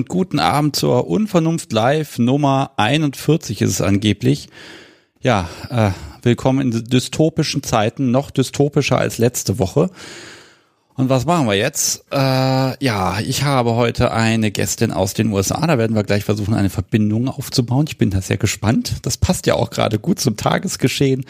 [0.00, 4.48] und guten Abend zur Unvernunft Live Nummer 41 ist es angeblich.
[5.20, 5.90] Ja, äh,
[6.22, 9.90] willkommen in dystopischen Zeiten, noch dystopischer als letzte Woche.
[10.94, 12.06] Und was machen wir jetzt?
[12.10, 12.16] Äh,
[12.82, 15.66] ja, ich habe heute eine Gästin aus den USA.
[15.66, 17.84] Da werden wir gleich versuchen, eine Verbindung aufzubauen.
[17.86, 19.00] Ich bin da sehr gespannt.
[19.02, 21.26] Das passt ja auch gerade gut zum Tagesgeschehen.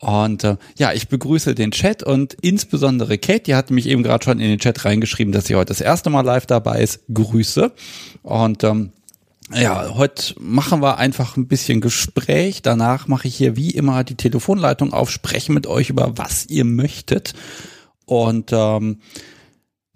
[0.00, 4.24] Und äh, ja, ich begrüße den Chat und insbesondere Kate, die hat mich eben gerade
[4.24, 7.00] schon in den Chat reingeschrieben, dass sie heute das erste Mal live dabei ist.
[7.12, 7.70] Grüße.
[8.22, 8.92] Und ähm,
[9.52, 12.62] ja, heute machen wir einfach ein bisschen Gespräch.
[12.62, 16.64] Danach mache ich hier wie immer die Telefonleitung auf, spreche mit euch über was ihr
[16.64, 17.34] möchtet.
[18.06, 19.00] Und ähm,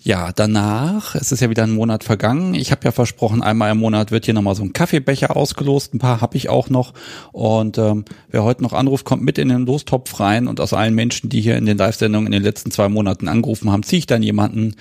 [0.05, 2.52] ja, danach, es ist ja wieder ein Monat vergangen.
[2.52, 5.94] Ich habe ja versprochen, einmal im Monat wird hier nochmal so ein Kaffeebecher ausgelost.
[5.94, 6.92] Ein paar habe ich auch noch.
[7.33, 10.46] Und ähm, wer heute noch anruft, kommt mit in den Lostopf rein.
[10.46, 13.72] Und aus allen Menschen, die hier in den Live-Sendungen in den letzten zwei Monaten angerufen
[13.72, 14.77] haben, ziehe ich dann jemanden.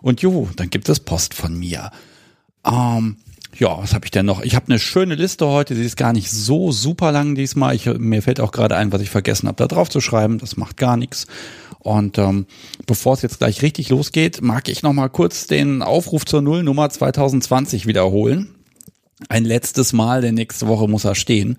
[0.00, 1.90] Und juhu, dann gibt es Post von mir.
[2.64, 3.16] Ähm,
[3.58, 4.40] ja, was habe ich denn noch?
[4.40, 7.74] Ich habe eine schöne Liste heute, sie ist gar nicht so super lang diesmal.
[7.74, 10.38] Ich, mir fällt auch gerade ein, was ich vergessen habe, da drauf zu schreiben.
[10.38, 11.26] Das macht gar nichts.
[11.82, 12.46] Und ähm,
[12.86, 16.88] bevor es jetzt gleich richtig losgeht, mag ich noch mal kurz den Aufruf zur Nullnummer
[16.88, 18.54] 2020 wiederholen.
[19.28, 21.58] Ein letztes Mal, denn nächste Woche muss er stehen.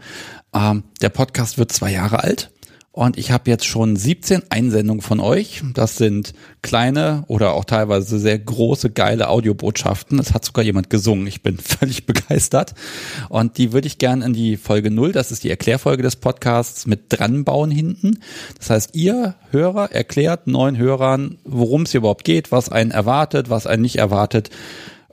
[0.54, 2.52] Ähm, der Podcast wird zwei Jahre alt.
[2.96, 5.64] Und ich habe jetzt schon 17 Einsendungen von euch.
[5.74, 10.20] Das sind kleine oder auch teilweise sehr große, geile Audiobotschaften.
[10.20, 11.26] Es hat sogar jemand gesungen.
[11.26, 12.76] Ich bin völlig begeistert.
[13.30, 15.12] Und die würde ich gerne in die Folge null.
[15.12, 18.20] das ist die Erklärfolge des Podcasts, mit dran bauen hinten.
[18.60, 23.66] Das heißt, ihr Hörer erklärt neuen Hörern, worum es überhaupt geht, was einen erwartet, was
[23.66, 24.52] einen nicht erwartet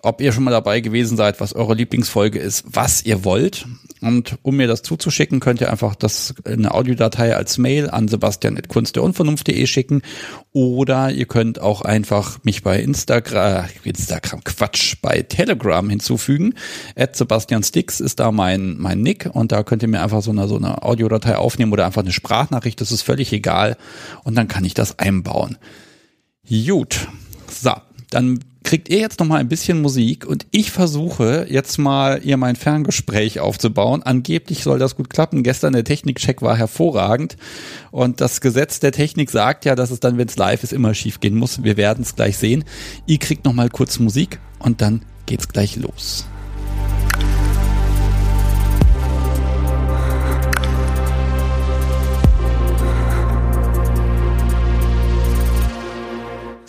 [0.03, 3.67] ob ihr schon mal dabei gewesen seid, was eure Lieblingsfolge ist, was ihr wollt.
[4.01, 9.67] Und um mir das zuzuschicken, könnt ihr einfach das eine Audiodatei als Mail an sebastian.kunstderunvernunft.de
[9.67, 10.01] schicken.
[10.53, 16.55] Oder ihr könnt auch einfach mich bei Instagram, Instagram, Quatsch, bei Telegram hinzufügen.
[16.97, 19.29] At Sebastian Sticks ist da mein, mein Nick.
[19.31, 22.13] Und da könnt ihr mir einfach so eine, so eine Audiodatei aufnehmen oder einfach eine
[22.13, 22.81] Sprachnachricht.
[22.81, 23.77] Das ist völlig egal.
[24.25, 25.59] Und dann kann ich das einbauen.
[26.49, 27.07] Gut.
[27.51, 27.73] So,
[28.11, 32.37] dann kriegt ihr jetzt noch mal ein bisschen Musik und ich versuche jetzt mal ihr
[32.37, 34.05] mein Ferngespräch aufzubauen.
[34.05, 35.43] Angeblich soll das gut klappen.
[35.43, 37.37] Gestern der Technikcheck war hervorragend
[37.91, 40.95] und das Gesetz der Technik sagt ja, dass es dann, wenn es live ist, immer
[40.95, 41.65] schief gehen muss.
[41.65, 42.63] Wir werden es gleich sehen.
[43.07, 46.27] Ihr kriegt noch mal kurz Musik und dann geht's gleich los.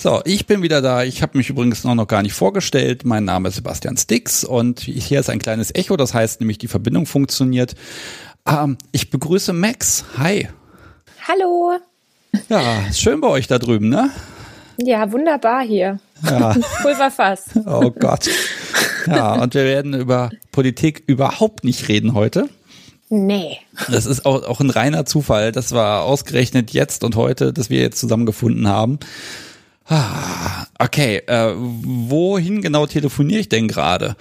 [0.01, 1.03] So, ich bin wieder da.
[1.03, 3.05] Ich habe mich übrigens noch, noch gar nicht vorgestellt.
[3.05, 5.95] Mein Name ist Sebastian Stix und hier ist ein kleines Echo.
[5.95, 7.75] Das heißt nämlich, die Verbindung funktioniert.
[8.47, 10.03] Ähm, ich begrüße Max.
[10.17, 10.49] Hi.
[11.27, 11.73] Hallo.
[12.49, 14.09] Ja, schön bei euch da drüben, ne?
[14.77, 15.99] Ja, wunderbar hier.
[16.27, 16.55] Ja.
[16.81, 17.51] Pulverfass.
[17.67, 18.27] Oh Gott.
[19.05, 22.49] Ja, und wir werden über Politik überhaupt nicht reden heute.
[23.09, 23.59] Nee.
[23.87, 25.51] Das ist auch, auch ein reiner Zufall.
[25.51, 28.97] Das war ausgerechnet jetzt und heute, dass wir jetzt zusammengefunden haben.
[29.91, 34.15] Ah, okay, äh, wohin genau telefoniere ich denn gerade?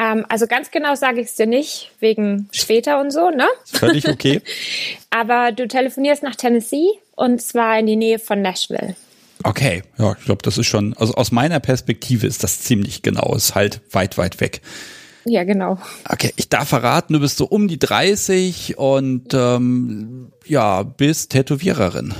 [0.00, 3.48] Ähm, also ganz genau sage ich es dir nicht, wegen später und so, ne?
[3.64, 4.42] Völlig okay.
[5.10, 6.86] Aber du telefonierst nach Tennessee
[7.16, 8.94] und zwar in die Nähe von Nashville.
[9.42, 13.34] Okay, ja, ich glaube, das ist schon, also aus meiner Perspektive ist das ziemlich genau,
[13.34, 14.60] ist halt weit, weit weg.
[15.24, 15.78] Ja, genau.
[16.08, 22.14] Okay, ich darf verraten, du bist so um die 30 und ähm, ja, bist Tätowiererin.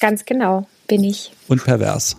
[0.00, 1.30] Ganz genau bin ich.
[1.46, 2.16] Und pervers.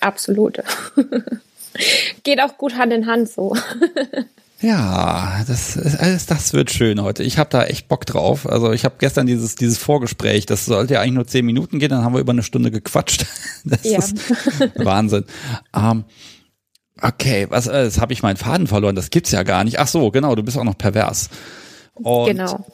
[0.00, 0.62] Absolut.
[2.24, 3.54] Geht auch gut Hand in Hand so.
[4.60, 7.22] Ja, das, ist, das wird schön heute.
[7.22, 8.48] Ich habe da echt Bock drauf.
[8.48, 11.90] Also ich habe gestern dieses, dieses Vorgespräch, das sollte ja eigentlich nur zehn Minuten gehen,
[11.90, 13.26] dann haben wir über eine Stunde gequatscht.
[13.68, 13.98] Das ja.
[13.98, 14.16] ist
[14.76, 15.24] Wahnsinn.
[15.72, 16.04] Um, ähm,
[17.02, 19.80] okay, was, äh, jetzt habe ich meinen Faden verloren, das gibt's ja gar nicht.
[19.80, 21.28] Ach so, genau, du bist auch noch pervers.
[21.94, 22.64] Und genau.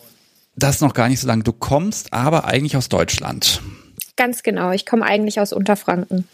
[0.54, 1.44] Das noch gar nicht so lange.
[1.44, 3.62] Du kommst aber eigentlich aus Deutschland.
[4.16, 4.70] Ganz genau.
[4.72, 6.28] Ich komme eigentlich aus Unterfranken.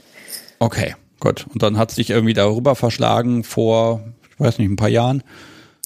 [0.59, 1.47] Okay, gut.
[1.53, 5.23] Und dann hat es dich irgendwie darüber verschlagen vor, ich weiß nicht, ein paar Jahren?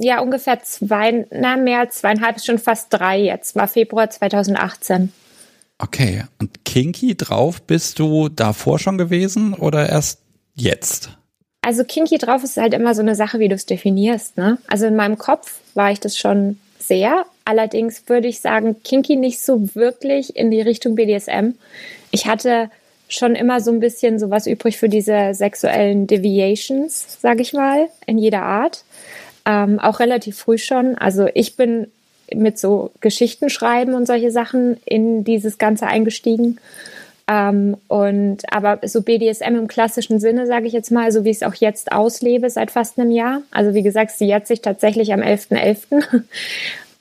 [0.01, 3.55] Ja, ungefähr zwei, na mehr zweieinhalb, schon fast drei jetzt.
[3.55, 5.13] War Februar 2018.
[5.79, 6.25] Okay.
[6.39, 10.21] Und Kinky drauf bist du davor schon gewesen oder erst
[10.55, 11.11] jetzt?
[11.61, 14.37] Also Kinky drauf ist halt immer so eine Sache, wie du es definierst.
[14.37, 14.59] Ne?
[14.67, 17.25] Also in meinem Kopf war ich das schon sehr.
[17.45, 21.55] Allerdings würde ich sagen, Kinky nicht so wirklich in die Richtung BDSM.
[22.11, 22.71] Ich hatte
[23.09, 28.19] schon immer so ein bisschen sowas übrig für diese sexuellen Deviations, sage ich mal, in
[28.19, 28.85] jeder Art.
[29.45, 30.97] Ähm, auch relativ früh schon.
[30.97, 31.89] Also ich bin
[32.35, 36.59] mit so Geschichten schreiben und solche Sachen in dieses Ganze eingestiegen.
[37.33, 41.37] Ähm, und aber so BDSM im klassischen Sinne, sage ich jetzt mal, so wie ich
[41.37, 43.41] es auch jetzt auslebe seit fast einem Jahr.
[43.51, 45.87] Also wie gesagt, sie jährt sich tatsächlich am 11.11.
[45.91, 46.23] .11.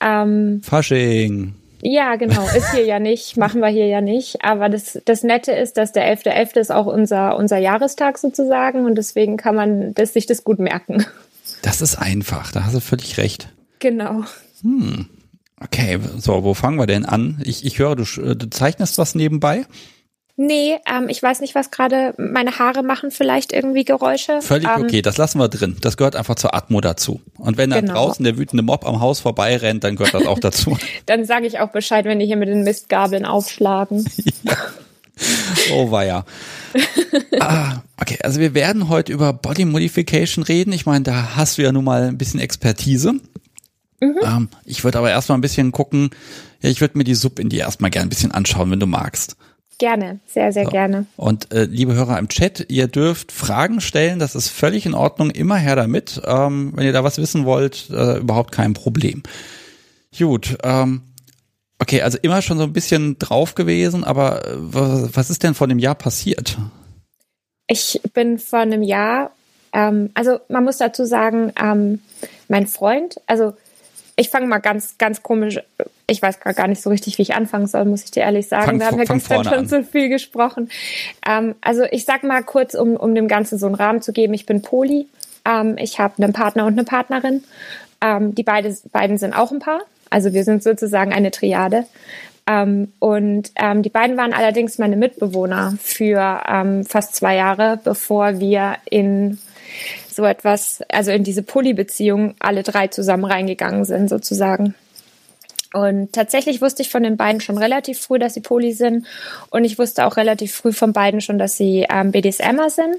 [0.00, 1.54] ähm, Fasching.
[1.82, 2.46] Ja, genau.
[2.56, 4.42] Ist hier ja nicht, machen wir hier ja nicht.
[4.42, 6.54] Aber das, das Nette ist, dass der 11.11.
[6.54, 6.60] .11.
[6.60, 11.04] ist auch unser, unser Jahrestag sozusagen und deswegen kann man das, sich das gut merken.
[11.60, 13.48] Das ist einfach, da hast du völlig recht.
[13.80, 14.22] Genau.
[14.62, 15.10] Hm.
[15.62, 17.42] Okay, so, wo fangen wir denn an?
[17.44, 19.66] Ich, ich höre, du, du zeichnest was nebenbei.
[20.36, 24.40] Nee, ähm, ich weiß nicht, was gerade meine Haare machen, vielleicht irgendwie Geräusche.
[24.40, 25.76] Völlig ähm, okay, das lassen wir drin.
[25.82, 27.20] Das gehört einfach zur Atmo dazu.
[27.36, 27.92] Und wenn da genau.
[27.92, 30.78] draußen der wütende Mob am Haus vorbeirennt, dann gehört das auch dazu.
[31.06, 34.08] dann sage ich auch Bescheid, wenn die hier mit den Mistgabeln aufschlagen.
[34.42, 34.56] ja.
[35.70, 36.24] Oh weia.
[37.38, 40.72] ah, okay, also wir werden heute über Body Modification reden.
[40.72, 43.12] Ich meine, da hast du ja nun mal ein bisschen Expertise.
[44.00, 44.16] Mhm.
[44.24, 46.10] Ähm, ich würde aber erstmal ein bisschen gucken,
[46.62, 48.86] ja, ich würde mir die Sub in die erstmal gerne ein bisschen anschauen, wenn du
[48.86, 49.36] magst.
[49.78, 50.70] Gerne, sehr, sehr so.
[50.70, 51.06] gerne.
[51.16, 55.30] Und äh, liebe Hörer im Chat, ihr dürft Fragen stellen, das ist völlig in Ordnung,
[55.30, 56.20] immer her damit.
[56.24, 59.22] Ähm, wenn ihr da was wissen wollt, äh, überhaupt kein Problem.
[60.16, 61.02] Gut, ähm,
[61.78, 65.68] okay, also immer schon so ein bisschen drauf gewesen, aber äh, was ist denn vor
[65.68, 66.58] dem Jahr passiert?
[67.66, 69.32] Ich bin vor einem Jahr,
[69.72, 72.00] ähm, also man muss dazu sagen, ähm,
[72.48, 73.54] mein Freund, also
[74.16, 75.58] ich fange mal ganz, ganz komisch.
[76.06, 78.66] Ich weiß gar nicht so richtig, wie ich anfangen soll, muss ich dir ehrlich sagen.
[78.66, 79.68] Fang, Wir haben ja gestern schon an.
[79.68, 80.68] so viel gesprochen.
[81.26, 84.34] Ähm, also ich sag mal kurz, um, um dem Ganzen so einen Rahmen zu geben.
[84.34, 85.08] Ich bin Poli.
[85.44, 87.44] Ähm, ich habe einen Partner und eine Partnerin.
[88.00, 89.80] Ähm, die beide, beiden sind auch ein Paar.
[90.10, 91.86] Also wir sind sozusagen eine Triade.
[92.46, 98.40] Ähm, und ähm, die beiden waren allerdings meine Mitbewohner für ähm, fast zwei Jahre, bevor
[98.40, 99.38] wir in
[100.10, 104.74] so etwas, also in diese Polybeziehung alle drei zusammen reingegangen sind sozusagen.
[105.72, 109.06] Und tatsächlich wusste ich von den beiden schon relativ früh, dass sie Poly sind.
[109.50, 112.96] Und ich wusste auch relativ früh von beiden schon, dass sie ähm, BDSMer sind.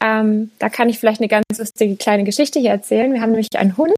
[0.00, 3.12] Ähm, da kann ich vielleicht eine ganz lustige kleine Geschichte hier erzählen.
[3.12, 3.94] Wir haben nämlich einen Hund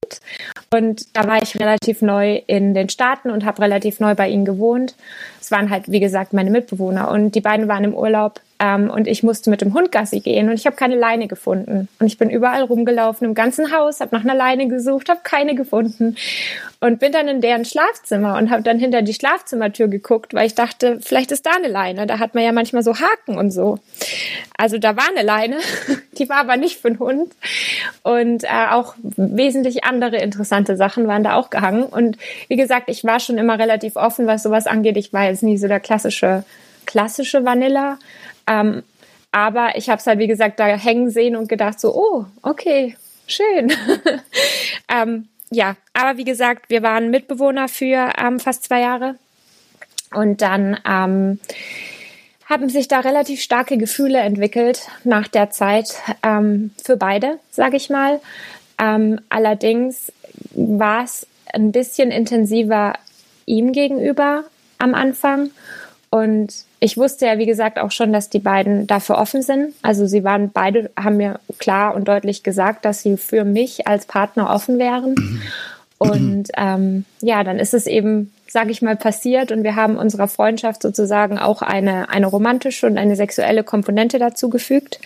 [0.72, 4.44] und da war ich relativ neu in den Staaten und habe relativ neu bei ihnen
[4.44, 4.94] gewohnt.
[5.40, 9.06] Es waren halt, wie gesagt, meine Mitbewohner und die beiden waren im Urlaub ähm, und
[9.06, 11.88] ich musste mit dem Hund Gassi gehen und ich habe keine Leine gefunden.
[12.00, 15.54] Und ich bin überall rumgelaufen im ganzen Haus, habe nach einer Leine gesucht, habe keine
[15.54, 16.16] gefunden
[16.80, 20.56] und bin dann in deren Schlafzimmer und habe dann hinter die Schlafzimmertür geguckt, weil ich
[20.56, 22.06] dachte, vielleicht ist da eine Leine.
[22.06, 23.78] Da hat man ja manchmal so Haken und so.
[24.56, 25.58] Also da war eine Leine,
[26.18, 27.32] die war aber nicht für den Hund.
[28.02, 31.84] Und äh, auch wesentlich andere interessante Sachen waren da auch gehangen.
[31.84, 32.18] Und
[32.48, 34.96] wie gesagt, ich war schon immer relativ offen, was sowas angeht.
[34.96, 36.42] Ich war jetzt nie so der klassische
[36.88, 37.98] klassische Vanilla.
[38.48, 38.82] Ähm,
[39.30, 42.96] aber ich habe es halt, wie gesagt, da hängen sehen und gedacht so, oh, okay,
[43.26, 43.72] schön.
[44.88, 49.16] ähm, ja, aber wie gesagt, wir waren Mitbewohner für ähm, fast zwei Jahre.
[50.14, 51.38] Und dann ähm,
[52.46, 57.90] haben sich da relativ starke Gefühle entwickelt nach der Zeit ähm, für beide, sage ich
[57.90, 58.20] mal.
[58.80, 60.12] Ähm, allerdings
[60.52, 62.94] war es ein bisschen intensiver
[63.44, 64.44] ihm gegenüber
[64.78, 65.50] am Anfang.
[66.10, 69.74] Und ich wusste ja, wie gesagt, auch schon, dass die beiden dafür offen sind.
[69.82, 74.06] Also sie waren beide, haben mir klar und deutlich gesagt, dass sie für mich als
[74.06, 75.14] Partner offen wären.
[75.14, 75.42] Mhm.
[75.98, 80.28] Und ähm, ja, dann ist es eben, sage ich mal, passiert und wir haben unserer
[80.28, 85.00] Freundschaft sozusagen auch eine, eine romantische und eine sexuelle Komponente dazu gefügt.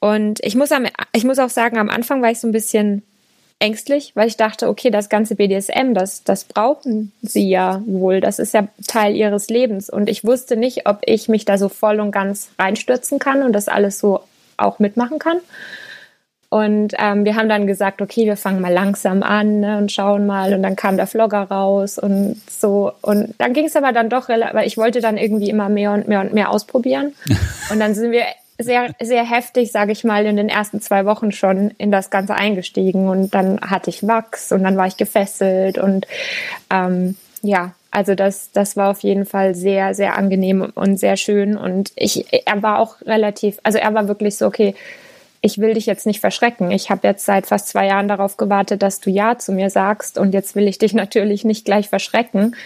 [0.00, 3.02] Und ich muss, am, ich muss auch sagen, am Anfang war ich so ein bisschen
[3.64, 8.20] ängstlich, weil ich dachte, okay, das ganze BDSM, das, das brauchen sie ja wohl.
[8.20, 9.88] Das ist ja Teil ihres Lebens.
[9.88, 13.52] Und ich wusste nicht, ob ich mich da so voll und ganz reinstürzen kann und
[13.52, 14.20] das alles so
[14.58, 15.38] auch mitmachen kann.
[16.50, 20.26] Und ähm, wir haben dann gesagt, okay, wir fangen mal langsam an ne, und schauen
[20.26, 20.52] mal.
[20.52, 22.92] Und dann kam der Vlogger raus und so.
[23.00, 26.06] Und dann ging es aber dann doch, weil ich wollte dann irgendwie immer mehr und
[26.06, 27.14] mehr und mehr ausprobieren.
[27.70, 28.24] Und dann sind wir
[28.58, 32.34] sehr, sehr heftig, sage ich mal, in den ersten zwei Wochen schon in das Ganze
[32.34, 33.08] eingestiegen.
[33.08, 35.78] Und dann hatte ich Wachs und dann war ich gefesselt.
[35.78, 36.06] Und
[36.70, 41.56] ähm, ja, also das, das war auf jeden Fall sehr, sehr angenehm und sehr schön.
[41.56, 44.74] Und ich, er war auch relativ, also er war wirklich so, okay,
[45.44, 46.70] ich will dich jetzt nicht verschrecken.
[46.70, 50.16] Ich habe jetzt seit fast zwei Jahren darauf gewartet, dass du Ja zu mir sagst
[50.16, 52.56] und jetzt will ich dich natürlich nicht gleich verschrecken.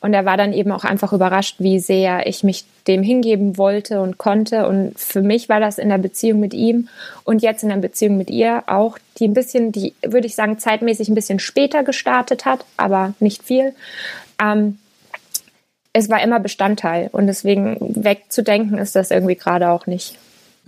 [0.00, 4.02] Und er war dann eben auch einfach überrascht, wie sehr ich mich dem hingeben wollte
[4.02, 4.68] und konnte.
[4.68, 6.88] Und für mich war das in der Beziehung mit ihm
[7.24, 10.58] und jetzt in der Beziehung mit ihr auch, die ein bisschen, die würde ich sagen,
[10.58, 13.74] zeitmäßig ein bisschen später gestartet hat, aber nicht viel.
[14.38, 14.76] Ähm,
[15.94, 20.18] es war immer Bestandteil und deswegen wegzudenken ist das irgendwie gerade auch nicht.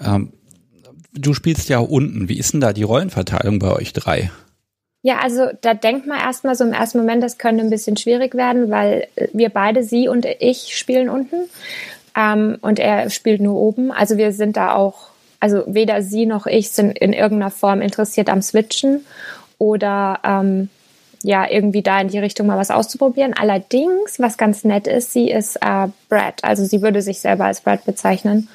[0.02, 0.32] Ähm,
[1.12, 2.28] du spielst ja unten.
[2.28, 4.30] Wie ist denn da die Rollenverteilung bei euch drei?
[5.02, 8.34] Ja, also da denkt man erstmal so im ersten Moment, das könnte ein bisschen schwierig
[8.34, 11.48] werden, weil wir beide, sie und ich, spielen unten.
[12.16, 13.92] Ähm, und er spielt nur oben.
[13.92, 15.10] Also wir sind da auch,
[15.40, 19.06] also weder sie noch ich sind in irgendeiner Form interessiert am Switchen
[19.58, 20.68] oder ähm,
[21.22, 23.34] ja, irgendwie da in die Richtung mal was auszuprobieren.
[23.34, 26.42] Allerdings, was ganz nett ist, sie ist äh, Brad.
[26.42, 28.48] Also sie würde sich selber als Brad bezeichnen.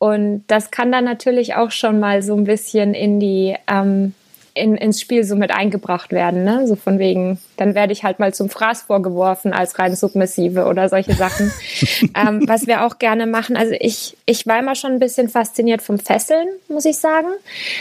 [0.00, 4.14] Und das kann dann natürlich auch schon mal so ein bisschen in die ähm,
[4.54, 6.66] in, ins Spiel so mit eingebracht werden, ne?
[6.66, 10.88] So von wegen, dann werde ich halt mal zum Fraß vorgeworfen als rein Submissive oder
[10.88, 11.52] solche Sachen.
[12.16, 13.58] ähm, was wir auch gerne machen.
[13.58, 17.28] Also ich, ich war immer schon ein bisschen fasziniert vom Fesseln, muss ich sagen.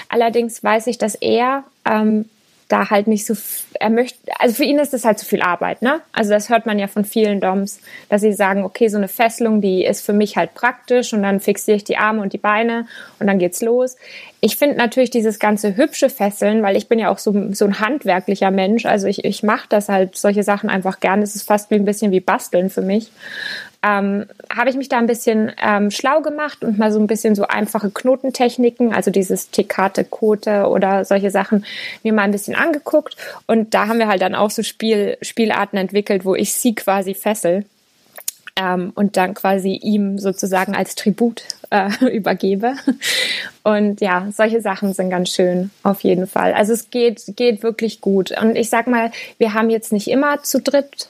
[0.10, 2.26] Allerdings weiß ich, dass er ähm,
[2.70, 3.34] da halt nicht so,
[3.80, 6.02] er möchte, also für ihn ist das halt zu viel Arbeit, ne?
[6.14, 9.60] Also das hört man ja von vielen Doms, dass sie sagen, okay, so eine Fesselung,
[9.60, 12.86] die ist für mich halt praktisch und dann fixiere ich die Arme und die Beine
[13.20, 13.98] und dann geht's los.
[14.40, 17.80] Ich finde natürlich dieses ganze hübsche Fesseln, weil ich bin ja auch so, so ein
[17.80, 21.24] handwerklicher Mensch, also ich, ich mache das halt, solche Sachen einfach gern.
[21.24, 23.12] Es ist fast wie ein bisschen wie Basteln für mich
[23.82, 27.36] ähm, habe ich mich da ein bisschen ähm, schlau gemacht und mal so ein bisschen
[27.36, 31.66] so einfache Knotentechniken, also dieses Tekate, Kote oder solche Sachen,
[32.04, 33.16] mir mal ein bisschen angeguckt.
[33.48, 37.14] Und da haben wir halt dann auch so Spiel, Spielarten entwickelt, wo ich sie quasi
[37.14, 37.66] fessel.
[38.58, 42.74] Ähm, und dann quasi ihm sozusagen als Tribut äh, übergebe.
[43.64, 46.54] Und ja, solche Sachen sind ganz schön, auf jeden Fall.
[46.54, 48.32] Also es geht, geht wirklich gut.
[48.42, 51.08] Und ich sag mal, wir haben jetzt nicht immer zu dritt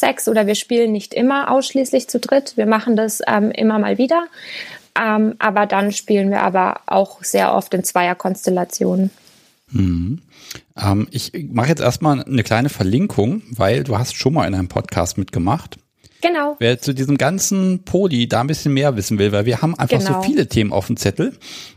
[0.00, 2.56] Sex oder wir spielen nicht immer ausschließlich zu dritt.
[2.56, 4.26] Wir machen das ähm, immer mal wieder.
[4.98, 9.10] Ähm, aber dann spielen wir aber auch sehr oft in Zweierkonstellationen.
[9.70, 10.22] Mhm.
[10.76, 14.68] Ähm, ich mache jetzt erstmal eine kleine Verlinkung, weil du hast schon mal in einem
[14.68, 15.78] Podcast mitgemacht.
[16.22, 16.56] Genau.
[16.58, 19.98] Wer zu diesem ganzen Poli da ein bisschen mehr wissen will, weil wir haben einfach
[19.98, 20.22] genau.
[20.22, 21.36] so viele Themen auf dem Zettel.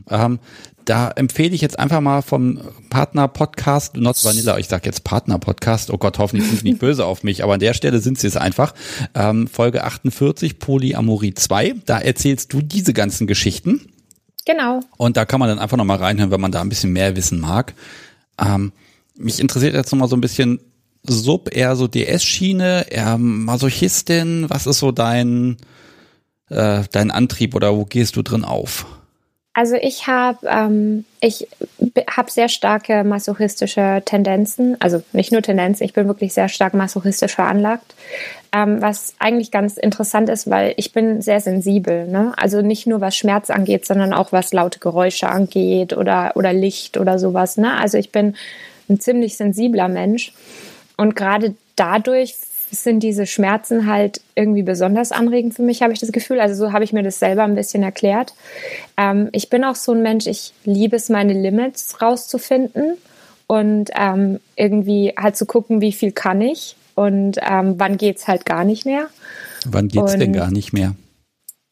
[0.10, 0.40] Ähm,
[0.90, 6.00] da empfehle ich jetzt einfach mal vom Partner-Podcast, Not Vanilla, ich sage jetzt Partner-Podcast, oh
[6.00, 8.36] Gott, hoffentlich sind sie nicht böse auf mich, aber an der Stelle sind sie es
[8.36, 8.74] einfach.
[9.14, 13.92] Ähm, Folge 48, Polyamorie 2, da erzählst du diese ganzen Geschichten.
[14.48, 14.80] Genau.
[14.98, 17.40] Und da kann man dann einfach nochmal reinhören, wenn man da ein bisschen mehr wissen
[17.40, 17.76] mag.
[18.40, 18.72] Ähm,
[19.16, 20.60] mich interessiert jetzt nochmal so ein bisschen
[21.04, 25.58] Sub, eher so DS-Schiene, eher Masochistin, was ist so dein,
[26.50, 28.88] äh, dein Antrieb oder wo gehst du drin auf?
[29.54, 31.48] Also ich habe ähm, ich
[32.10, 37.36] habe sehr starke masochistische Tendenzen, also nicht nur Tendenzen, ich bin wirklich sehr stark masochistisch
[37.36, 37.96] veranlagt,
[38.54, 42.34] ähm, was eigentlich ganz interessant ist, weil ich bin sehr sensibel, ne?
[42.38, 46.98] Also nicht nur was Schmerz angeht, sondern auch was laute Geräusche angeht oder oder Licht
[46.98, 47.76] oder sowas, ne?
[47.76, 48.36] Also ich bin
[48.88, 50.32] ein ziemlich sensibler Mensch
[50.96, 52.36] und gerade dadurch
[52.72, 56.40] sind diese Schmerzen halt irgendwie besonders anregend für mich, habe ich das Gefühl.
[56.40, 58.34] Also so habe ich mir das selber ein bisschen erklärt.
[58.98, 62.98] Ähm, ich bin auch so ein Mensch, ich liebe es, meine Limits rauszufinden
[63.48, 68.46] und ähm, irgendwie halt zu gucken, wie viel kann ich und ähm, wann es halt
[68.46, 69.08] gar nicht mehr.
[69.66, 70.96] Wann geht es denn gar nicht mehr?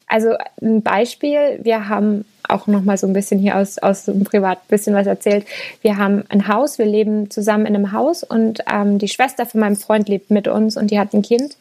[0.07, 0.29] Also
[0.61, 4.67] ein Beispiel, wir haben auch noch mal so ein bisschen hier aus, aus dem Privat
[4.67, 5.45] bisschen was erzählt.
[5.81, 9.61] Wir haben ein Haus, wir leben zusammen in einem Haus und ähm, die Schwester von
[9.61, 11.55] meinem Freund lebt mit uns und die hat ein Kind.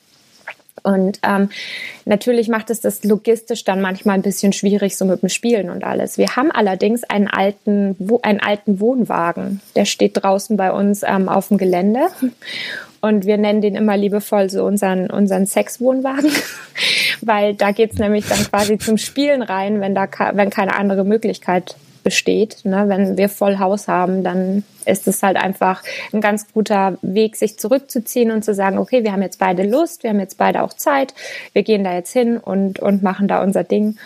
[0.83, 1.49] Und ähm,
[2.05, 5.83] natürlich macht es das logistisch dann manchmal ein bisschen schwierig, so mit dem Spielen und
[5.83, 6.17] alles.
[6.17, 9.61] Wir haben allerdings einen alten, einen alten Wohnwagen.
[9.75, 12.07] Der steht draußen bei uns ähm, auf dem Gelände.
[13.07, 16.31] Und wir nennen den immer liebevoll so unseren, unseren Sexwohnwagen,
[17.21, 21.77] weil da geht's nämlich dann quasi zum Spielen rein, wenn da wenn keine andere Möglichkeit
[22.03, 22.65] besteht.
[22.65, 22.85] Ne?
[22.89, 25.83] Wenn wir voll Haus haben, dann ist es halt einfach
[26.13, 30.03] ein ganz guter Weg, sich zurückzuziehen und zu sagen, okay, wir haben jetzt beide Lust,
[30.03, 31.15] wir haben jetzt beide auch Zeit,
[31.53, 33.99] wir gehen da jetzt hin und, und machen da unser Ding.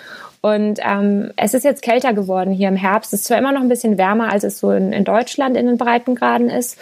[0.43, 3.13] Und ähm, es ist jetzt kälter geworden hier im Herbst.
[3.13, 5.67] Es ist zwar immer noch ein bisschen wärmer, als es so in, in Deutschland in
[5.67, 6.79] den Breitengraden ist,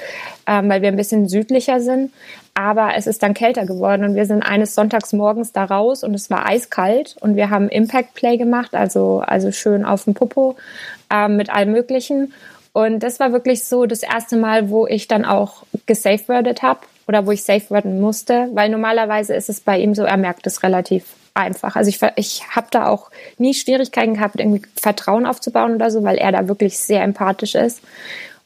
[0.46, 2.12] ähm, weil wir ein bisschen südlicher sind.
[2.54, 6.14] Aber es ist dann kälter geworden und wir sind eines Sonntags morgens da raus und
[6.14, 10.56] es war eiskalt und wir haben Impact Play gemacht, also, also schön auf dem Popo
[11.10, 12.32] ähm, mit allem Möglichen.
[12.72, 17.26] Und das war wirklich so das erste Mal, wo ich dann auch gesafewordet habe oder
[17.26, 21.04] wo ich safeworden musste, weil normalerweise ist es bei ihm so, er merkt es relativ
[21.34, 21.76] einfach.
[21.76, 26.16] Also ich, ich habe da auch nie Schwierigkeiten gehabt, irgendwie Vertrauen aufzubauen oder so, weil
[26.16, 27.80] er da wirklich sehr empathisch ist.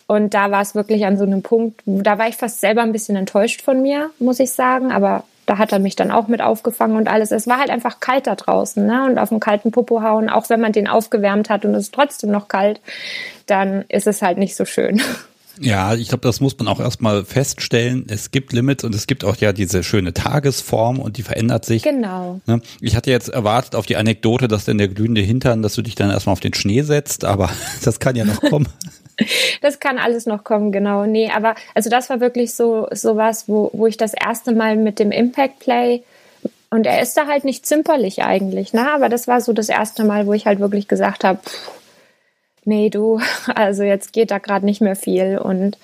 [0.06, 2.92] Und da war es wirklich an so einem Punkt, da war ich fast selber ein
[2.92, 4.92] bisschen enttäuscht von mir, muss ich sagen.
[4.92, 7.30] Aber da hat er mich dann auch mit aufgefangen und alles.
[7.30, 9.06] Es war halt einfach kalt da draußen, ne?
[9.06, 11.94] Und auf dem kalten Popo hauen, auch wenn man den aufgewärmt hat und es ist
[11.94, 12.80] trotzdem noch kalt,
[13.46, 15.00] dann ist es halt nicht so schön.
[15.60, 18.06] Ja, ich glaube, das muss man auch erstmal feststellen.
[18.08, 21.82] Es gibt Limits und es gibt auch ja diese schöne Tagesform und die verändert sich.
[21.82, 22.40] Genau.
[22.46, 22.60] Ne?
[22.80, 25.94] Ich hatte jetzt erwartet auf die Anekdote, dass denn der glühende Hintern, dass du dich
[25.94, 27.50] dann erstmal auf den Schnee setzt, aber
[27.84, 28.68] das kann ja noch kommen.
[29.60, 31.04] Das kann alles noch kommen, genau.
[31.04, 34.74] Nee, aber also das war wirklich so, so was, wo, wo ich das erste Mal
[34.74, 36.02] mit dem Impact Play
[36.70, 38.90] und er ist da halt nicht zimperlich eigentlich, ne?
[38.90, 41.38] Aber das war so das erste Mal, wo ich halt wirklich gesagt habe,
[42.64, 43.20] nee, du,
[43.54, 45.78] also jetzt geht da gerade nicht mehr viel und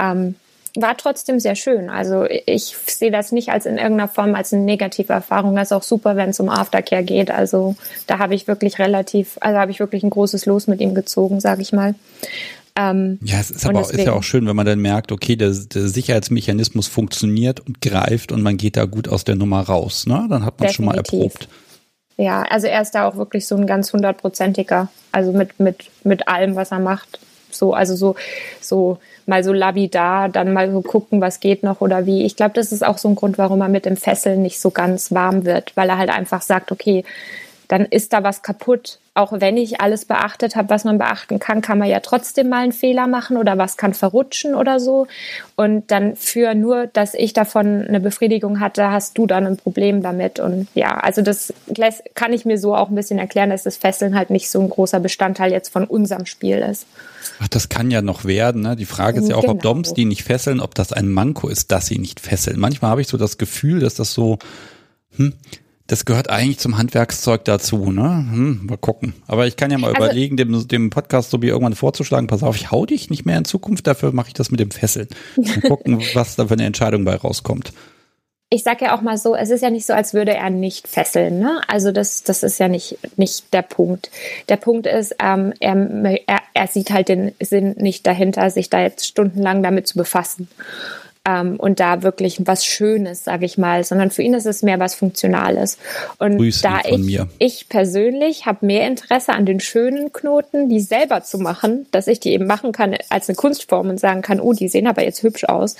[0.00, 0.34] ähm,
[0.76, 1.90] war trotzdem sehr schön.
[1.90, 5.56] Also ich sehe das nicht als in irgendeiner Form als eine negative Erfahrung.
[5.56, 7.30] Das ist auch super, wenn es um Aftercare geht.
[7.30, 7.74] Also
[8.06, 11.40] da habe ich wirklich relativ, also habe ich wirklich ein großes Los mit ihm gezogen,
[11.40, 11.94] sage ich mal.
[12.76, 15.34] Ähm, ja, es ist aber deswegen, ist ja auch schön, wenn man dann merkt, okay,
[15.34, 20.06] der, der, Sicherheitsmechanismus funktioniert und greift und man geht da gut aus der Nummer raus.
[20.06, 20.26] Ne?
[20.30, 21.48] Dann hat man schon mal erprobt.
[22.20, 26.28] Ja, also er ist da auch wirklich so ein ganz hundertprozentiger, also mit, mit, mit
[26.28, 27.18] allem, was er macht.
[27.50, 28.14] So, also so,
[28.60, 32.26] so mal so labidar, dann mal so gucken, was geht noch oder wie.
[32.26, 34.70] Ich glaube, das ist auch so ein Grund, warum er mit dem Fesseln nicht so
[34.70, 37.04] ganz warm wird, weil er halt einfach sagt, okay,
[37.68, 38.98] dann ist da was kaputt.
[39.20, 42.62] Auch wenn ich alles beachtet habe, was man beachten kann, kann man ja trotzdem mal
[42.62, 45.08] einen Fehler machen oder was kann verrutschen oder so.
[45.56, 50.02] Und dann für nur, dass ich davon eine Befriedigung hatte, hast du dann ein Problem
[50.02, 50.40] damit.
[50.40, 51.52] Und ja, also das
[52.14, 54.70] kann ich mir so auch ein bisschen erklären, dass das Fesseln halt nicht so ein
[54.70, 56.86] großer Bestandteil jetzt von unserem Spiel ist.
[57.40, 58.62] Ach, das kann ja noch werden.
[58.62, 58.74] Ne?
[58.74, 59.52] Die Frage ist ja auch, genau.
[59.52, 62.58] ob Doms die nicht fesseln, ob das ein Manko ist, dass sie nicht fesseln.
[62.58, 64.38] Manchmal habe ich so das Gefühl, dass das so,
[65.16, 65.34] hm,
[65.90, 68.24] das gehört eigentlich zum Handwerkszeug dazu, ne?
[68.30, 69.14] Hm, mal gucken.
[69.26, 72.44] Aber ich kann ja mal also, überlegen, dem, dem Podcast so wie irgendwann vorzuschlagen, pass
[72.44, 75.08] auf, ich hau dich nicht mehr in Zukunft, dafür mache ich das mit dem Fesseln.
[75.36, 77.72] Mal gucken, was da für eine Entscheidung bei rauskommt.
[78.50, 80.86] Ich sag ja auch mal so, es ist ja nicht so, als würde er nicht
[80.86, 81.40] fesseln.
[81.40, 81.60] Ne?
[81.66, 84.10] Also das, das ist ja nicht, nicht der Punkt.
[84.48, 85.74] Der Punkt ist, ähm, er,
[86.26, 90.48] er, er sieht halt den Sinn nicht dahinter, sich da jetzt stundenlang damit zu befassen
[91.30, 94.80] ähm, und da wirklich was Schönes, sage ich mal, sondern für ihn ist es mehr
[94.80, 95.78] was Funktionales.
[96.18, 97.28] Und Grüß da ich, mir.
[97.38, 102.20] ich persönlich habe mehr Interesse an den schönen Knoten, die selber zu machen, dass ich
[102.20, 105.22] die eben machen kann als eine Kunstform und sagen kann, oh, die sehen aber jetzt
[105.22, 105.76] hübsch aus,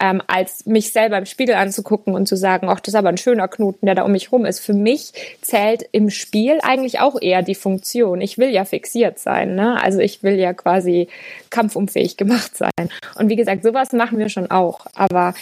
[0.00, 3.18] ähm, als mich selber im Spiegel anzugucken und zu sagen, ach, das ist aber ein
[3.18, 4.60] schöner Knoten, der da um mich rum ist.
[4.60, 8.20] Für mich zählt im Spiel eigentlich auch eher die Funktion.
[8.20, 9.82] Ich will ja fixiert sein, ne?
[9.82, 11.08] Also ich will ja quasi
[11.50, 12.70] kampfunfähig gemacht sein.
[13.16, 14.90] Und wie gesagt, sowas machen wir schon auch auch.
[14.94, 15.34] Aber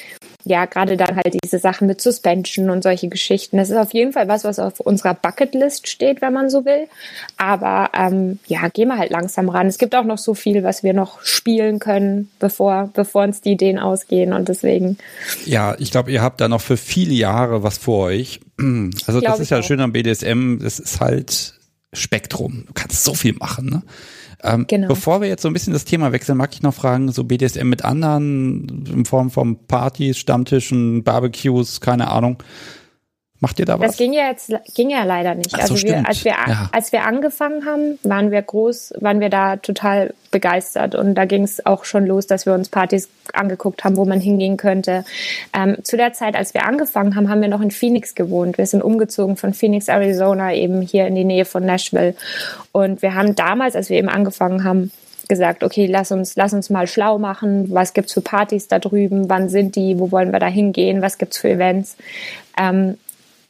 [0.44, 3.56] ja, gerade dann halt diese Sachen mit Suspension und solche Geschichten.
[3.56, 6.86] Das ist auf jeden Fall was, was auf unserer Bucketlist steht, wenn man so will.
[7.38, 9.66] Aber ähm, ja, gehen wir halt langsam ran.
[9.66, 13.52] Es gibt auch noch so viel, was wir noch spielen können, bevor, bevor uns die
[13.52, 14.32] Ideen ausgehen.
[14.34, 14.98] Und deswegen.
[15.46, 18.40] Ja, ich glaube, ihr habt da noch für viele Jahre was vor euch.
[19.06, 19.64] Also das ist ja auch.
[19.64, 20.58] schön am BDSM.
[20.64, 21.54] Es ist halt
[21.92, 22.64] Spektrum.
[22.66, 23.82] Du kannst so viel machen, ne?
[24.44, 24.88] Ähm, genau.
[24.88, 27.66] Bevor wir jetzt so ein bisschen das Thema wechseln, mag ich noch fragen, so BDSM
[27.68, 32.42] mit anderen in Form von Partys, Stammtischen, Barbecues, keine Ahnung.
[33.44, 33.88] Macht ihr da was?
[33.88, 35.50] Das ging ja jetzt ging ja leider nicht.
[35.50, 36.70] So, also wir, als wir ja.
[36.72, 41.42] als wir angefangen haben, waren wir groß, waren wir da total begeistert und da ging
[41.42, 45.04] es auch schon los, dass wir uns Partys angeguckt haben, wo man hingehen könnte.
[45.52, 48.56] Ähm, zu der Zeit, als wir angefangen haben, haben wir noch in Phoenix gewohnt.
[48.56, 52.14] Wir sind umgezogen von Phoenix, Arizona, eben hier in die Nähe von Nashville.
[52.72, 54.90] Und wir haben damals, als wir eben angefangen haben,
[55.28, 57.66] gesagt, okay, lass uns, lass uns mal schlau machen.
[57.72, 59.28] Was gibt's für Partys da drüben?
[59.28, 59.98] Wann sind die?
[59.98, 61.02] Wo wollen wir da hingehen?
[61.02, 61.96] Was gibt's für Events?
[62.58, 62.98] Ähm,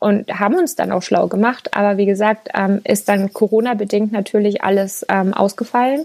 [0.04, 1.74] und haben uns dann auch schlau gemacht.
[1.74, 6.04] Aber wie gesagt, ähm, ist dann Corona-bedingt natürlich alles ähm, ausgefallen.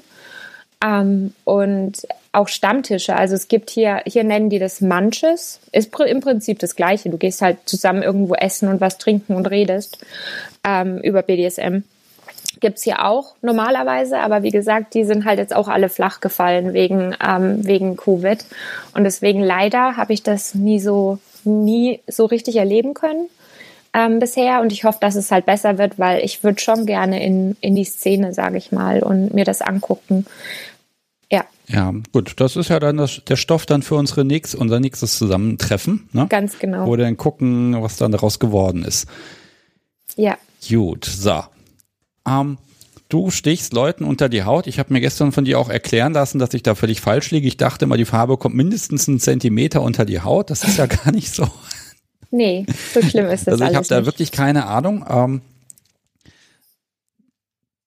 [0.82, 3.18] Ähm, und auch Stammtische.
[3.18, 5.60] Also es gibt hier, hier nennen die das Manches.
[5.74, 7.10] Ist im Prinzip das Gleiche.
[7.10, 9.98] Du gehst halt zusammen irgendwo essen und was trinken und redest
[10.64, 11.80] ähm, über BDSM.
[12.62, 16.72] Gibt's hier auch normalerweise, aber wie gesagt, die sind halt jetzt auch alle flach gefallen
[16.72, 18.46] wegen, ähm, wegen Covid.
[18.94, 23.28] Und deswegen leider habe ich das nie so, nie so richtig erleben können
[24.06, 27.24] ähm, bisher und ich hoffe, dass es halt besser wird, weil ich würde schon gerne
[27.24, 30.26] in, in die Szene, sage ich mal, und mir das angucken.
[31.32, 31.46] Ja.
[31.68, 35.18] Ja, gut, das ist ja dann das, der Stoff dann für unsere nächst, unser nächstes
[35.18, 36.10] Zusammentreffen.
[36.14, 36.28] Ne?
[36.28, 36.88] Ganz genau.
[36.88, 39.08] Wo wir dann gucken, was dann daraus geworden ist.
[40.16, 40.38] Ja.
[40.68, 41.44] Gut, so.
[42.28, 42.58] Ähm,
[43.10, 44.68] du stichst Leuten unter die Haut.
[44.68, 47.48] Ich habe mir gestern von dir auch erklären lassen, dass ich da völlig falsch liege.
[47.48, 50.50] Ich dachte immer, die Farbe kommt mindestens einen Zentimeter unter die Haut.
[50.50, 51.48] Das ist ja gar nicht so.
[52.32, 55.06] Nee, so schlimm ist das Also ich habe da wirklich keine Ahnung.
[55.10, 55.42] Ähm,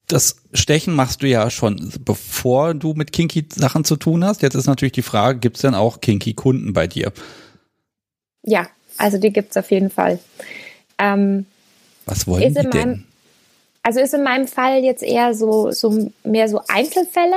[0.09, 4.43] das Stechen machst du ja schon, bevor du mit Kinky-Sachen zu tun hast.
[4.43, 7.13] Jetzt ist natürlich die Frage, gibt es denn auch Kinky-Kunden bei dir?
[8.43, 10.19] Ja, also die gibt es auf jeden Fall.
[10.99, 11.47] Ähm,
[12.05, 12.69] Was wollen die denn?
[12.69, 13.05] Meinem,
[13.83, 17.37] also ist in meinem Fall jetzt eher so, so mehr so Einzelfälle.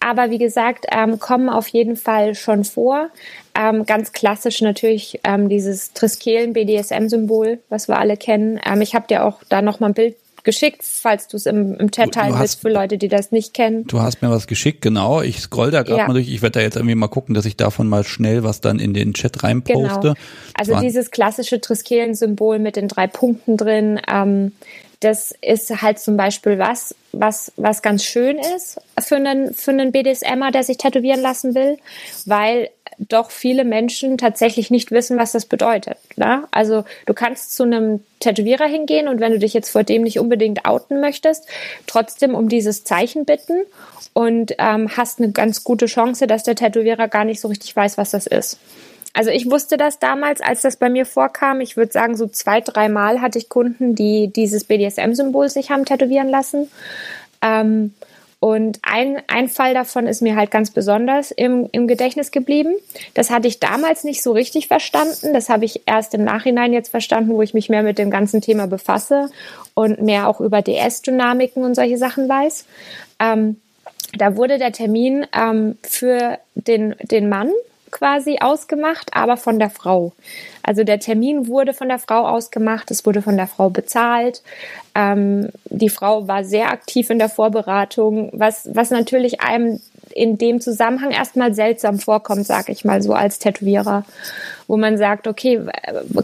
[0.00, 3.10] Aber wie gesagt, ähm, kommen auf jeden Fall schon vor.
[3.58, 8.60] Ähm, ganz klassisch natürlich ähm, dieses Triskelen-BDSM-Symbol, was wir alle kennen.
[8.64, 11.90] Ähm, ich habe dir auch da nochmal ein Bild geschickt, falls du es im, im
[11.90, 13.84] Chat teilen willst für Leute, die das nicht kennen.
[13.86, 15.22] Du hast mir was geschickt, genau.
[15.22, 16.06] Ich scroll da gerade ja.
[16.06, 16.28] mal durch.
[16.28, 18.94] Ich werde da jetzt irgendwie mal gucken, dass ich davon mal schnell was dann in
[18.94, 20.00] den Chat reinposte.
[20.00, 20.14] Genau.
[20.54, 24.00] Also dieses klassische Triskelen-Symbol mit den drei Punkten drin.
[24.08, 24.52] Ähm,
[25.00, 29.92] das ist halt zum Beispiel was, was, was ganz schön ist für einen, für einen
[29.92, 31.78] BDSMer, der sich tätowieren lassen will,
[32.26, 35.96] weil doch viele Menschen tatsächlich nicht wissen, was das bedeutet.
[36.16, 36.44] Ne?
[36.50, 40.18] Also du kannst zu einem Tätowierer hingehen und wenn du dich jetzt vor dem nicht
[40.18, 41.46] unbedingt outen möchtest,
[41.86, 43.62] trotzdem um dieses Zeichen bitten
[44.12, 47.98] und ähm, hast eine ganz gute Chance, dass der Tätowierer gar nicht so richtig weiß,
[47.98, 48.58] was das ist.
[49.14, 51.60] Also ich wusste das damals, als das bei mir vorkam.
[51.60, 56.28] Ich würde sagen, so zwei, dreimal hatte ich Kunden, die dieses BDSM-Symbol sich haben tätowieren
[56.28, 56.70] lassen.
[57.42, 57.94] Ähm,
[58.40, 62.72] und ein, ein Fall davon ist mir halt ganz besonders im, im Gedächtnis geblieben.
[63.14, 65.34] Das hatte ich damals nicht so richtig verstanden.
[65.34, 68.40] Das habe ich erst im Nachhinein jetzt verstanden, wo ich mich mehr mit dem ganzen
[68.40, 69.28] Thema befasse
[69.74, 72.64] und mehr auch über DS-Dynamiken und solche Sachen weiß.
[73.18, 73.56] Ähm,
[74.16, 77.50] da wurde der Termin ähm, für den, den Mann
[77.90, 80.12] quasi ausgemacht, aber von der Frau.
[80.62, 84.42] Also der Termin wurde von der Frau ausgemacht, es wurde von der Frau bezahlt.
[84.94, 89.80] Ähm, die Frau war sehr aktiv in der Vorberatung, was, was natürlich einem
[90.14, 94.04] in dem Zusammenhang erstmal seltsam vorkommt, sag ich mal so als Tätowierer,
[94.66, 95.60] wo man sagt, okay,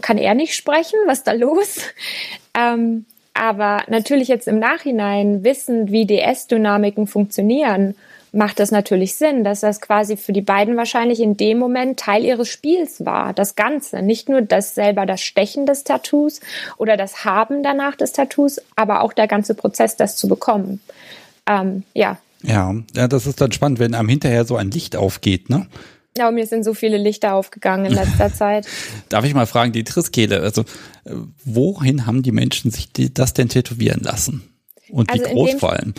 [0.01, 0.99] kann er nicht sprechen?
[1.07, 1.79] Was ist da los?
[2.57, 7.95] Ähm, aber natürlich jetzt im Nachhinein wissend, wie DS-Dynamiken funktionieren,
[8.35, 12.23] macht das natürlich Sinn, dass das quasi für die beiden wahrscheinlich in dem Moment Teil
[12.25, 13.33] ihres Spiels war.
[13.33, 14.01] Das Ganze.
[14.01, 16.41] Nicht nur das selber das Stechen des Tattoos
[16.77, 20.81] oder das Haben danach des Tattoos, aber auch der ganze Prozess, das zu bekommen.
[21.47, 22.17] Ähm, ja.
[22.43, 25.67] Ja, ja, das ist dann spannend, wenn einem hinterher so ein Licht aufgeht, ne?
[26.17, 28.67] Ja, mir sind so viele Lichter aufgegangen in letzter Zeit.
[29.09, 30.61] Darf ich mal fragen, die Triskele, also
[31.05, 34.43] äh, wohin haben die Menschen sich das denn tätowieren lassen?
[34.89, 35.93] Und wie also groß vor allem?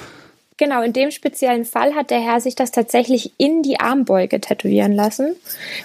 [0.59, 4.93] Genau, in dem speziellen Fall hat der Herr sich das tatsächlich in die Armbeuge tätowieren
[4.93, 5.37] lassen,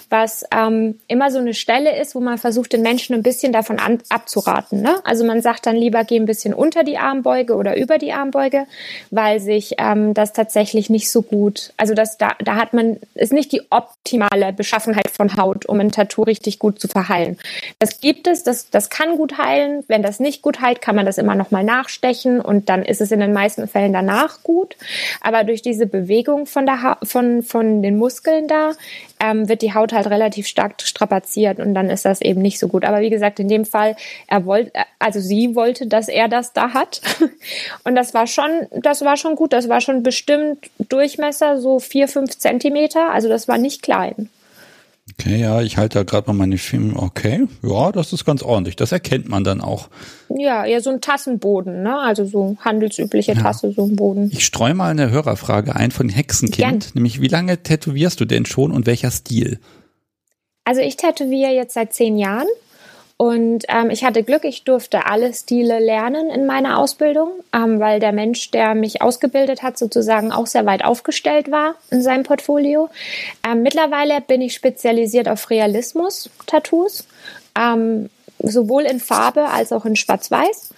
[0.09, 3.79] was ähm, immer so eine Stelle ist, wo man versucht, den Menschen ein bisschen davon
[3.79, 4.81] an, abzuraten.
[4.81, 4.95] Ne?
[5.03, 8.65] Also man sagt dann lieber, geh ein bisschen unter die Armbeuge oder über die Armbeuge,
[9.09, 13.33] weil sich ähm, das tatsächlich nicht so gut, also das, da, da hat man, ist
[13.33, 17.37] nicht die optimale Beschaffenheit von Haut, um ein Tattoo richtig gut zu verheilen.
[17.79, 19.83] Das gibt es, das, das kann gut heilen.
[19.89, 23.11] Wenn das nicht gut heilt, kann man das immer nochmal nachstechen und dann ist es
[23.11, 24.75] in den meisten Fällen danach gut gut.
[25.21, 28.73] Aber durch diese Bewegung von, der ha von, von den Muskeln da
[29.19, 32.67] ähm, wird die Haut halt relativ stark strapaziert und dann ist das eben nicht so
[32.67, 32.85] gut.
[32.85, 33.95] Aber wie gesagt, in dem Fall,
[34.27, 37.01] er wollte, also sie wollte, dass er das da hat.
[37.83, 39.53] Und das war schon, das war schon gut.
[39.53, 43.11] Das war schon bestimmt Durchmesser so vier, fünf Zentimeter.
[43.11, 44.29] Also das war nicht klein.
[45.09, 46.95] Okay, ja, ich halte da gerade mal meine Filme.
[46.95, 48.75] Okay, ja, das ist ganz ordentlich.
[48.75, 49.89] Das erkennt man dann auch.
[50.29, 51.99] Ja, ja, so ein Tassenboden, ne?
[51.99, 53.41] Also so handelsübliche ja.
[53.41, 54.29] Tasse, so ein Boden.
[54.31, 56.79] Ich streue mal eine Hörerfrage ein von Hexenkind, Gern.
[56.93, 59.59] nämlich wie lange tätowierst du denn schon und welcher Stil?
[60.63, 62.47] Also ich tätowiere jetzt seit zehn Jahren
[63.21, 67.99] und ähm, ich hatte Glück, ich durfte alle Stile lernen in meiner Ausbildung, ähm, weil
[67.99, 72.89] der Mensch, der mich ausgebildet hat, sozusagen auch sehr weit aufgestellt war in seinem Portfolio.
[73.47, 77.05] Ähm, mittlerweile bin ich spezialisiert auf Realismus-Tattoos,
[77.55, 80.73] ähm, sowohl in Farbe als auch in Schwarz-Weiß.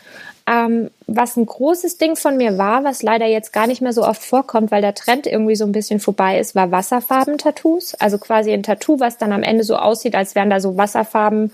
[0.45, 4.05] Ähm, was ein großes Ding von mir war, was leider jetzt gar nicht mehr so
[4.05, 7.93] oft vorkommt, weil der Trend irgendwie so ein bisschen vorbei ist, war Wasserfarben-Tattoos.
[8.01, 11.53] Also quasi ein Tattoo, was dann am Ende so aussieht, als wären da so Wasserfarben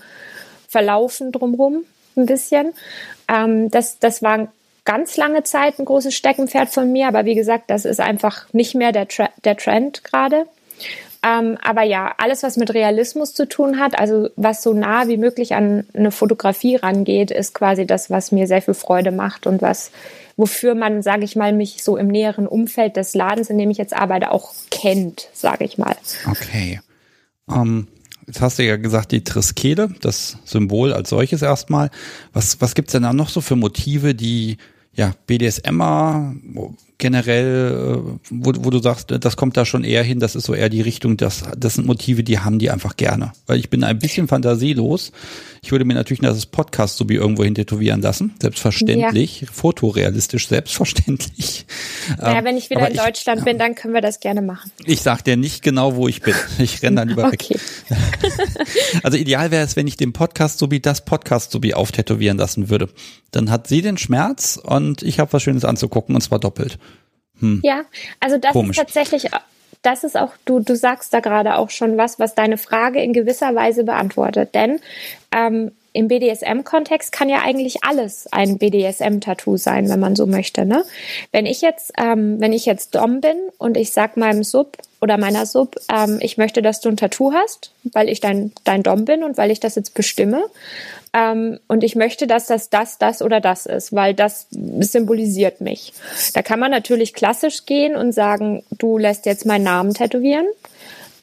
[0.70, 1.82] verlaufen drumherum
[2.16, 2.72] ein bisschen.
[3.28, 4.48] Ähm, das, das war
[4.84, 8.74] ganz lange Zeit ein großes Steckenpferd von mir, aber wie gesagt, das ist einfach nicht
[8.74, 10.46] mehr der, Tra der Trend gerade.
[11.22, 15.18] Ähm, aber ja, alles, was mit Realismus zu tun hat, also was so nah wie
[15.18, 19.60] möglich an eine Fotografie rangeht, ist quasi das, was mir sehr viel Freude macht und
[19.60, 19.90] was,
[20.36, 23.76] wofür man, sage ich mal, mich so im näheren Umfeld des Ladens, in dem ich
[23.76, 25.96] jetzt arbeite, auch kennt, sage ich mal.
[26.30, 26.80] Okay.
[27.46, 27.88] Um, ähm,
[28.30, 31.90] Jetzt hast du ja gesagt, die Triskele, das Symbol als solches erstmal.
[32.32, 34.56] Was, was gibt's denn da noch so für Motive, die
[34.94, 36.36] ja, BDSMer
[37.00, 40.54] generell, äh, wo, wo du sagst, das kommt da schon eher hin, das ist so
[40.54, 43.32] eher die Richtung, das, das sind Motive, die haben die einfach gerne.
[43.46, 45.10] Weil ich bin ein bisschen fantasielos.
[45.62, 48.34] Ich würde mir natürlich das Podcast so wie irgendwo hin tätowieren lassen.
[48.40, 49.42] Selbstverständlich.
[49.42, 49.48] Ja.
[49.52, 51.66] Fotorealistisch, selbstverständlich.
[52.18, 54.72] Naja, ähm, wenn ich wieder in Deutschland ich, bin, dann können wir das gerne machen.
[54.84, 56.34] Ich sag dir nicht genau, wo ich bin.
[56.58, 57.56] Ich renne dann lieber okay.
[57.88, 57.98] weg.
[59.02, 62.36] also ideal wäre es, wenn ich den Podcast so wie das Podcast so wie auftätowieren
[62.36, 62.88] lassen würde.
[63.30, 66.78] Dann hat sie den Schmerz und ich habe was Schönes anzugucken und zwar doppelt.
[67.40, 67.60] Hm.
[67.62, 67.82] Ja,
[68.20, 68.78] also das Komisch.
[68.78, 69.30] ist tatsächlich,
[69.82, 73.12] das ist auch, du, du sagst da gerade auch schon was, was deine Frage in
[73.12, 74.54] gewisser Weise beantwortet.
[74.54, 74.80] Denn
[75.32, 80.64] ähm, im BDSM-Kontext kann ja eigentlich alles ein BDSM-Tattoo sein, wenn man so möchte.
[80.64, 80.84] Ne?
[81.32, 85.18] Wenn ich jetzt, ähm, wenn ich jetzt Dom bin und ich sag meinem Sub oder
[85.18, 89.04] meiner Sub, ähm, ich möchte, dass du ein Tattoo hast, weil ich dein, dein Dom
[89.04, 90.44] bin und weil ich das jetzt bestimme.
[91.12, 95.92] Ähm, und ich möchte, dass das das, das oder das ist, weil das symbolisiert mich.
[96.34, 100.46] Da kann man natürlich klassisch gehen und sagen, du lässt jetzt meinen Namen tätowieren.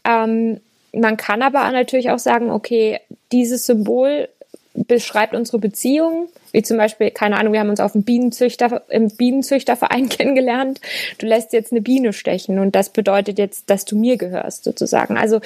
[0.03, 0.59] Ähm,
[0.93, 2.99] man kann aber natürlich auch sagen, okay,
[3.31, 4.29] dieses Symbol
[4.85, 9.09] beschreibt unsere Beziehung, wie zum Beispiel, keine Ahnung, wir haben uns auf dem Bienenzüchter, im
[9.09, 10.79] Bienenzüchterverein kennengelernt.
[11.17, 15.17] Du lässt jetzt eine Biene stechen und das bedeutet jetzt, dass du mir gehörst, sozusagen.
[15.17, 15.41] Also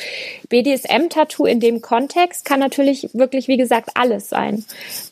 [0.49, 4.65] BDSM-Tattoo in dem Kontext kann natürlich wirklich, wie gesagt, alles sein.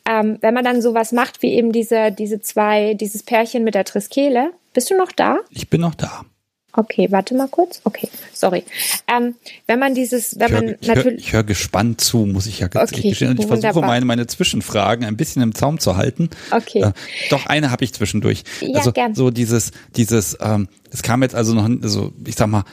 [0.08, 3.84] Ähm, wenn man dann sowas macht, wie eben diese, diese zwei, dieses Pärchen mit der
[3.84, 5.38] Triskele, bist du noch da?
[5.50, 6.24] Ich bin noch da.
[6.72, 7.80] Okay, warte mal kurz.
[7.84, 8.64] Okay, sorry.
[9.08, 9.34] Ähm,
[9.66, 11.04] wenn man dieses, wenn ich hör, man ich natürlich.
[11.04, 13.30] Hör, ich höre gespannt zu, muss ich ja ganz Okay, gestehen.
[13.30, 13.88] Und ich versuche wunderbar.
[13.90, 16.30] meine, meine Zwischenfragen ein bisschen im Zaum zu halten.
[16.50, 16.82] Okay.
[16.82, 16.92] Äh,
[17.30, 18.44] doch, eine habe ich zwischendurch.
[18.60, 19.14] Ja, also gern.
[19.14, 22.64] so dieses, dieses, ähm, es kam jetzt also noch, also ich sag mal,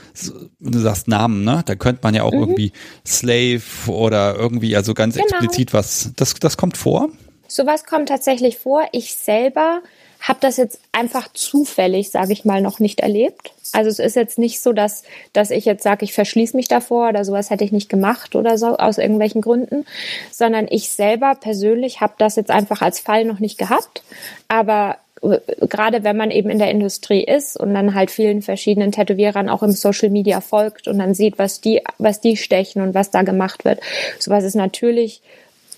[0.59, 1.63] wenn du sagst Namen, ne?
[1.65, 2.71] Da könnte man ja auch irgendwie
[3.05, 5.21] Slave oder irgendwie, also ganz Mhm.
[5.21, 5.37] Genau.
[5.37, 7.09] explizit was, das, das kommt vor.
[7.47, 8.83] Sowas kommt tatsächlich vor.
[8.91, 9.81] Ich selber
[10.21, 13.51] habe das jetzt einfach zufällig, sage ich mal, noch nicht erlebt.
[13.73, 15.03] Also es ist jetzt nicht so, dass,
[15.33, 18.57] dass ich jetzt sage, ich verschließe mich davor oder sowas hätte ich nicht gemacht oder
[18.57, 19.85] so aus irgendwelchen Gründen,
[20.31, 24.03] sondern ich selber persönlich habe das jetzt einfach als Fall noch nicht gehabt.
[24.47, 28.91] Aber äh, gerade wenn man eben in der Industrie ist und dann halt vielen verschiedenen
[28.91, 32.93] Tätowierern auch im Social Media folgt und dann sieht, was die, was die stechen und
[32.93, 33.79] was da gemacht wird,
[34.19, 35.21] sowas ist natürlich,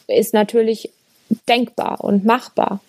[0.07, 0.91] ist natürlich
[1.47, 2.79] denkbar und machbar.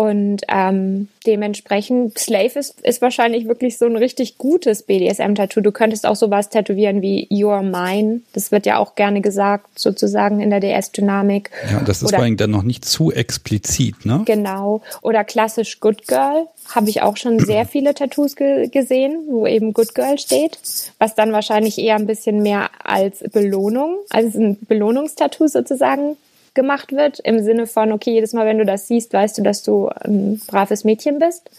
[0.00, 5.60] Und ähm, dementsprechend, Slave ist, ist wahrscheinlich wirklich so ein richtig gutes BDSM-Tattoo.
[5.60, 8.22] Du könntest auch sowas tätowieren wie You're Mine.
[8.32, 11.50] Das wird ja auch gerne gesagt, sozusagen in der DS-Dynamik.
[11.70, 14.22] Ja, und das ist Oder- vor allem dann noch nicht zu explizit, ne?
[14.24, 14.80] Genau.
[15.02, 16.46] Oder klassisch Good Girl.
[16.74, 20.58] Habe ich auch schon sehr viele Tattoos ge gesehen, wo eben Good Girl steht.
[20.98, 26.16] Was dann wahrscheinlich eher ein bisschen mehr als Belohnung, als ein Belohnungstattoo sozusagen
[26.60, 27.20] gemacht wird.
[27.20, 30.40] Im Sinne von, okay, jedes Mal, wenn du das siehst, weißt du, dass du ein
[30.46, 31.50] braves Mädchen bist.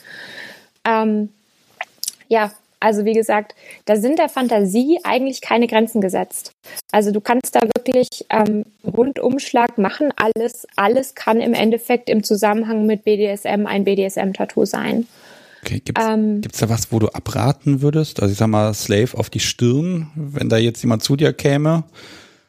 [0.86, 1.30] Ähm,
[2.28, 6.52] ja, also wie gesagt, da sind der Fantasie eigentlich keine Grenzen gesetzt.
[6.92, 10.12] Also du kannst da wirklich ähm, Rundumschlag machen.
[10.16, 15.08] Alles, alles kann im Endeffekt im Zusammenhang mit BDSM ein BDSM-Tattoo sein.
[15.64, 18.20] Okay, gibt's, Ähm, gibt's da was, wo du abraten würdest?
[18.20, 21.84] Also ich sag mal, Slave auf die Stirn, wenn da jetzt jemand zu dir käme.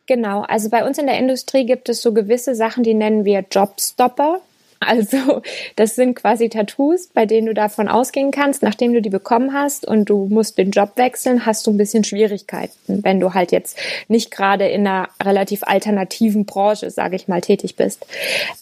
[0.06, 3.44] Genau, also bei uns in der Industrie gibt es so gewisse Sachen, die nennen wir
[3.50, 4.40] Jobstopper.
[4.84, 5.42] Also
[5.76, 9.86] das sind quasi Tattoos, bei denen du davon ausgehen kannst, nachdem du die bekommen hast
[9.86, 13.78] und du musst den Job wechseln, hast du ein bisschen Schwierigkeiten, wenn du halt jetzt
[14.08, 18.04] nicht gerade in einer relativ alternativen Branche, sage ich mal, tätig bist.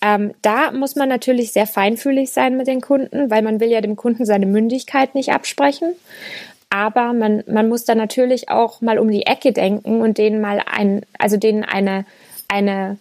[0.02, 3.80] Ähm, da muss man natürlich sehr feinfühlig sein mit den Kunden, weil man will ja
[3.80, 5.94] dem Kunden seine Mündigkeit nicht absprechen.
[6.70, 10.62] Aber man, man muss da natürlich auch mal um die Ecke denken und denen mal
[10.64, 12.06] ein, also denen eine,
[12.48, 12.96] eine,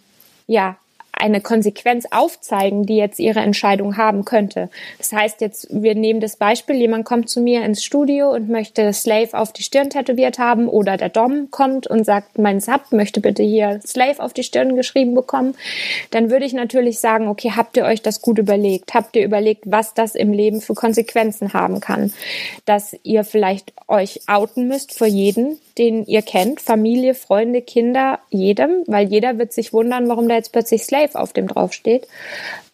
[0.48, 0.76] ja,
[1.20, 4.70] eine Konsequenz aufzeigen, die jetzt ihre Entscheidung haben könnte.
[4.98, 8.92] Das heißt jetzt, wir nehmen das Beispiel, jemand kommt zu mir ins Studio und möchte
[8.92, 13.20] Slave auf die Stirn tätowiert haben oder der Dom kommt und sagt, mein Sub möchte
[13.20, 15.54] bitte hier Slave auf die Stirn geschrieben bekommen.
[16.10, 18.94] Dann würde ich natürlich sagen, okay, habt ihr euch das gut überlegt?
[18.94, 22.12] Habt ihr überlegt, was das im Leben für Konsequenzen haben kann?
[22.64, 28.84] Dass ihr vielleicht euch outen müsst vor jeden, den ihr kennt, Familie, Freunde, Kinder, jedem,
[28.86, 32.06] weil jeder wird sich wundern, warum da jetzt plötzlich Slave auf dem draufsteht.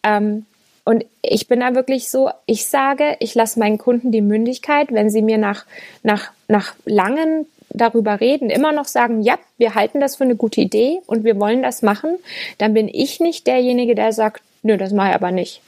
[0.03, 0.45] Ähm,
[0.85, 5.09] und ich bin da wirklich so, ich sage, ich lasse meinen Kunden die Mündigkeit, wenn
[5.09, 5.65] sie mir nach,
[6.01, 10.61] nach, nach langen darüber reden, immer noch sagen, ja, wir halten das für eine gute
[10.61, 12.17] Idee und wir wollen das machen,
[12.57, 15.61] dann bin ich nicht derjenige, der sagt, nö, das mache ich aber nicht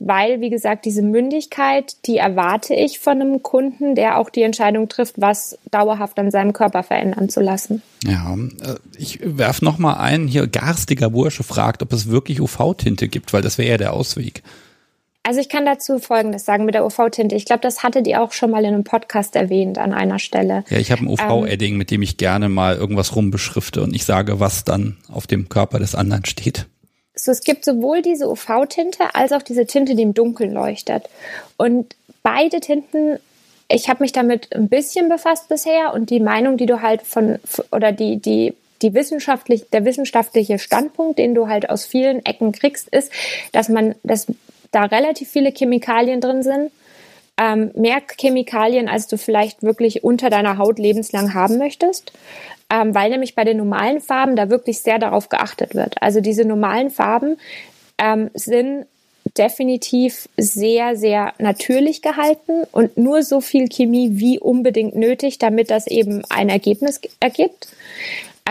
[0.00, 4.88] weil, wie gesagt, diese Mündigkeit, die erwarte ich von einem Kunden, der auch die Entscheidung
[4.88, 7.82] trifft, was dauerhaft an seinem Körper verändern zu lassen.
[8.04, 13.08] Ja, äh, ich werf noch mal ein, hier garstiger Bursche fragt, ob es wirklich UV-Tinte
[13.08, 14.42] gibt, weil das wäre ja der Ausweg.
[15.28, 17.34] Also ich kann dazu Folgendes sagen mit der UV-Tinte.
[17.34, 20.64] Ich glaube, das hattet ihr auch schon mal in einem Podcast erwähnt an einer Stelle.
[20.70, 24.40] Ja, ich habe ein UV-Edding, mit dem ich gerne mal irgendwas rumbeschrifte und ich sage,
[24.40, 26.66] was dann auf dem Körper des anderen steht.
[27.18, 31.08] So, es gibt sowohl diese UV-Tinte als auch diese Tinte, die im Dunkeln leuchtet.
[31.56, 33.18] Und beide Tinten,
[33.68, 37.38] ich habe mich damit ein bisschen befasst bisher und die Meinung, die du halt von
[37.72, 42.88] oder die die die wissenschaftlich der wissenschaftliche Standpunkt, den du halt aus vielen Ecken kriegst,
[42.88, 43.12] ist,
[43.52, 44.26] dass man dass
[44.70, 46.70] da relativ viele Chemikalien drin sind.
[47.40, 52.12] Ähm, mehr Chemikalien, als du vielleicht wirklich unter deiner Haut lebenslang haben möchtest.
[52.70, 56.00] ähm, weil nämlich bei den normalen Farben da wirklich sehr darauf geachtet wird.
[56.02, 57.38] Also diese normalen Farben
[57.98, 58.86] ähm, sind
[59.36, 65.86] definitiv sehr, sehr natürlich gehalten und nur so viel Chemie wie unbedingt nötig, damit das
[65.86, 67.68] eben ein Ergebnis ergibt.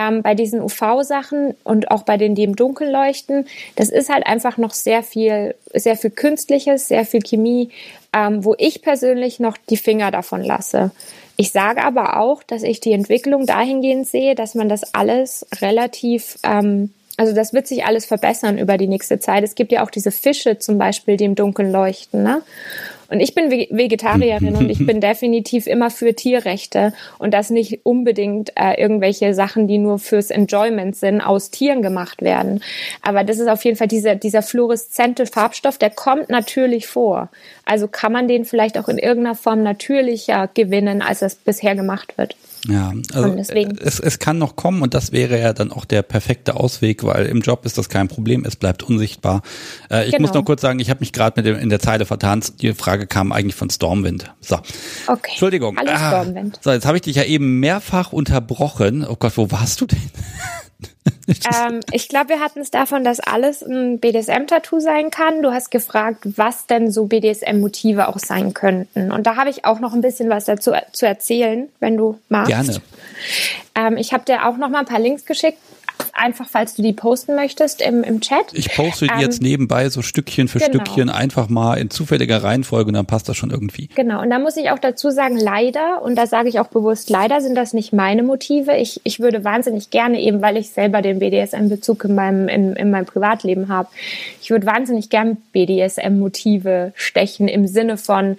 [0.00, 4.26] Ähm, bei diesen UV-Sachen und auch bei den, die im Dunkeln leuchten, das ist halt
[4.26, 7.70] einfach noch sehr viel, sehr viel Künstliches, sehr viel Chemie,
[8.12, 10.90] ähm, wo ich persönlich noch die Finger davon lasse.
[11.36, 16.36] Ich sage aber auch, dass ich die Entwicklung dahingehend sehe, dass man das alles relativ
[16.42, 19.42] ähm, also das wird sich alles verbessern über die nächste Zeit.
[19.42, 22.22] Es gibt ja auch diese Fische zum Beispiel, die im Dunkeln leuchten.
[22.22, 22.42] Ne?
[23.10, 28.52] Und ich bin Vegetarierin und ich bin definitiv immer für Tierrechte und dass nicht unbedingt
[28.54, 32.62] äh, irgendwelche Sachen, die nur fürs Enjoyment sind, aus Tieren gemacht werden.
[33.02, 37.30] Aber das ist auf jeden Fall dieser, dieser fluoreszente Farbstoff, der kommt natürlich vor.
[37.64, 42.18] Also kann man den vielleicht auch in irgendeiner Form natürlicher gewinnen, als es bisher gemacht
[42.18, 42.36] wird.
[42.66, 43.34] Ja, also
[43.80, 47.26] es, es kann noch kommen und das wäre ja dann auch der perfekte Ausweg, weil
[47.26, 49.42] im Job ist das kein Problem, es bleibt unsichtbar.
[49.90, 50.22] Äh, ich genau.
[50.22, 52.42] muss noch kurz sagen, ich habe mich gerade mit dem in der Zeile vertan.
[52.60, 54.32] Die Frage kam eigentlich von Stormwind.
[54.40, 54.56] So.
[55.06, 55.30] Okay.
[55.30, 55.76] Entschuldigung.
[55.78, 56.58] Hallo ah, Stormwind.
[56.62, 59.06] So, jetzt habe ich dich ja eben mehrfach unterbrochen.
[59.08, 59.98] Oh Gott, wo warst du denn?
[61.28, 65.42] ähm, ich glaube, wir hatten es davon, dass alles ein BDSM-Tattoo sein kann.
[65.42, 69.12] Du hast gefragt, was denn so BDSM-Motive auch sein könnten.
[69.12, 72.50] Und da habe ich auch noch ein bisschen was dazu zu erzählen, wenn du magst.
[72.50, 72.80] Gerne.
[73.74, 75.58] Ähm, ich habe dir auch noch mal ein paar Links geschickt
[76.18, 78.52] einfach, falls du die posten möchtest im, im Chat.
[78.52, 80.84] Ich poste die ähm, jetzt nebenbei so Stückchen für genau.
[80.84, 83.88] Stückchen einfach mal in zufälliger Reihenfolge und dann passt das schon irgendwie.
[83.94, 87.10] Genau, und da muss ich auch dazu sagen, leider, und da sage ich auch bewusst,
[87.10, 88.76] leider sind das nicht meine Motive.
[88.76, 92.90] Ich, ich würde wahnsinnig gerne, eben weil ich selber den BDSM-Bezug in meinem, in, in
[92.90, 93.88] meinem Privatleben habe,
[94.42, 98.36] ich würde wahnsinnig gern BDSM-Motive stechen im Sinne von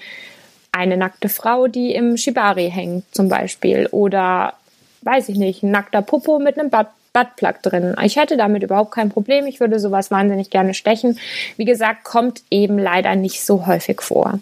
[0.71, 4.53] eine nackte Frau, die im Shibari hängt zum Beispiel oder
[5.01, 6.87] weiß ich nicht, ein nackter Popo mit einem Butt
[7.19, 7.95] Buttplug drin.
[8.03, 9.45] Ich hätte damit überhaupt kein Problem.
[9.45, 11.19] Ich würde sowas wahnsinnig gerne stechen.
[11.57, 14.39] Wie gesagt, kommt eben leider nicht so häufig vor.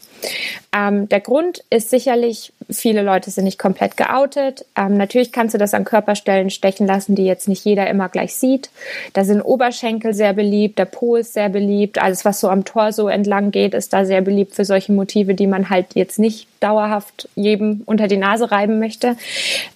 [0.76, 4.66] Ähm, der Grund ist sicherlich, viele Leute sind nicht komplett geoutet.
[4.76, 8.36] Ähm, natürlich kannst du das an Körperstellen stechen lassen, die jetzt nicht jeder immer gleich
[8.36, 8.70] sieht.
[9.14, 12.00] Da sind Oberschenkel sehr beliebt, der Po ist sehr beliebt.
[12.00, 15.48] Alles, was so am Torso entlang geht, ist da sehr beliebt für solche Motive, die
[15.48, 19.16] man halt jetzt nicht dauerhaft jedem unter die Nase reiben möchte.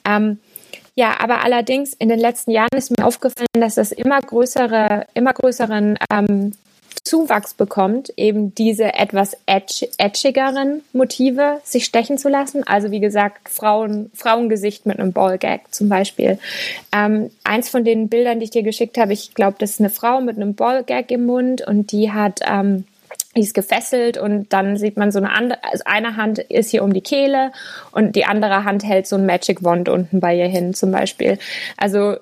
[0.05, 0.39] Ähm,
[0.95, 5.33] ja, aber allerdings in den letzten Jahren ist mir aufgefallen, dass das immer größere, immer
[5.33, 6.53] größeren ähm,
[7.03, 12.65] Zuwachs bekommt, eben diese etwas edge, edgigeren Motive sich stechen zu lassen.
[12.67, 16.37] Also wie gesagt, Frauen, Frauengesicht mit einem Ballgag zum Beispiel.
[16.91, 19.89] Ähm, eins von den Bildern, die ich dir geschickt habe, ich glaube, das ist eine
[19.89, 22.85] Frau mit einem Ballgag im Mund und die hat ähm,
[23.35, 26.83] die ist gefesselt und dann sieht man so eine andere, also eine Hand ist hier
[26.83, 27.51] um die Kehle
[27.91, 31.37] und die andere Hand hält so ein Magic Wand unten bei ihr hin zum Beispiel.
[31.77, 32.17] Also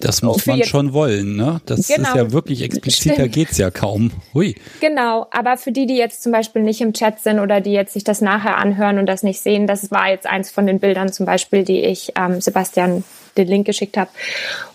[0.00, 1.60] das muss man schon wollen, ne?
[1.66, 3.32] Das genau, ist ja wirklich expliziter stimmt.
[3.32, 4.12] geht's ja kaum.
[4.32, 4.54] Hui.
[4.80, 7.94] Genau, aber für die, die jetzt zum Beispiel nicht im Chat sind oder die jetzt
[7.94, 11.12] sich das nachher anhören und das nicht sehen, das war jetzt eins von den Bildern
[11.12, 13.02] zum Beispiel, die ich ähm, Sebastian
[13.36, 14.10] den Link geschickt habe.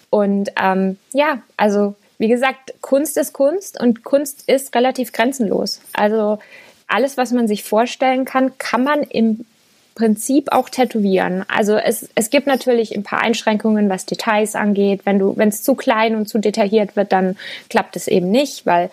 [0.10, 5.82] Und ähm, ja, also wie gesagt, Kunst ist Kunst und Kunst ist relativ grenzenlos.
[5.92, 6.40] Also
[6.88, 9.46] alles, was man sich vorstellen kann, kann man im
[9.96, 11.46] Prinzip auch tätowieren.
[11.48, 15.02] Also es, es gibt natürlich ein paar Einschränkungen, was Details angeht.
[15.06, 17.36] Wenn du, wenn es zu klein und zu detailliert wird, dann
[17.70, 18.90] klappt es eben nicht, weil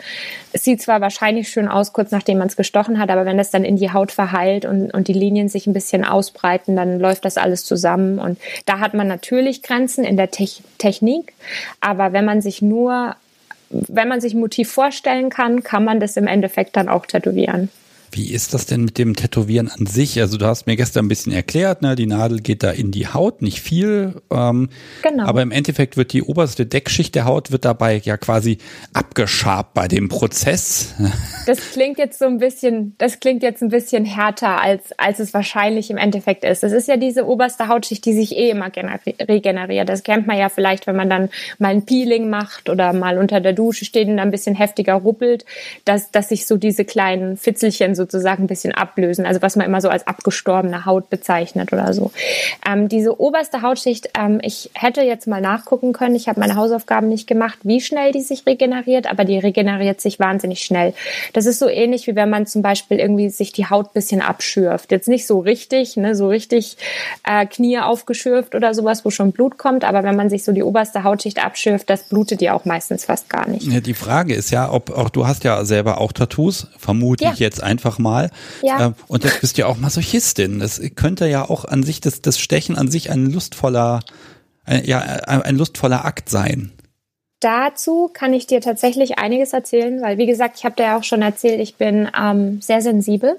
[0.53, 3.51] es sieht zwar wahrscheinlich schön aus, kurz nachdem man es gestochen hat, aber wenn es
[3.51, 7.25] dann in die Haut verheilt und, und die Linien sich ein bisschen ausbreiten, dann läuft
[7.25, 8.19] das alles zusammen.
[8.19, 11.35] Und da hat man natürlich Grenzen in der Te Technik.
[11.81, 13.15] Aber wenn man sich nur,
[13.71, 17.71] wenn man sich ein Motiv vorstellen kann, kann man das im Endeffekt dann auch tätowieren.
[18.13, 20.21] Wie ist das denn mit dem Tätowieren an sich?
[20.21, 23.07] Also du hast mir gestern ein bisschen erklärt, ne, die Nadel geht da in die
[23.07, 24.21] Haut, nicht viel.
[24.31, 24.69] Ähm,
[25.03, 25.25] genau.
[25.25, 28.59] Aber im Endeffekt wird die oberste Deckschicht der Haut wird dabei ja quasi
[28.93, 30.95] abgeschabt bei dem Prozess.
[31.47, 35.35] Das klingt jetzt so ein bisschen, das klingt jetzt ein bisschen härter als als es
[35.35, 36.63] wahrscheinlich im Endeffekt ist.
[36.63, 38.71] Das ist ja diese oberste Hautschicht, die sich eh immer
[39.21, 39.89] regeneriert.
[39.89, 41.29] Das kennt man ja vielleicht, wenn man dann
[41.59, 45.45] mal ein Peeling macht oder mal unter der Dusche steht und ein bisschen heftiger ruppelt,
[45.85, 49.81] dass dass sich so diese kleinen Fitzelchen sozusagen ein bisschen ablösen, also was man immer
[49.81, 52.11] so als abgestorbene Haut bezeichnet oder so.
[52.67, 57.09] Ähm, diese oberste Hautschicht, ähm, ich hätte jetzt mal nachgucken können, ich habe meine Hausaufgaben
[57.09, 60.95] nicht gemacht, wie schnell die sich regeneriert, aber die regeneriert sich wahnsinnig schnell.
[61.33, 64.91] Das ist so ähnlich wie wenn man zum Beispiel irgendwie sich die Haut bisschen abschürft.
[64.93, 66.77] Jetzt nicht so richtig, ne, so richtig
[67.25, 70.63] äh, Knie aufgeschürft oder sowas, wo schon Blut kommt, aber wenn man sich so die
[70.63, 73.67] oberste Hautschicht abschürft, das blutet ja auch meistens fast gar nicht.
[73.67, 77.33] Ja, die Frage ist ja, ob auch du hast ja selber auch Tattoos, vermute ja.
[77.33, 78.31] ich jetzt einfach einfach mal.
[78.63, 78.87] Ja.
[78.87, 80.59] Ähm, und jetzt bist ja auch Masochistin.
[80.59, 84.01] Das könnte ja auch an sich, das, das Stechen an sich ein lustvoller
[84.65, 86.73] ein, ja, ein lustvoller Akt sein?
[87.41, 91.05] Dazu kann ich dir tatsächlich einiges erzählen, weil wie gesagt, ich habe dir ja auch
[91.05, 93.37] schon erzählt, ich bin ähm, sehr sensibel.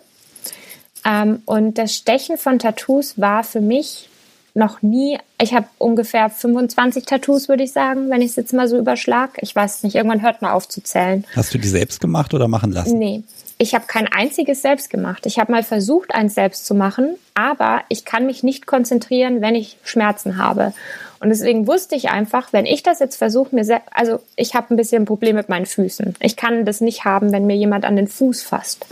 [1.06, 4.10] Ähm, und das Stechen von Tattoos war für mich
[4.54, 8.68] noch nie, ich habe ungefähr 25 Tattoos, würde ich sagen, wenn ich es jetzt mal
[8.68, 9.38] so überschlag.
[9.42, 11.26] Ich weiß nicht, irgendwann hört man auf zu zählen.
[11.36, 12.98] Hast du die selbst gemacht oder machen lassen?
[12.98, 13.24] Nee,
[13.62, 15.28] ich habe kein einziges selbst gemacht.
[15.28, 19.54] Ich habe mal versucht, eins selbst zu machen, aber ich kann mich nicht konzentrieren, wenn
[19.54, 20.74] ich Schmerzen habe.
[21.20, 24.74] Und deswegen wusste ich einfach, wenn ich das jetzt versuche, mir selbst, also ich habe
[24.74, 26.16] ein bisschen ein Problem mit meinen Füßen.
[26.22, 28.88] Ich kann das nicht haben, wenn mir jemand an den Fuß fasst.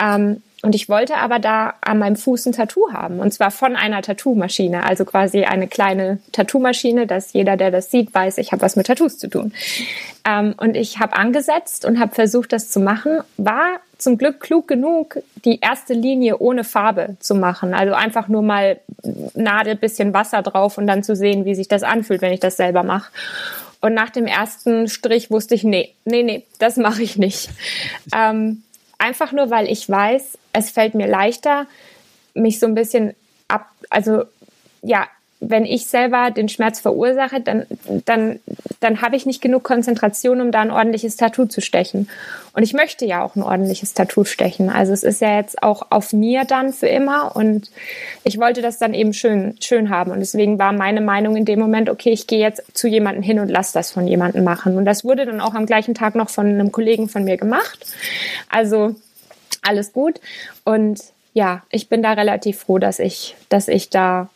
[0.00, 3.20] Ähm, und ich wollte aber da an meinem Fuß ein Tattoo haben.
[3.20, 4.84] Und zwar von einer Tattoo-Maschine.
[4.84, 8.86] Also quasi eine kleine Tattoo-Maschine, dass jeder, der das sieht, weiß, ich habe was mit
[8.86, 9.52] Tattoos zu tun.
[10.26, 13.20] Ähm, und ich habe angesetzt und habe versucht, das zu machen.
[13.36, 17.74] War zum Glück klug genug, die erste Linie ohne Farbe zu machen.
[17.74, 18.80] Also einfach nur mal
[19.34, 22.56] Nadel, bisschen Wasser drauf und dann zu sehen, wie sich das anfühlt, wenn ich das
[22.56, 23.10] selber mache.
[23.80, 27.50] Und nach dem ersten Strich wusste ich, nee, nee, nee, das mache ich nicht.
[28.14, 28.62] Ähm,
[28.98, 31.66] einfach nur, weil ich weiß, es fällt mir leichter,
[32.34, 33.14] mich so ein bisschen
[33.48, 34.24] ab, also
[34.82, 35.06] ja,
[35.40, 37.66] wenn ich selber den Schmerz verursache, dann,
[38.04, 38.40] dann,
[38.80, 42.08] dann habe ich nicht genug Konzentration, um da ein ordentliches Tattoo zu stechen.
[42.52, 44.68] Und ich möchte ja auch ein ordentliches Tattoo stechen.
[44.68, 47.70] Also es ist ja jetzt auch auf mir dann für immer und
[48.22, 50.10] ich wollte das dann eben schön, schön haben.
[50.10, 53.40] Und deswegen war meine Meinung in dem Moment, okay, ich gehe jetzt zu jemandem hin
[53.40, 54.76] und lass das von jemandem machen.
[54.76, 57.86] Und das wurde dann auch am gleichen Tag noch von einem Kollegen von mir gemacht.
[58.50, 58.94] Also
[59.62, 60.20] alles gut.
[60.64, 61.00] Und
[61.32, 64.28] ja, ich bin da relativ froh, dass ich, dass ich da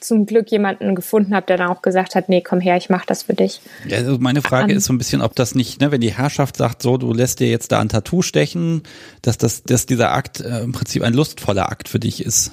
[0.00, 3.06] zum Glück jemanden gefunden habe, der dann auch gesagt hat, nee, komm her, ich mache
[3.06, 3.60] das für dich.
[3.86, 6.12] Ja, also meine Frage um, ist so ein bisschen, ob das nicht, ne, wenn die
[6.12, 8.82] Herrschaft sagt, so, du lässt dir jetzt da ein Tattoo stechen,
[9.22, 12.52] dass das, dass dieser Akt äh, im Prinzip ein lustvoller Akt für dich ist.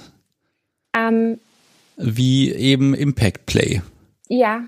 [0.96, 1.38] Ähm,
[1.96, 3.82] Wie eben Impact Play.
[4.28, 4.62] Ja,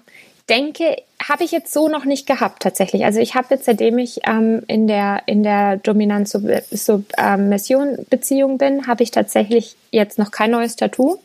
[0.49, 3.05] denke, habe ich jetzt so noch nicht gehabt tatsächlich.
[3.05, 9.03] Also ich habe jetzt, seitdem ich ähm, in der in der Dominanz-Submission-Beziehung ähm, bin, habe
[9.03, 11.18] ich tatsächlich jetzt noch kein neues Tattoo.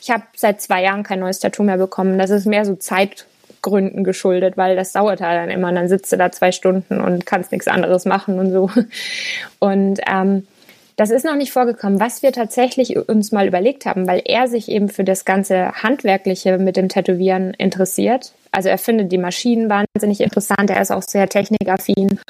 [0.00, 2.18] Ich habe seit zwei Jahren kein neues Tattoo mehr bekommen.
[2.18, 5.68] Das ist mehr so Zeitgründen geschuldet, weil das dauert halt dann immer.
[5.68, 8.70] Und dann sitzt du da zwei Stunden und kannst nichts anderes machen und so.
[9.58, 10.46] Und ähm,
[10.96, 12.00] das ist noch nicht vorgekommen.
[12.00, 16.58] Was wir tatsächlich uns mal überlegt haben, weil er sich eben für das ganze Handwerkliche
[16.58, 18.32] mit dem Tätowieren interessiert.
[18.52, 20.70] Also er findet die Maschinen wahnsinnig interessant.
[20.70, 22.20] Er ist auch sehr technikaffin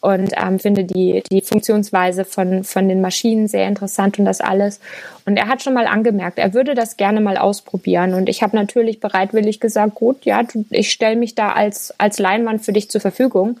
[0.00, 4.78] und ähm, findet die, die Funktionsweise von, von den Maschinen sehr interessant und das alles.
[5.24, 8.14] Und er hat schon mal angemerkt, er würde das gerne mal ausprobieren.
[8.14, 12.62] Und ich habe natürlich bereitwillig gesagt, gut, ja, ich stelle mich da als, als Leinwand
[12.62, 13.58] für dich zur Verfügung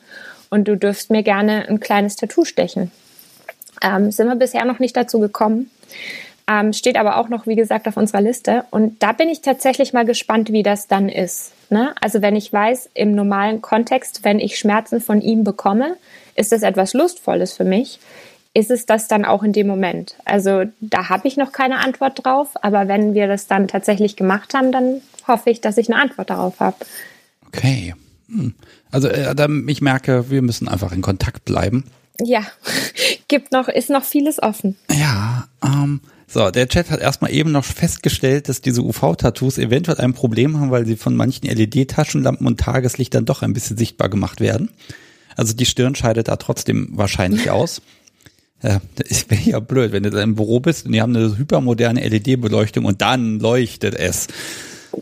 [0.50, 2.90] und du dürfst mir gerne ein kleines Tattoo stechen.
[3.82, 5.70] Ähm, sind wir bisher noch nicht dazu gekommen.
[6.50, 8.64] Ähm, steht aber auch noch, wie gesagt, auf unserer Liste.
[8.70, 11.52] Und da bin ich tatsächlich mal gespannt, wie das dann ist.
[11.70, 11.94] Ne?
[12.00, 15.96] Also wenn ich weiß, im normalen Kontext, wenn ich Schmerzen von ihm bekomme,
[16.34, 18.00] ist das etwas Lustvolles für mich.
[18.52, 20.16] Ist es das dann auch in dem Moment?
[20.24, 24.52] Also da habe ich noch keine Antwort drauf, aber wenn wir das dann tatsächlich gemacht
[24.52, 26.78] haben, dann hoffe ich, dass ich eine Antwort darauf habe.
[27.46, 27.94] Okay.
[28.26, 28.54] Hm.
[28.90, 29.34] Also äh,
[29.68, 31.84] ich merke, wir müssen einfach in Kontakt bleiben
[32.24, 32.42] ja,
[33.28, 34.76] gibt noch, ist noch vieles offen.
[34.90, 36.00] Ja, ähm,
[36.32, 40.70] so, der Chat hat erstmal eben noch festgestellt, dass diese UV-Tattoos eventuell ein Problem haben,
[40.70, 44.70] weil sie von manchen LED-Taschenlampen und Tageslicht dann doch ein bisschen sichtbar gemacht werden.
[45.36, 47.82] Also die Stirn scheidet da trotzdem wahrscheinlich aus.
[48.62, 51.36] Ja, das wäre ja blöd, wenn du da im Büro bist und die haben eine
[51.36, 54.28] hypermoderne LED-Beleuchtung und dann leuchtet es.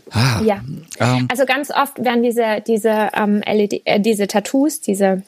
[0.09, 0.63] Ah, ja.
[0.99, 5.21] Ähm, also ganz oft werden diese, diese ähm, LED, äh, diese Tattoos, diese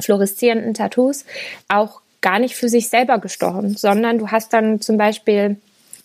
[0.00, 1.26] fluoreszierenden Tattoos
[1.68, 5.56] auch gar nicht für sich selber gestochen, sondern du hast dann zum Beispiel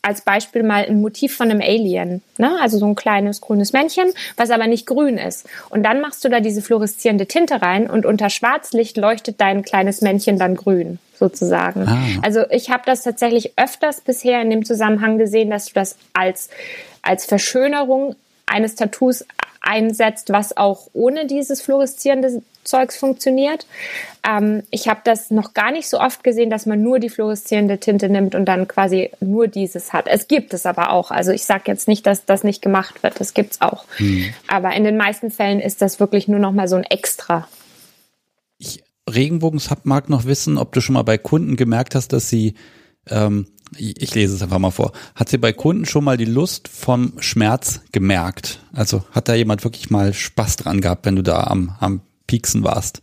[0.01, 2.57] als Beispiel mal ein Motiv von einem Alien, ne?
[2.61, 5.47] also so ein kleines grünes Männchen, was aber nicht grün ist.
[5.69, 10.01] Und dann machst du da diese fluoreszierende Tinte rein und unter Schwarzlicht leuchtet dein kleines
[10.01, 11.87] Männchen dann grün, sozusagen.
[11.87, 11.97] Ah.
[12.21, 16.49] Also ich habe das tatsächlich öfters bisher in dem Zusammenhang gesehen, dass du das als,
[17.01, 18.15] als Verschönerung
[18.45, 19.25] eines Tattoos
[19.69, 23.67] einsetzt, was auch ohne dieses fluoreszierende Zeugs funktioniert.
[24.27, 27.77] Ähm, ich habe das noch gar nicht so oft gesehen, dass man nur die fluoreszierende
[27.77, 30.07] Tinte nimmt und dann quasi nur dieses hat.
[30.07, 31.11] Es gibt es aber auch.
[31.11, 33.19] Also ich sage jetzt nicht, dass das nicht gemacht wird.
[33.19, 33.85] Das gibt es auch.
[33.97, 34.33] Hm.
[34.47, 37.47] Aber in den meisten Fällen ist das wirklich nur noch mal so ein Extra.
[38.57, 42.55] Ich Regenbogensub mag noch wissen, ob du schon mal bei Kunden gemerkt hast, dass sie
[43.07, 43.47] ähm,
[43.77, 44.91] ich lese es einfach mal vor.
[45.15, 48.59] Hat sie bei Kunden schon mal die Lust vom Schmerz gemerkt?
[48.73, 52.63] Also hat da jemand wirklich mal Spaß dran gehabt, wenn du da am, am Pieksen
[52.63, 53.01] warst?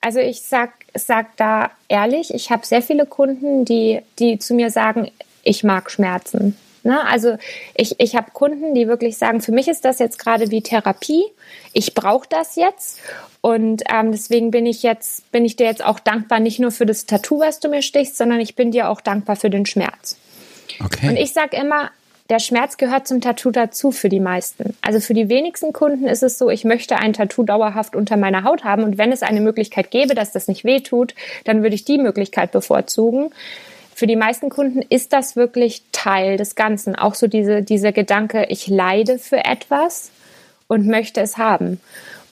[0.00, 4.70] Also ich sag, sag da ehrlich, ich habe sehr viele Kunden, die, die zu mir
[4.70, 5.10] sagen,
[5.42, 6.56] ich mag Schmerzen.
[6.84, 7.04] Ne?
[7.06, 7.36] Also
[7.74, 11.24] ich, ich habe Kunden, die wirklich sagen, für mich ist das jetzt gerade wie Therapie.
[11.72, 13.00] Ich brauche das jetzt.
[13.40, 16.86] Und ähm, deswegen bin ich jetzt, bin ich dir jetzt auch dankbar, nicht nur für
[16.86, 20.16] das Tattoo, was du mir stichst, sondern ich bin dir auch dankbar für den Schmerz.
[20.82, 21.08] Okay.
[21.08, 21.90] Und ich sage immer,
[22.30, 24.74] der Schmerz gehört zum Tattoo dazu für die meisten.
[24.80, 28.44] Also für die wenigsten Kunden ist es so, ich möchte ein Tattoo dauerhaft unter meiner
[28.44, 31.14] Haut haben und wenn es eine Möglichkeit gäbe, dass das nicht wehtut,
[31.44, 33.30] dann würde ich die Möglichkeit bevorzugen.
[33.94, 36.96] Für die meisten Kunden ist das wirklich Teil des Ganzen.
[36.96, 40.10] Auch so diese, dieser Gedanke, ich leide für etwas
[40.66, 41.80] und möchte es haben.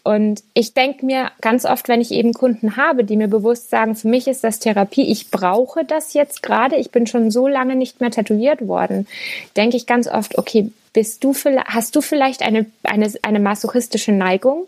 [0.04, 3.94] Und ich denke mir ganz oft, wenn ich eben Kunden habe, die mir bewusst sagen,
[3.94, 7.76] für mich ist das Therapie, ich brauche das jetzt gerade, ich bin schon so lange
[7.76, 9.06] nicht mehr tätowiert worden,
[9.56, 11.32] denke ich ganz oft, okay, bist du
[11.66, 14.64] hast du vielleicht eine, eine, eine masochistische Neigung?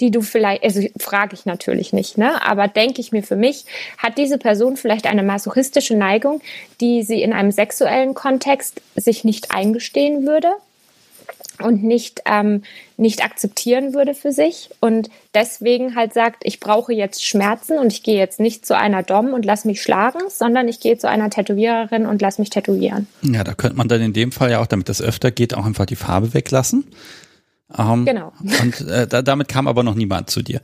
[0.00, 2.44] Die du vielleicht, also frage ich natürlich nicht, ne?
[2.44, 3.64] aber denke ich mir für mich,
[3.96, 6.40] hat diese Person vielleicht eine masochistische Neigung,
[6.80, 10.48] die sie in einem sexuellen Kontext sich nicht eingestehen würde?
[11.60, 12.62] und nicht, ähm,
[12.96, 18.02] nicht akzeptieren würde für sich und deswegen halt sagt, ich brauche jetzt Schmerzen und ich
[18.02, 21.30] gehe jetzt nicht zu einer Dom und lass mich schlagen, sondern ich gehe zu einer
[21.30, 23.06] Tätowiererin und lass mich tätowieren.
[23.22, 25.66] Ja, da könnte man dann in dem Fall ja auch, damit das öfter geht, auch
[25.66, 26.84] einfach die Farbe weglassen.
[27.76, 28.32] Ähm, genau.
[28.40, 30.60] Und äh, da, damit kam aber noch niemand zu dir.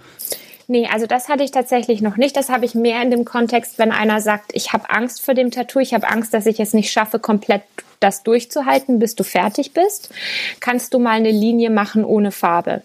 [0.66, 2.36] Nee, also das hatte ich tatsächlich noch nicht.
[2.36, 5.50] Das habe ich mehr in dem Kontext, wenn einer sagt, ich habe Angst vor dem
[5.50, 7.62] Tattoo, ich habe Angst, dass ich es nicht schaffe, komplett
[8.00, 10.10] das durchzuhalten, bis du fertig bist.
[10.60, 12.82] Kannst du mal eine Linie machen ohne Farbe?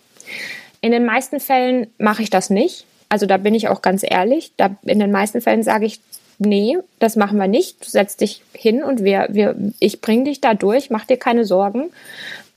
[0.81, 2.85] In den meisten Fällen mache ich das nicht.
[3.07, 4.51] Also da bin ich auch ganz ehrlich.
[4.57, 5.99] Da, in den meisten Fällen sage ich,
[6.37, 7.85] nee, das machen wir nicht.
[7.85, 11.45] Du setzt dich hin und wir, wir, ich bringe dich da durch, mach dir keine
[11.45, 11.91] Sorgen.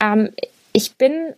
[0.01, 0.29] Ähm,
[0.73, 1.33] ich bin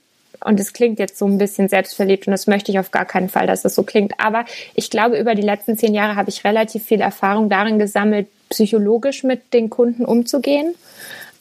[0.46, 3.30] und es klingt jetzt so ein bisschen selbstverliebt und das möchte ich auf gar keinen
[3.30, 4.14] Fall, dass das so klingt.
[4.20, 8.28] Aber ich glaube, über die letzten zehn Jahre habe ich relativ viel Erfahrung darin gesammelt,
[8.50, 10.76] psychologisch mit den Kunden umzugehen,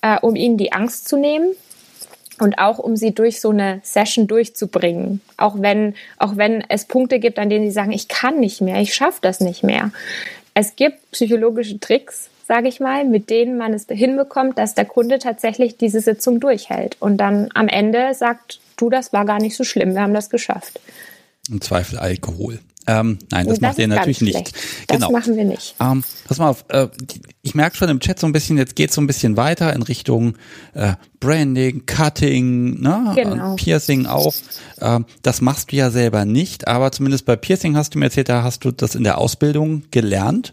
[0.00, 1.54] äh, um ihnen die Angst zu nehmen
[2.40, 5.20] und auch um sie durch so eine Session durchzubringen.
[5.36, 8.80] Auch wenn, auch wenn es Punkte gibt, an denen sie sagen, ich kann nicht mehr,
[8.80, 9.92] ich schaffe das nicht mehr.
[10.54, 15.18] Es gibt psychologische Tricks, sage ich mal, mit denen man es hinbekommt, dass der Kunde
[15.18, 19.64] tatsächlich diese Sitzung durchhält und dann am Ende sagt, du, das war gar nicht so
[19.64, 20.80] schlimm, wir haben das geschafft.
[21.50, 22.60] Im Zweifel Alkohol.
[22.86, 24.54] Ähm, nein, das, das macht ihr natürlich nicht.
[24.88, 25.10] Das genau.
[25.10, 25.74] machen wir nicht.
[25.80, 26.88] Ähm, pass mal auf, äh,
[27.42, 29.82] ich merke schon im Chat so ein bisschen, jetzt geht so ein bisschen weiter in
[29.82, 30.34] Richtung
[30.74, 33.12] äh, Branding, Cutting, ne?
[33.14, 33.56] Genau.
[33.56, 34.34] Piercing auch.
[34.80, 38.28] Ähm, das machst du ja selber nicht, aber zumindest bei Piercing hast du mir erzählt,
[38.28, 40.52] da hast du das in der Ausbildung gelernt.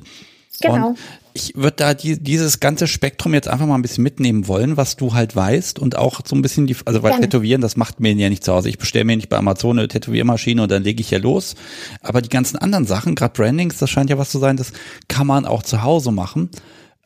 [0.61, 0.89] Genau.
[0.89, 0.99] Und
[1.33, 4.95] ich würde da die, dieses ganze Spektrum jetzt einfach mal ein bisschen mitnehmen wollen, was
[4.95, 7.29] du halt weißt und auch so ein bisschen die, also weil Gerne.
[7.29, 8.69] Tätowieren, das macht mir ja nicht zu Hause.
[8.69, 11.55] Ich bestelle mir nicht bei Amazon eine Tätowiermaschine und dann lege ich ja los.
[12.01, 14.73] Aber die ganzen anderen Sachen, gerade Brandings, das scheint ja was zu sein, das
[15.07, 16.49] kann man auch zu Hause machen.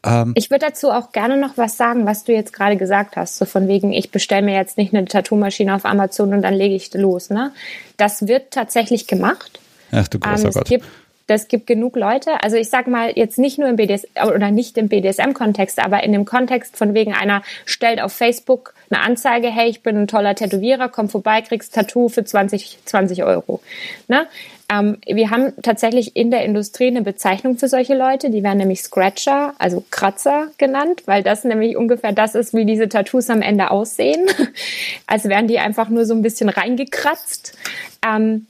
[0.05, 3.37] Ähm, ich würde dazu auch gerne noch was sagen, was du jetzt gerade gesagt hast.
[3.37, 6.75] So von wegen, ich bestelle mir jetzt nicht eine Tattoo-Maschine auf Amazon und dann lege
[6.75, 7.29] ich los.
[7.29, 7.51] Ne?
[7.97, 9.59] Das wird tatsächlich gemacht.
[9.91, 10.67] Ach du großer ähm, Gott.
[10.67, 10.85] Gibt,
[11.27, 12.43] das gibt genug Leute.
[12.43, 16.11] Also ich sag mal jetzt nicht nur im BDS oder nicht im BDSM-Kontext, aber in
[16.11, 20.35] dem Kontext von wegen einer stellt auf Facebook eine Anzeige, hey, ich bin ein toller
[20.35, 23.61] Tätowierer, komm vorbei, kriegst Tattoo für 20, 20 Euro.
[24.07, 24.27] Ne?
[24.71, 28.81] Ähm, wir haben tatsächlich in der Industrie eine Bezeichnung für solche Leute, die werden nämlich
[28.81, 33.71] Scratcher, also Kratzer genannt, weil das nämlich ungefähr das ist, wie diese Tattoos am Ende
[33.71, 34.27] aussehen.
[35.07, 37.57] Als wären die einfach nur so ein bisschen reingekratzt.
[38.05, 38.47] Ähm,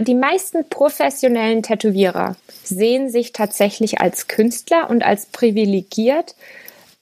[0.00, 6.34] die meisten professionellen Tätowierer sehen sich tatsächlich als Künstler und als privilegiert,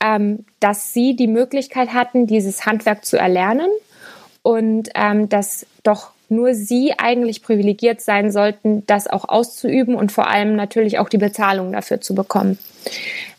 [0.01, 3.69] ähm, dass sie die Möglichkeit hatten, dieses Handwerk zu erlernen
[4.43, 10.29] und ähm, dass doch nur sie eigentlich privilegiert sein sollten, das auch auszuüben und vor
[10.29, 12.57] allem natürlich auch die Bezahlung dafür zu bekommen.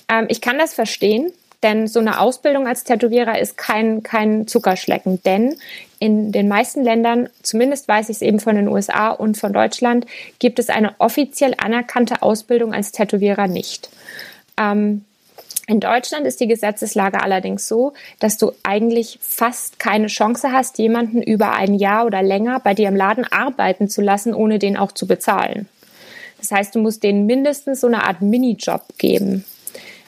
[0.10, 1.32] Ähm, ich kann das verstehen.
[1.64, 5.22] Denn so eine Ausbildung als Tätowierer ist kein, kein Zuckerschlecken.
[5.24, 5.58] Denn
[6.00, 10.08] in den meisten Ländern, zumindest weiß ich es eben von den USA und von Deutschland,
[10.40, 13.90] gibt es eine offiziell anerkannte Ausbildung als Tätowierer nicht.
[14.58, 15.06] Ähm,
[15.68, 21.22] in Deutschland ist die Gesetzeslage allerdings so, dass du eigentlich fast keine Chance hast, jemanden
[21.22, 24.92] über ein Jahr oder länger bei dir im Laden arbeiten zu lassen, ohne den auch
[24.92, 25.70] zu bezahlen.
[26.40, 29.46] Das heißt, du musst denen mindestens so eine Art Minijob geben.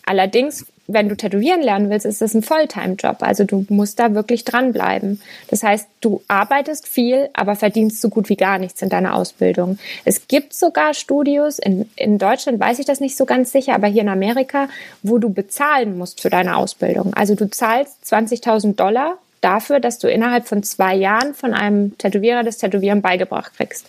[0.06, 3.18] Allerdings wenn du tätowieren lernen willst, ist das ein Volltime-Job.
[3.22, 5.22] Also du musst da wirklich dranbleiben.
[5.48, 9.78] Das heißt, du arbeitest viel, aber verdienst so gut wie gar nichts in deiner Ausbildung.
[10.04, 13.88] Es gibt sogar Studios, in, in Deutschland weiß ich das nicht so ganz sicher, aber
[13.88, 14.68] hier in Amerika,
[15.04, 17.14] wo du bezahlen musst für deine Ausbildung.
[17.14, 22.44] Also du zahlst 20.000 Dollar dafür, dass du innerhalb von zwei Jahren von einem Tätowierer
[22.44, 23.88] das Tätowieren beigebracht kriegst.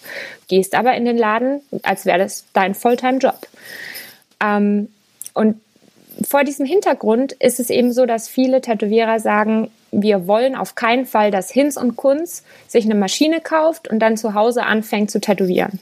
[0.49, 3.47] Gehst aber in den Laden, als wäre das dein Volltime-Job.
[4.40, 4.88] Ähm,
[5.32, 5.61] und
[6.26, 11.06] vor diesem Hintergrund ist es eben so, dass viele Tätowierer sagen, wir wollen auf keinen
[11.06, 15.20] Fall, dass Hinz und Kunz sich eine Maschine kauft und dann zu Hause anfängt zu
[15.20, 15.80] tätowieren.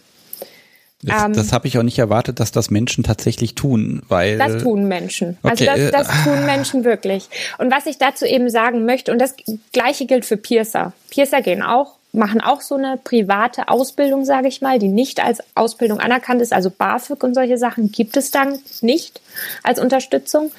[1.02, 4.38] Das, ähm, das habe ich auch nicht erwartet, dass das Menschen tatsächlich tun, weil.
[4.38, 5.36] Das tun Menschen.
[5.42, 7.28] Also okay, also das, das äh, tun Menschen wirklich.
[7.58, 9.34] Und was ich dazu eben sagen möchte, und das
[9.72, 10.92] gleiche gilt für Piercer.
[11.10, 15.42] Piercer gehen auch, machen auch so eine private Ausbildung, sage ich mal, die nicht als
[15.54, 16.52] Ausbildung anerkannt ist.
[16.52, 19.20] Also BAföG und solche Sachen gibt es dann nicht
[19.62, 20.52] als Unterstützung.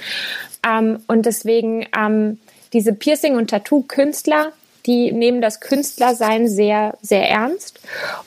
[0.67, 2.39] Ähm, und deswegen ähm,
[2.73, 4.51] diese Piercing- und Tattoo-Künstler,
[4.87, 7.79] die nehmen das Künstlersein sehr, sehr ernst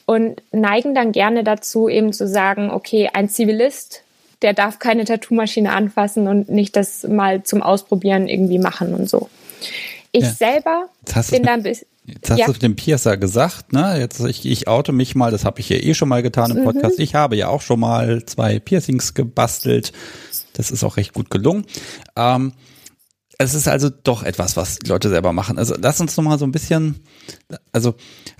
[0.06, 4.02] und neigen dann gerne dazu, eben zu sagen, okay, ein Zivilist,
[4.42, 9.28] der darf keine Tattoo-Maschine anfassen und nicht das mal zum Ausprobieren irgendwie machen und so.
[10.12, 10.30] Ich ja.
[10.30, 10.88] selber
[11.30, 11.88] bin da ein bisschen.
[12.06, 12.46] Jetzt hast ja.
[12.46, 13.98] du dem Piercer gesagt, ne?
[13.98, 16.58] Jetzt ich, ich oute mich mal, das habe ich ja eh schon mal getan im
[16.58, 16.64] mhm.
[16.64, 16.98] Podcast.
[16.98, 17.04] Mhm.
[17.04, 19.92] Ich habe ja auch schon mal zwei Piercings gebastelt.
[20.52, 21.64] Das ist auch recht gut gelungen.
[22.14, 22.52] Ähm,
[23.38, 25.58] es ist also doch etwas, was Leute selber machen.
[25.58, 27.02] Also lass uns noch mal so ein bisschen,
[27.70, 27.94] also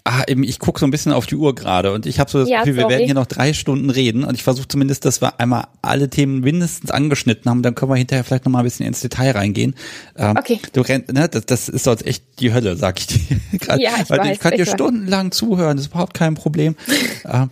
[0.04, 2.38] ah, eben, ich gucke so ein bisschen auf die Uhr gerade und ich habe so
[2.38, 5.20] das ja, Gefühl, wir werden hier noch drei Stunden reden und ich versuche zumindest, dass
[5.20, 7.62] wir einmal alle Themen mindestens angeschnitten haben.
[7.62, 9.74] Dann können wir hinterher vielleicht noch mal ein bisschen ins Detail reingehen.
[10.16, 10.60] Ähm, okay.
[10.72, 13.40] Du rennt, ne, das, das ist sonst echt die Hölle, sag ich dir.
[13.58, 16.74] Grad, ja, ich weil weiß, ich kann dir stundenlang zuhören, das ist überhaupt kein Problem.
[17.26, 17.50] ähm,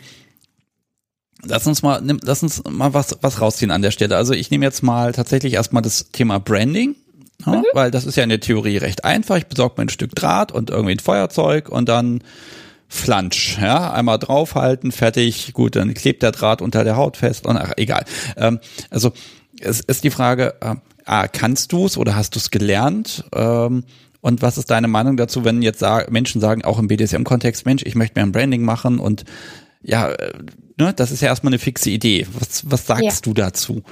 [1.46, 4.16] Lass uns mal, lass uns mal was, was rausziehen an der Stelle.
[4.16, 6.96] Also ich nehme jetzt mal tatsächlich erstmal das Thema Branding
[7.46, 7.64] ja, mhm.
[7.72, 9.36] Weil das ist ja in der Theorie recht einfach.
[9.36, 12.22] Ich besorge mir ein Stück Draht und irgendwie ein Feuerzeug und dann
[12.88, 17.56] Flansch, ja, einmal draufhalten, fertig, gut, dann klebt der Draht unter der Haut fest und
[17.56, 18.04] ach, egal.
[18.36, 19.12] Ähm, also
[19.60, 23.24] es ist die Frage, äh, ah, kannst du es oder hast du es gelernt?
[23.34, 23.84] Ähm,
[24.20, 27.82] und was ist deine Meinung dazu, wenn jetzt sag, Menschen sagen, auch im BDSM-Kontext, Mensch,
[27.84, 29.24] ich möchte mir ein Branding machen und
[29.82, 30.32] ja, äh,
[30.78, 32.26] ne, das ist ja erstmal eine fixe Idee.
[32.32, 33.12] Was, was sagst ja.
[33.22, 33.82] du dazu?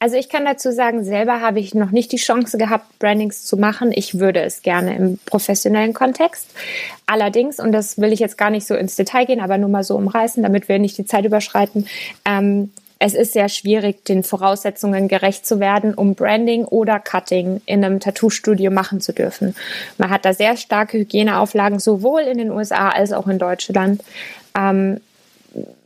[0.00, 3.56] Also ich kann dazu sagen, selber habe ich noch nicht die Chance gehabt, Brandings zu
[3.56, 3.90] machen.
[3.92, 6.46] Ich würde es gerne im professionellen Kontext.
[7.06, 9.82] Allerdings, und das will ich jetzt gar nicht so ins Detail gehen, aber nur mal
[9.82, 11.88] so umreißen, damit wir nicht die Zeit überschreiten,
[12.24, 12.70] ähm,
[13.00, 18.00] es ist sehr schwierig, den Voraussetzungen gerecht zu werden, um Branding oder Cutting in einem
[18.00, 19.54] Tattoo-Studio machen zu dürfen.
[19.98, 24.02] Man hat da sehr starke Hygieneauflagen, sowohl in den USA als auch in Deutschland.
[24.58, 25.00] Ähm,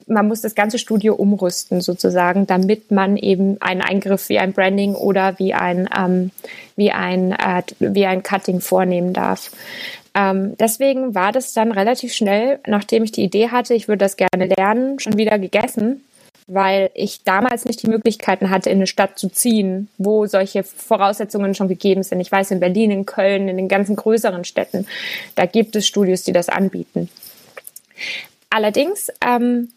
[0.07, 4.95] man muss das ganze Studio umrüsten sozusagen, damit man eben einen Eingriff wie ein Branding
[4.95, 6.31] oder wie ein, ähm,
[6.77, 9.51] wie ein, äh, wie ein Cutting vornehmen darf.
[10.15, 14.17] Ähm, deswegen war das dann relativ schnell, nachdem ich die Idee hatte, ich würde das
[14.17, 16.05] gerne lernen, schon wieder gegessen,
[16.47, 21.55] weil ich damals nicht die Möglichkeiten hatte, in eine Stadt zu ziehen, wo solche Voraussetzungen
[21.55, 22.21] schon gegeben sind.
[22.21, 24.87] Ich weiß, in Berlin, in Köln, in den ganzen größeren Städten,
[25.35, 27.09] da gibt es Studios, die das anbieten.
[28.51, 29.69] Allerdings ähm,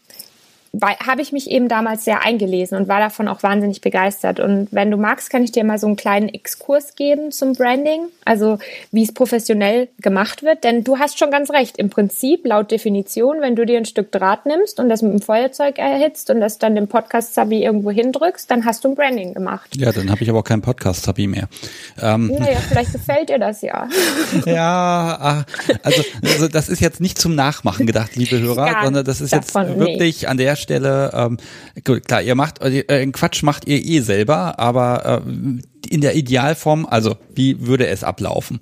[0.82, 4.40] habe ich mich eben damals sehr eingelesen und war davon auch wahnsinnig begeistert.
[4.40, 8.06] Und wenn du magst, kann ich dir mal so einen kleinen Exkurs geben zum Branding,
[8.24, 8.58] also
[8.92, 10.64] wie es professionell gemacht wird.
[10.64, 11.78] Denn du hast schon ganz recht.
[11.78, 15.22] Im Prinzip, laut Definition, wenn du dir ein Stück Draht nimmst und das mit dem
[15.22, 19.76] Feuerzeug erhitzt und das dann dem Podcast-Zabi irgendwo hindrückst, dann hast du ein Branding gemacht.
[19.76, 21.48] Ja, dann habe ich aber auch keinen Podcast-Zabi mehr.
[22.02, 22.30] Ähm.
[22.30, 23.88] Ja, ja, vielleicht gefällt dir das ja.
[24.46, 25.44] ja, ah,
[25.82, 29.32] also, also das ist jetzt nicht zum Nachmachen gedacht, liebe Hörer, Gar sondern das ist
[29.32, 30.28] jetzt wirklich nee.
[30.28, 31.38] an der Stelle Stelle, ähm,
[31.84, 35.30] gut, klar, ihr macht, äh, Quatsch macht ihr eh selber, aber äh,
[35.88, 38.58] in der Idealform, also wie würde es ablaufen?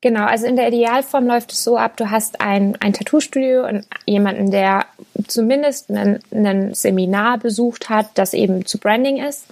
[0.00, 3.86] Genau, also in der Idealform läuft es so ab, du hast ein, ein Tattoo-Studio und
[4.06, 4.86] jemanden, der
[5.26, 9.46] zumindest ein Seminar besucht hat, das eben zu Branding ist.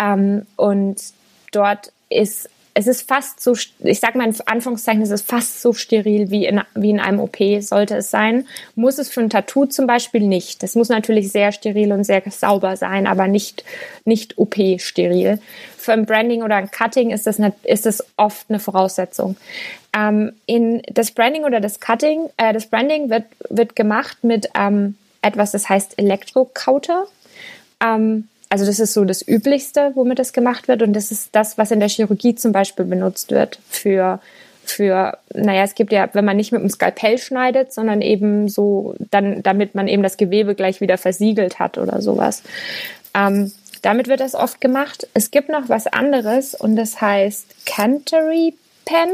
[0.00, 1.02] Ähm, und
[1.52, 5.72] dort ist es ist fast so, ich sage mal in Anführungszeichen, es ist fast so
[5.72, 8.46] steril wie in, wie in einem OP sollte es sein.
[8.74, 10.62] Muss es für ein Tattoo zum Beispiel nicht.
[10.62, 13.64] Das muss natürlich sehr steril und sehr sauber sein, aber nicht,
[14.04, 15.38] nicht OP-steril.
[15.76, 19.36] Für ein Branding oder ein Cutting ist das, eine, ist das oft eine Voraussetzung.
[19.94, 24.96] Ähm, in das Branding oder das Cutting, äh, das Branding wird, wird gemacht mit ähm,
[25.20, 27.06] etwas, das heißt Elektrokauter.
[27.84, 30.82] Ähm, also das ist so das Üblichste, womit das gemacht wird.
[30.82, 34.20] Und das ist das, was in der Chirurgie zum Beispiel benutzt wird für
[34.64, 38.94] für, naja, es gibt ja, wenn man nicht mit dem Skalpell schneidet, sondern eben so,
[39.10, 42.42] dann, damit man eben das Gewebe gleich wieder versiegelt hat oder sowas.
[43.12, 43.50] Ähm,
[43.80, 45.08] damit wird das oft gemacht.
[45.14, 49.08] Es gibt noch was anderes und das heißt Cantery Pen.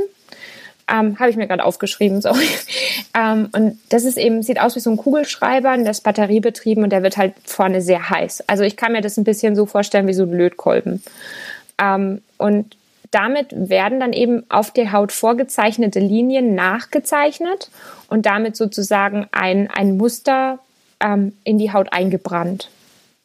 [0.90, 2.48] Ähm, Habe ich mir gerade aufgeschrieben, sorry.
[3.14, 6.90] Ähm, und das ist eben, sieht aus wie so ein Kugelschreiber, der ist batteriebetrieben und
[6.90, 8.44] der wird halt vorne sehr heiß.
[8.46, 11.02] Also ich kann mir das ein bisschen so vorstellen wie so ein Lötkolben.
[11.80, 12.76] Ähm, und
[13.10, 17.70] damit werden dann eben auf der Haut vorgezeichnete Linien nachgezeichnet
[18.08, 20.58] und damit sozusagen ein, ein Muster
[21.00, 22.68] ähm, in die Haut eingebrannt.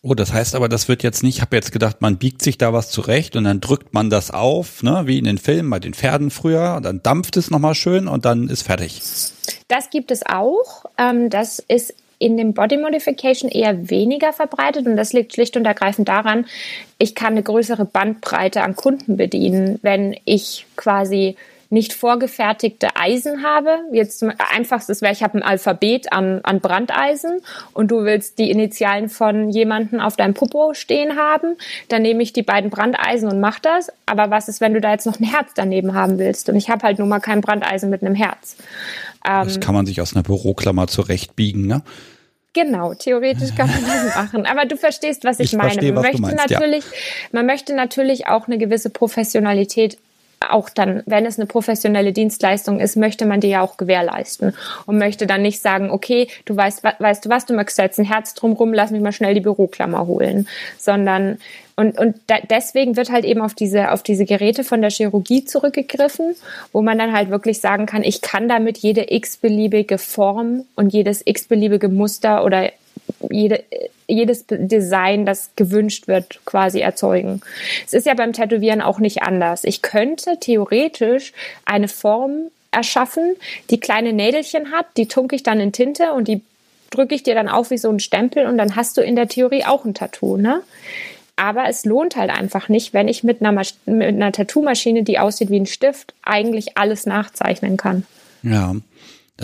[0.06, 2.58] Oh, das heißt aber, das wird jetzt nicht, ich habe jetzt gedacht, man biegt sich
[2.58, 5.80] da was zurecht und dann drückt man das auf, ne, wie in den Filmen bei
[5.80, 9.01] den Pferden früher, und dann dampft es nochmal schön und dann ist fertig.
[9.70, 10.84] Das gibt es auch.
[10.97, 15.64] Ähm, das ist in dem Body Modification eher weniger verbreitet und das liegt schlicht und
[15.64, 16.47] ergreifend daran,
[16.97, 21.38] ich kann eine größere Bandbreite an Kunden bedienen, wenn ich quasi
[21.74, 23.80] nicht vorgefertigte Eisen habe.
[23.92, 27.42] Jetzt zum einfachstes wäre, ich habe ein Alphabet an, an Brandeisen
[27.74, 31.56] und du willst die Initialen von jemandem auf deinem Popo stehen haben,
[31.90, 33.92] dann nehme ich die beiden Brandeisen und mache das.
[34.06, 36.48] Aber was ist, wenn du da jetzt noch ein Herz daneben haben willst?
[36.48, 38.56] Und ich habe halt nun mal kein Brandeisen mit einem Herz.
[39.24, 41.82] das ähm, kann man sich aus einer Büroklammer zurechtbiegen, ne?
[42.54, 44.46] Genau, theoretisch kann man das machen.
[44.46, 45.72] Aber du verstehst, was ich, ich meine.
[45.72, 46.92] Verstehe, man, möchte meinst, natürlich, ja.
[47.32, 49.98] man möchte natürlich auch eine gewisse Professionalität
[50.50, 54.54] auch dann, wenn es eine professionelle Dienstleistung ist, möchte man die ja auch gewährleisten
[54.86, 58.06] und möchte dann nicht sagen, okay, du weißt, weißt du was, du möchtest jetzt ein
[58.06, 61.38] Herz drumrum, lass mich mal schnell die Büroklammer holen, sondern
[61.76, 65.44] und, und da, deswegen wird halt eben auf diese, auf diese Geräte von der Chirurgie
[65.44, 66.36] zurückgegriffen,
[66.72, 71.26] wo man dann halt wirklich sagen kann, ich kann damit jede x-beliebige Form und jedes
[71.26, 72.72] x-beliebige Muster oder
[73.32, 73.64] jede,
[74.08, 77.42] jedes Design, das gewünscht wird, quasi erzeugen.
[77.86, 79.64] Es ist ja beim Tätowieren auch nicht anders.
[79.64, 81.34] Ich könnte theoretisch
[81.66, 83.36] eine Form erschaffen,
[83.70, 86.42] die kleine Nädelchen hat, die tunke ich dann in Tinte und die
[86.90, 89.28] drücke ich dir dann auf wie so ein Stempel und dann hast du in der
[89.28, 90.62] Theorie auch ein Tattoo, ne?
[91.36, 95.50] Aber es lohnt halt einfach nicht, wenn ich mit einer, mit einer Tattoo-Maschine, die aussieht
[95.50, 98.06] wie ein Stift, eigentlich alles nachzeichnen kann.
[98.44, 98.76] Ja,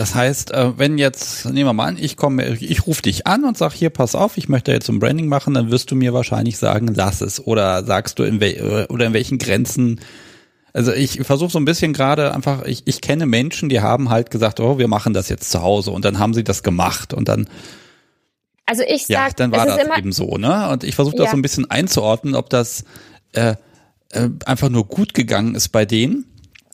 [0.00, 3.44] das heißt, äh, wenn jetzt, nehmen wir mal an, ich komme, ich rufe dich an
[3.44, 6.14] und sag hier, pass auf, ich möchte jetzt ein Branding machen, dann wirst du mir
[6.14, 7.38] wahrscheinlich sagen, lass es.
[7.46, 10.00] Oder sagst du, in wel oder in welchen Grenzen.
[10.72, 14.30] Also ich versuche so ein bisschen gerade einfach, ich, ich kenne Menschen, die haben halt
[14.30, 17.28] gesagt, oh, wir machen das jetzt zu Hause und dann haben sie das gemacht und
[17.28, 17.46] dann
[18.64, 20.70] also ich sag, ja, dann war das eben so, ne?
[20.70, 21.30] Und ich versuche das ja.
[21.32, 22.84] so ein bisschen einzuordnen, ob das
[23.32, 23.56] äh,
[24.12, 26.24] äh, einfach nur gut gegangen ist bei denen.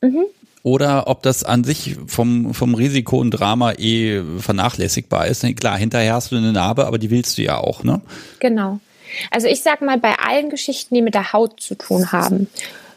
[0.01, 0.27] Mhm
[0.67, 5.47] oder ob das an sich vom, vom Risiko und Drama eh vernachlässigbar ist.
[5.57, 8.01] Klar, hinterher hast du eine Narbe, aber die willst du ja auch, ne?
[8.41, 8.81] Genau.
[9.31, 12.49] Also ich sag mal, bei allen Geschichten, die mit der Haut zu tun haben,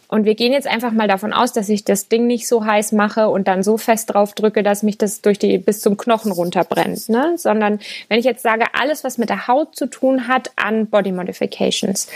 [0.08, 2.94] und wir gehen jetzt einfach mal davon aus, dass ich das Ding nicht so heiß
[2.94, 6.32] mache und dann so fest drauf drücke, dass mich das durch die bis zum Knochen
[6.32, 7.36] runterbrennt, ne?
[7.38, 11.12] Sondern wenn ich jetzt sage, alles, was mit der Haut zu tun hat an Body
[11.12, 12.08] Modifications,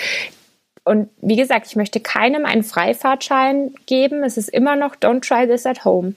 [0.86, 4.24] und wie gesagt, ich möchte keinem einen Freifahrtschein geben.
[4.24, 6.14] Es ist immer noch Don't try this at home.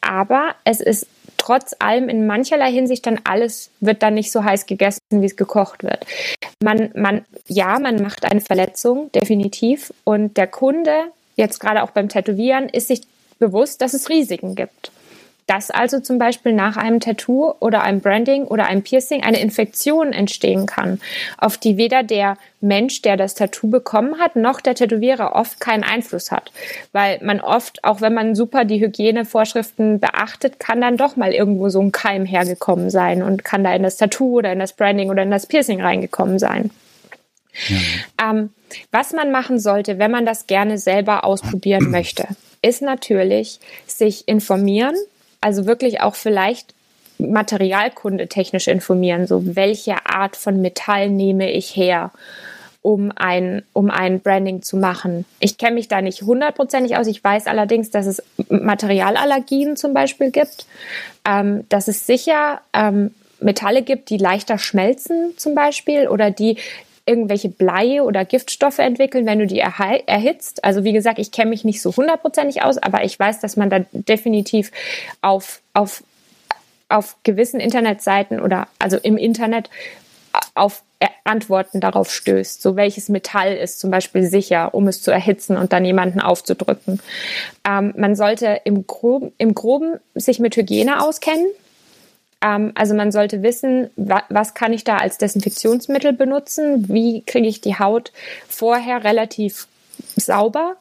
[0.00, 1.06] Aber es ist
[1.36, 5.36] trotz allem in mancherlei Hinsicht dann alles wird dann nicht so heiß gegessen, wie es
[5.36, 6.04] gekocht wird.
[6.62, 9.92] Man, man, ja, man macht eine Verletzung, definitiv.
[10.04, 13.02] Und der Kunde, jetzt gerade auch beim Tätowieren, ist sich
[13.38, 14.90] bewusst, dass es Risiken gibt
[15.48, 20.12] dass also zum Beispiel nach einem Tattoo oder einem Branding oder einem Piercing eine Infektion
[20.12, 21.00] entstehen kann,
[21.38, 25.84] auf die weder der Mensch, der das Tattoo bekommen hat, noch der Tätowierer oft keinen
[25.84, 26.52] Einfluss hat.
[26.92, 31.70] Weil man oft, auch wenn man super die Hygienevorschriften beachtet, kann dann doch mal irgendwo
[31.70, 35.08] so ein Keim hergekommen sein und kann da in das Tattoo oder in das Branding
[35.08, 36.70] oder in das Piercing reingekommen sein.
[37.68, 38.30] Ja.
[38.30, 38.50] Ähm,
[38.90, 42.26] was man machen sollte, wenn man das gerne selber ausprobieren möchte,
[42.60, 44.94] ist natürlich sich informieren,
[45.40, 46.74] also wirklich auch vielleicht
[47.18, 52.12] Materialkunde technisch informieren, so welche Art von Metall nehme ich her,
[52.82, 55.24] um ein, um ein Branding zu machen.
[55.40, 57.06] Ich kenne mich da nicht hundertprozentig aus.
[57.08, 60.66] Ich weiß allerdings, dass es Materialallergien zum Beispiel gibt,
[61.24, 66.56] ähm, dass es sicher ähm, Metalle gibt, die leichter schmelzen zum Beispiel oder die
[67.08, 70.64] irgendwelche Bleie oder Giftstoffe entwickeln, wenn du die erhitzt.
[70.64, 73.70] Also wie gesagt, ich kenne mich nicht so hundertprozentig aus, aber ich weiß, dass man
[73.70, 74.70] da definitiv
[75.22, 76.04] auf, auf,
[76.88, 79.70] auf gewissen Internetseiten oder also im Internet
[80.54, 80.82] auf
[81.24, 82.60] Antworten darauf stößt.
[82.60, 87.00] So welches Metall ist zum Beispiel sicher, um es zu erhitzen und dann jemanden aufzudrücken.
[87.66, 91.46] Ähm, man sollte im Groben, im Groben sich mit Hygiene auskennen.
[92.42, 97.48] Ähm, also man sollte wissen, wa was kann ich da als Desinfektionsmittel benutzen, wie kriege
[97.48, 98.12] ich die Haut
[98.48, 99.66] vorher relativ
[100.16, 100.76] sauber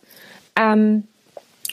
[0.57, 1.03] ähm,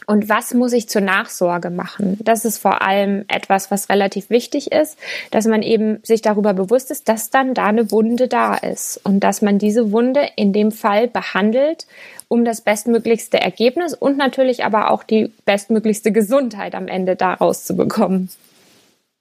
[0.06, 2.18] und was muss ich zur Nachsorge machen.
[2.22, 4.98] Das ist vor allem etwas, was relativ wichtig ist,
[5.30, 9.20] dass man eben sich darüber bewusst ist, dass dann da eine Wunde da ist und
[9.20, 11.86] dass man diese Wunde in dem Fall behandelt,
[12.28, 17.74] um das bestmöglichste Ergebnis und natürlich aber auch die bestmöglichste Gesundheit am Ende daraus zu
[17.74, 18.28] bekommen.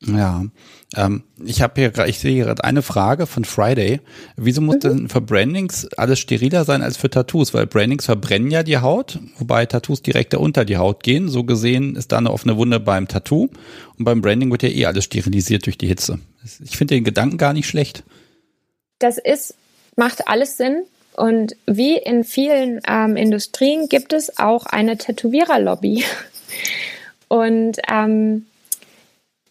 [0.06, 0.44] Ja,
[0.96, 4.02] ähm, ich habe hier, ich sehe gerade eine Frage von Friday.
[4.36, 4.80] Wieso muss mhm.
[4.80, 7.54] denn für Brandings alles steriler sein als für Tattoos?
[7.54, 11.30] Weil Brandings verbrennen ja die Haut, wobei Tattoos direkter unter die Haut gehen.
[11.30, 13.50] So gesehen ist da eine offene Wunde beim Tattoo
[13.98, 16.20] und beim Branding wird ja eh alles sterilisiert durch die Hitze.
[16.64, 18.04] Ich finde den Gedanken gar nicht schlecht.
[19.00, 19.56] Das ist
[19.96, 20.84] macht alles Sinn.
[21.16, 26.04] Und wie in vielen ähm, Industrien gibt es auch eine Tätowiererlobby.
[27.28, 28.46] Und ähm,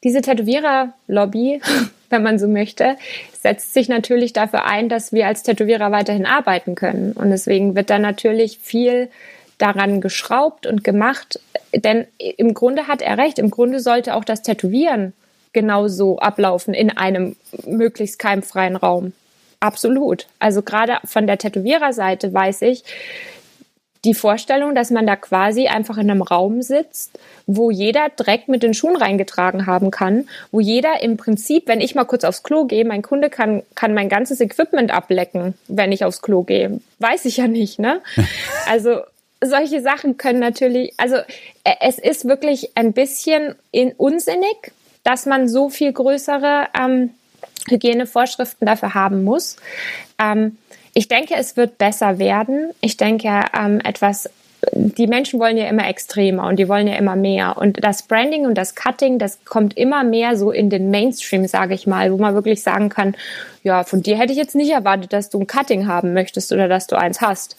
[0.04, 1.60] diese Tätowiererlobby,
[2.10, 2.96] wenn man so möchte,
[3.40, 7.12] setzt sich natürlich dafür ein, dass wir als Tätowierer weiterhin arbeiten können.
[7.12, 9.08] Und deswegen wird da natürlich viel
[9.58, 11.40] daran geschraubt und gemacht.
[11.74, 13.38] Denn im Grunde hat er recht.
[13.38, 15.12] Im Grunde sollte auch das Tätowieren
[15.52, 17.36] genauso ablaufen in einem
[17.66, 19.12] möglichst keimfreien Raum.
[19.60, 20.26] Absolut.
[20.38, 22.82] Also gerade von der Tätowiererseite weiß ich,
[24.04, 28.62] die Vorstellung, dass man da quasi einfach in einem Raum sitzt, wo jeder Dreck mit
[28.62, 32.64] den Schuhen reingetragen haben kann, wo jeder im Prinzip, wenn ich mal kurz aufs Klo
[32.64, 36.80] gehe, mein Kunde kann, kann mein ganzes Equipment ablecken, wenn ich aufs Klo gehe.
[36.98, 38.00] Weiß ich ja nicht, ne?
[38.68, 39.00] Also
[39.40, 41.16] solche Sachen können natürlich, also
[41.64, 44.72] äh, es ist wirklich ein bisschen in, unsinnig,
[45.04, 47.10] dass man so viel größere ähm,
[47.68, 49.56] Hygienevorschriften dafür haben muss.
[50.18, 50.58] Ähm,
[50.94, 52.70] ich denke, es wird besser werden.
[52.80, 54.28] Ich denke, ähm, etwas
[54.70, 57.56] die Menschen wollen ja immer extremer und die wollen ja immer mehr.
[57.58, 61.74] Und das Branding und das Cutting, das kommt immer mehr so in den Mainstream, sage
[61.74, 63.16] ich mal, wo man wirklich sagen kann,
[63.64, 66.68] ja, von dir hätte ich jetzt nicht erwartet, dass du ein Cutting haben möchtest oder
[66.68, 67.56] dass du eins hast.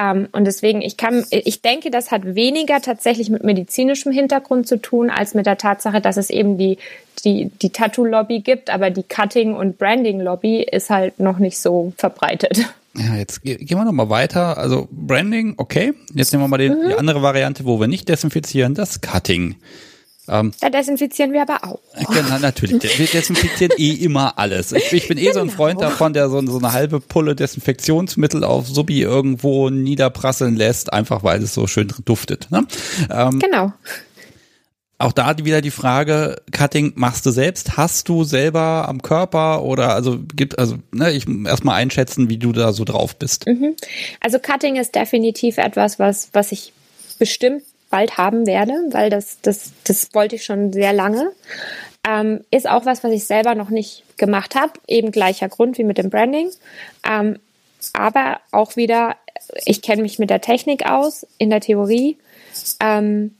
[0.00, 4.80] Ähm, und deswegen, ich kann, ich denke, das hat weniger tatsächlich mit medizinischem Hintergrund zu
[4.80, 6.78] tun, als mit der Tatsache, dass es eben die,
[7.24, 12.66] die, die Tattoo-Lobby gibt, aber die Cutting- und Branding-Lobby ist halt noch nicht so verbreitet.
[12.96, 14.58] Ja, jetzt gehen wir nochmal weiter.
[14.58, 15.94] Also Branding, okay.
[16.12, 16.88] Jetzt nehmen wir mal die, mhm.
[16.88, 19.56] die andere Variante, wo wir nicht desinfizieren, das Cutting.
[20.28, 21.80] Ähm, da desinfizieren wir aber auch.
[22.12, 22.98] Genau, natürlich.
[22.98, 24.72] Wir desinfizieren eh immer alles.
[24.72, 25.34] Ich, ich bin eh genau.
[25.34, 25.90] so ein Freund genau.
[25.90, 31.42] davon, der so, so, eine halbe Pulle Desinfektionsmittel auf Subi irgendwo niederprasseln lässt, einfach weil
[31.42, 32.48] es so schön duftet.
[32.50, 32.66] Ne?
[33.10, 33.72] Ähm, genau
[35.00, 37.76] auch da wieder die Frage, Cutting machst du selbst?
[37.76, 42.52] Hast du selber am Körper oder also gibt, also ne, ich erstmal einschätzen, wie du
[42.52, 43.46] da so drauf bist.
[43.46, 43.76] Mhm.
[44.20, 46.72] Also Cutting ist definitiv etwas, was, was ich
[47.18, 51.32] bestimmt bald haben werde, weil das, das, das wollte ich schon sehr lange.
[52.06, 55.84] Ähm, ist auch was, was ich selber noch nicht gemacht habe, eben gleicher Grund wie
[55.84, 56.50] mit dem Branding.
[57.08, 57.38] Ähm,
[57.94, 59.16] aber auch wieder,
[59.64, 62.18] ich kenne mich mit der Technik aus, in der Theorie.
[62.80, 63.34] Ähm,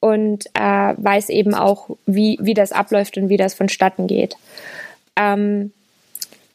[0.00, 4.36] und äh, weiß eben auch, wie, wie das abläuft und wie das vonstatten geht.
[5.16, 5.72] Ähm,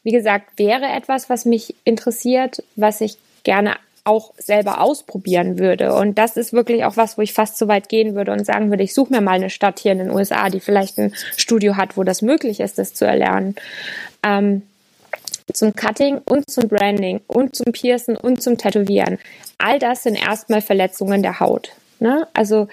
[0.02, 5.94] wie gesagt, wäre etwas, was mich interessiert, was ich gerne auch selber ausprobieren würde.
[5.94, 8.70] Und das ist wirklich auch was, wo ich fast so weit gehen würde und sagen
[8.70, 11.76] würde, ich suche mir mal eine Stadt hier in den USA, die vielleicht ein Studio
[11.76, 13.56] hat, wo das möglich ist, das zu erlernen.
[14.22, 14.62] Ähm,
[15.52, 19.18] zum Cutting und zum Branding und zum Piercen und zum Tätowieren.
[19.58, 21.70] All das sind erstmal Verletzungen der Haut.
[21.98, 22.28] Ne?
[22.32, 22.68] Also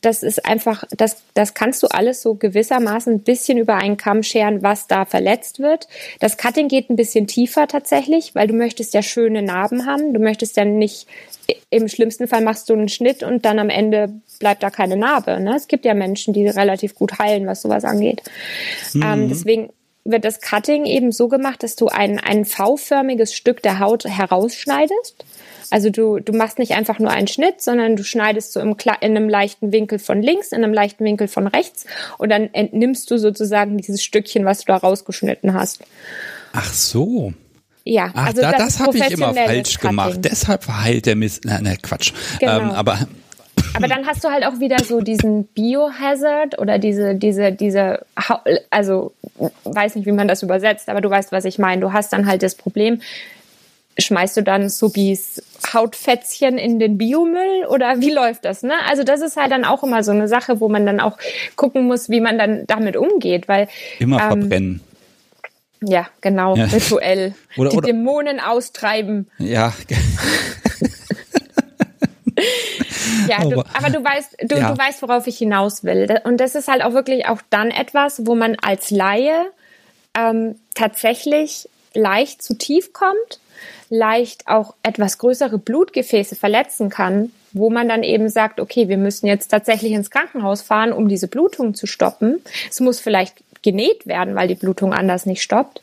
[0.00, 4.22] das ist einfach, das, das kannst du alles so gewissermaßen ein bisschen über einen Kamm
[4.22, 5.88] scheren, was da verletzt wird.
[6.20, 10.14] Das Cutting geht ein bisschen tiefer tatsächlich, weil du möchtest ja schöne Narben haben.
[10.14, 11.06] Du möchtest ja nicht,
[11.70, 15.40] im schlimmsten Fall machst du einen Schnitt und dann am Ende bleibt da keine Narbe.
[15.40, 15.54] Ne?
[15.56, 18.22] Es gibt ja Menschen, die relativ gut heilen, was sowas angeht.
[18.94, 19.02] Mhm.
[19.02, 19.70] Ähm, deswegen
[20.10, 25.24] wird das Cutting eben so gemacht, dass du ein, ein V-förmiges Stück der Haut herausschneidest
[25.70, 29.16] also du, du machst nicht einfach nur einen Schnitt, sondern du schneidest so im, in
[29.16, 31.84] einem leichten Winkel von links, in einem leichten Winkel von rechts
[32.16, 35.80] und dann entnimmst du sozusagen dieses Stückchen, was du da rausgeschnitten hast.
[36.52, 37.32] Ach so.
[37.84, 39.90] Ja, Ach, also da, das, das habe ich immer falsch Cutting.
[39.90, 40.18] gemacht.
[40.22, 41.44] Deshalb verheilt der Mist.
[41.44, 42.12] Na, na Quatsch.
[42.38, 42.60] Genau.
[42.60, 43.08] Ähm, aber
[43.74, 48.04] aber dann hast du halt auch wieder so diesen Biohazard oder diese, diese, diese,
[48.70, 49.12] also
[49.64, 51.80] weiß nicht, wie man das übersetzt, aber du weißt, was ich meine.
[51.80, 53.00] Du hast dann halt das Problem,
[53.98, 55.42] schmeißt du dann Subis
[55.72, 58.62] Hautfätzchen in den Biomüll oder wie läuft das?
[58.62, 58.74] Ne?
[58.88, 61.18] Also das ist halt dann auch immer so eine Sache, wo man dann auch
[61.56, 64.80] gucken muss, wie man dann damit umgeht, weil immer ähm, verbrennen.
[65.80, 66.64] Ja, genau, ja.
[66.64, 67.34] rituell.
[67.56, 69.28] Oder, Die oder, Dämonen austreiben.
[69.38, 69.72] Ja.
[73.28, 74.72] ja, du, aber du weißt, du, ja.
[74.72, 76.20] du weißt, worauf ich hinaus will.
[76.24, 79.50] Und das ist halt auch wirklich auch dann etwas, wo man als Laie
[80.14, 83.40] ähm, tatsächlich leicht zu tief kommt
[83.90, 89.26] leicht auch etwas größere Blutgefäße verletzen kann, wo man dann eben sagt, okay, wir müssen
[89.26, 92.40] jetzt tatsächlich ins Krankenhaus fahren, um diese Blutung zu stoppen.
[92.70, 95.80] Es muss vielleicht genäht werden, weil die Blutung anders nicht stoppt.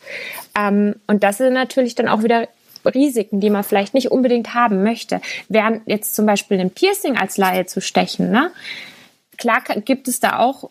[0.58, 2.48] Ähm, und das sind natürlich dann auch wieder
[2.88, 5.22] Risiken, die man vielleicht nicht unbedingt haben möchte.
[5.50, 8.52] Während jetzt zum Beispiel ein Piercing als Laie zu stechen, ne?
[9.38, 10.70] Klar gibt es da auch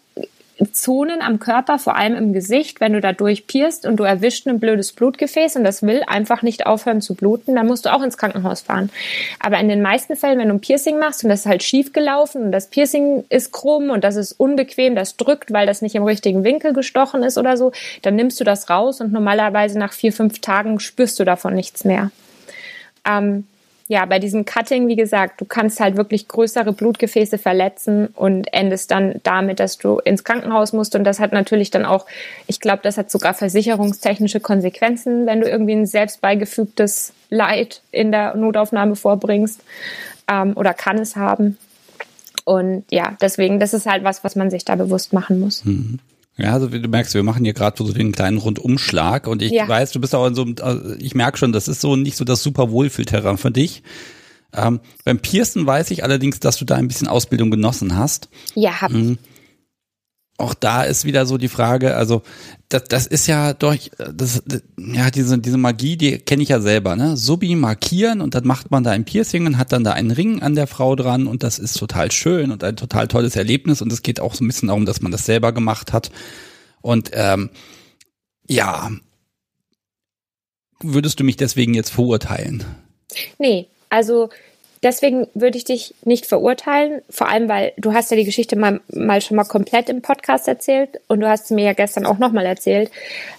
[0.73, 4.61] Zonen am Körper, vor allem im Gesicht, wenn du da durchpierst und du erwischt ein
[4.61, 8.17] blödes Blutgefäß und das will einfach nicht aufhören zu bluten, dann musst du auch ins
[8.17, 8.91] Krankenhaus fahren.
[9.41, 11.93] Aber in den meisten Fällen, wenn du ein Piercing machst und das ist halt schief
[11.93, 15.97] gelaufen und das Piercing ist krumm und das ist unbequem, das drückt, weil das nicht
[15.97, 19.93] im richtigen Winkel gestochen ist oder so, dann nimmst du das raus und normalerweise nach
[19.93, 22.13] vier, fünf Tagen spürst du davon nichts mehr.
[23.05, 23.45] Ähm,
[23.87, 28.91] ja, bei diesem Cutting, wie gesagt, du kannst halt wirklich größere Blutgefäße verletzen und endest
[28.91, 30.95] dann damit, dass du ins Krankenhaus musst.
[30.95, 32.07] Und das hat natürlich dann auch,
[32.47, 38.11] ich glaube, das hat sogar versicherungstechnische Konsequenzen, wenn du irgendwie ein selbst beigefügtes Leid in
[38.11, 39.61] der Notaufnahme vorbringst
[40.29, 41.59] ähm, oder kann es haben.
[42.45, 45.63] Und ja, deswegen, das ist halt was, was man sich da bewusst machen muss.
[45.65, 45.99] Mhm.
[46.37, 49.53] Ja, also wie du merkst, wir machen hier gerade so den kleinen Rundumschlag und ich
[49.53, 49.69] ja.
[49.69, 52.17] weiß, du bist auch in so einem, also ich merke schon, das ist so nicht
[52.17, 53.83] so das super Wohlfühlterrain für dich.
[54.53, 58.29] Ähm, beim Pearson weiß ich allerdings, dass du da ein bisschen Ausbildung genossen hast.
[58.55, 58.97] Ja, hab ich.
[58.97, 59.19] Mhm
[60.37, 62.23] auch da ist wieder so die Frage, also
[62.69, 64.43] das, das ist ja durch, das,
[64.77, 67.17] ja, diese, diese Magie, die kenne ich ja selber, ne?
[67.17, 70.43] Subi markieren und dann macht man da ein Piercing und hat dann da einen Ring
[70.43, 73.93] an der Frau dran und das ist total schön und ein total tolles Erlebnis und
[73.93, 76.11] es geht auch so ein bisschen darum, dass man das selber gemacht hat.
[76.81, 77.51] Und ähm,
[78.49, 78.91] ja,
[80.81, 82.65] würdest du mich deswegen jetzt verurteilen?
[83.39, 84.31] Nee, also
[84.85, 88.83] Deswegen würde ich dich nicht verurteilen, vor allem weil du hast ja die Geschichte mal,
[88.93, 92.45] mal schon mal komplett im Podcast erzählt und du hast mir ja gestern auch nochmal
[92.45, 92.91] erzählt.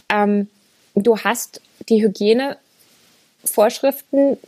[0.10, 0.48] Ähm,
[0.96, 4.39] du hast die Hygienevorschriften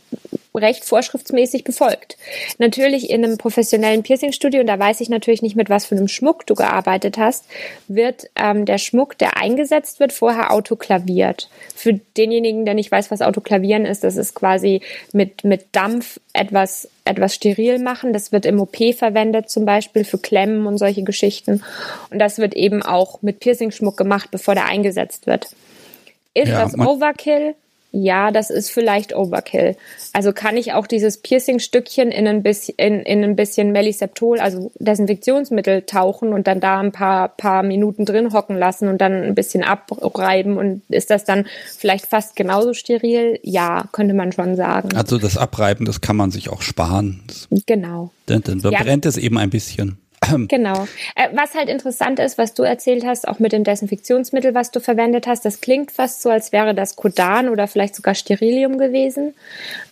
[0.54, 2.16] recht vorschriftsmäßig befolgt.
[2.58, 6.08] Natürlich in einem professionellen Piercingstudio, und da weiß ich natürlich nicht, mit was für einem
[6.08, 7.46] Schmuck du gearbeitet hast,
[7.86, 11.48] wird ähm, der Schmuck, der eingesetzt wird, vorher autoklaviert.
[11.74, 14.80] Für denjenigen, der nicht weiß, was Autoklavieren ist, das ist quasi
[15.12, 18.12] mit, mit Dampf etwas, etwas steril machen.
[18.12, 21.62] Das wird im OP verwendet, zum Beispiel für Klemmen und solche Geschichten.
[22.10, 25.48] Und das wird eben auch mit Piercing-Schmuck gemacht, bevor der eingesetzt wird.
[26.34, 27.54] Ist ja, das Overkill?
[27.90, 29.74] Ja, das ist vielleicht Overkill.
[30.12, 34.70] Also kann ich auch dieses Piercing-Stückchen in ein bisschen, in, in ein bisschen Meliseptol, also
[34.78, 39.34] Desinfektionsmittel tauchen und dann da ein paar, paar Minuten drin hocken lassen und dann ein
[39.34, 41.46] bisschen abreiben und ist das dann
[41.78, 43.40] vielleicht fast genauso steril?
[43.42, 44.94] Ja, könnte man schon sagen.
[44.94, 47.22] Also das Abreiben, das kann man sich auch sparen.
[47.66, 48.10] Genau.
[48.26, 49.08] Dann, dann verbrennt ja.
[49.08, 49.98] es eben ein bisschen.
[50.48, 50.86] Genau.
[51.14, 54.80] Äh, was halt interessant ist, was du erzählt hast, auch mit dem Desinfektionsmittel, was du
[54.80, 59.34] verwendet hast, das klingt fast so, als wäre das Kodan oder vielleicht sogar Sterilium gewesen.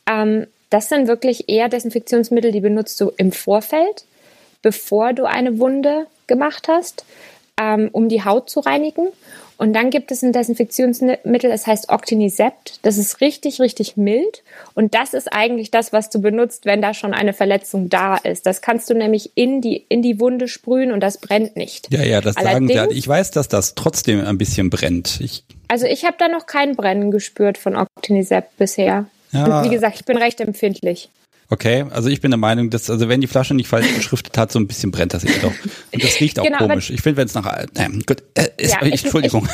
[0.08, 4.04] Ähm, das sind wirklich eher Desinfektionsmittel, die benutzt du im Vorfeld,
[4.62, 7.04] bevor du eine Wunde gemacht hast,
[7.60, 9.08] ähm, um die Haut zu reinigen.
[9.58, 12.80] Und dann gibt es ein Desinfektionsmittel, es heißt Octinisept.
[12.82, 14.42] Das ist richtig, richtig mild.
[14.74, 18.46] Und das ist eigentlich das, was du benutzt, wenn da schon eine Verletzung da ist.
[18.46, 21.92] Das kannst du nämlich in die, in die Wunde sprühen und das brennt nicht.
[21.92, 22.98] Ja, ja, das Allerdings, sagen sie.
[22.98, 25.20] Ich weiß, dass das trotzdem ein bisschen brennt.
[25.20, 29.06] Ich also ich habe da noch kein Brennen gespürt von Octinisept bisher.
[29.32, 29.44] Ja.
[29.44, 31.10] Und wie gesagt, ich bin recht empfindlich.
[31.48, 34.50] Okay, also ich bin der Meinung, dass, also wenn die Flasche nicht falsch beschriftet hat,
[34.50, 35.52] so ein bisschen brennt das eben doch.
[35.92, 36.90] Und das riecht auch genau, komisch.
[36.90, 39.48] Ich finde, wenn es nach, äh, gut, äh, ist, ja, ich, Entschuldigung.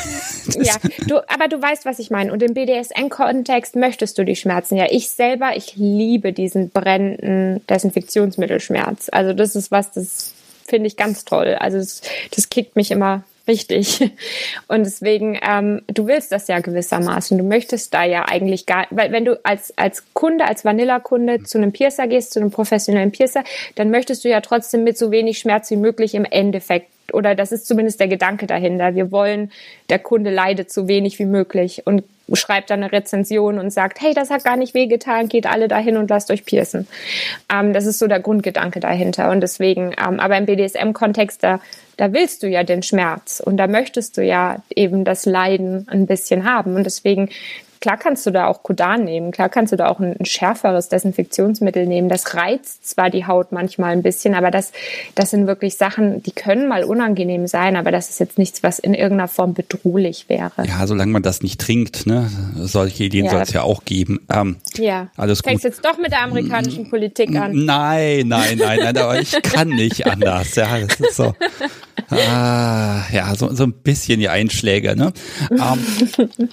[0.47, 0.75] Ich, ja,
[1.07, 2.33] du, aber du weißt, was ich meine.
[2.33, 4.87] Und im BDSN-Kontext möchtest du die Schmerzen ja.
[4.89, 9.09] Ich selber, ich liebe diesen brennenden Desinfektionsmittelschmerz.
[9.11, 10.33] Also das ist was, das
[10.65, 11.55] finde ich ganz toll.
[11.59, 12.01] Also das,
[12.35, 14.11] das kickt mich immer richtig.
[14.67, 17.37] Und deswegen, ähm, du willst das ja gewissermaßen.
[17.37, 21.57] Du möchtest da ja eigentlich gar, weil wenn du als, als Kunde, als Vanilla-Kunde zu
[21.57, 23.43] einem Piercer gehst, zu einem professionellen Piercer,
[23.75, 27.51] dann möchtest du ja trotzdem mit so wenig Schmerz wie möglich im Endeffekt oder das
[27.51, 28.95] ist zumindest der Gedanke dahinter.
[28.95, 29.51] Wir wollen,
[29.89, 32.03] der Kunde leidet so wenig wie möglich und
[32.35, 35.97] schreibt dann eine Rezension und sagt, hey, das hat gar nicht wehgetan, geht alle dahin
[35.97, 36.87] und lasst euch piercen.
[37.51, 39.31] Ähm, das ist so der Grundgedanke dahinter.
[39.31, 41.59] Und deswegen, ähm, aber im BDSM-Kontext, da,
[41.97, 46.05] da willst du ja den Schmerz und da möchtest du ja eben das Leiden ein
[46.05, 46.75] bisschen haben.
[46.75, 47.29] Und deswegen
[47.83, 50.87] Klar kannst du da auch Kodan nehmen, klar kannst du da auch ein, ein, schärferes
[50.87, 52.07] Desinfektionsmittel nehmen.
[52.07, 54.71] Das reizt zwar die Haut manchmal ein bisschen, aber das,
[55.15, 58.79] das sind wirklich Sachen, die können mal unangenehm sein, aber das ist jetzt nichts, was
[58.79, 60.65] in irgendeiner Form bedrohlich wäre.
[60.65, 62.31] Ja, solange man das nicht trinkt, ne?
[62.55, 63.31] Solche Ideen ja.
[63.31, 64.21] soll es ja auch geben.
[64.29, 65.09] Ähm, ja.
[65.17, 65.49] Alles gut.
[65.49, 67.65] Fängst jetzt doch mit der amerikanischen Politik an.
[67.65, 70.55] Nein, nein, nein, nein, aber ich kann nicht anders.
[70.55, 71.35] Ja, das ist so.
[72.09, 75.11] Ah, ja, so, so ein bisschen die Einschläge, ne?
[75.51, 76.29] Ähm,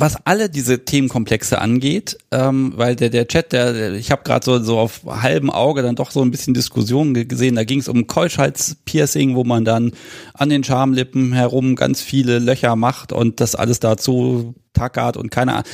[0.00, 4.62] was alle diese Themenkomplexe angeht, ähm, weil der der Chat, der ich habe gerade so
[4.62, 7.54] so auf halbem Auge dann doch so ein bisschen Diskussionen gesehen.
[7.56, 9.92] Da ging es um Keuschheitspiercing, wo man dann
[10.34, 15.52] an den Schamlippen herum ganz viele Löcher macht und das alles dazu tackert und keine
[15.52, 15.64] Ahnung.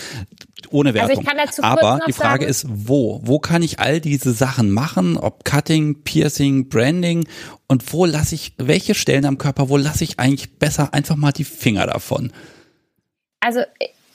[0.71, 1.29] ohne also Wertung.
[1.29, 3.21] Also Aber die Frage sagen, ist, wo?
[3.25, 5.17] Wo kann ich all diese Sachen machen?
[5.17, 7.27] Ob Cutting, Piercing, Branding
[7.67, 11.33] und wo lasse ich, welche Stellen am Körper, wo lasse ich eigentlich besser einfach mal
[11.33, 12.33] die Finger davon?
[13.41, 13.61] Also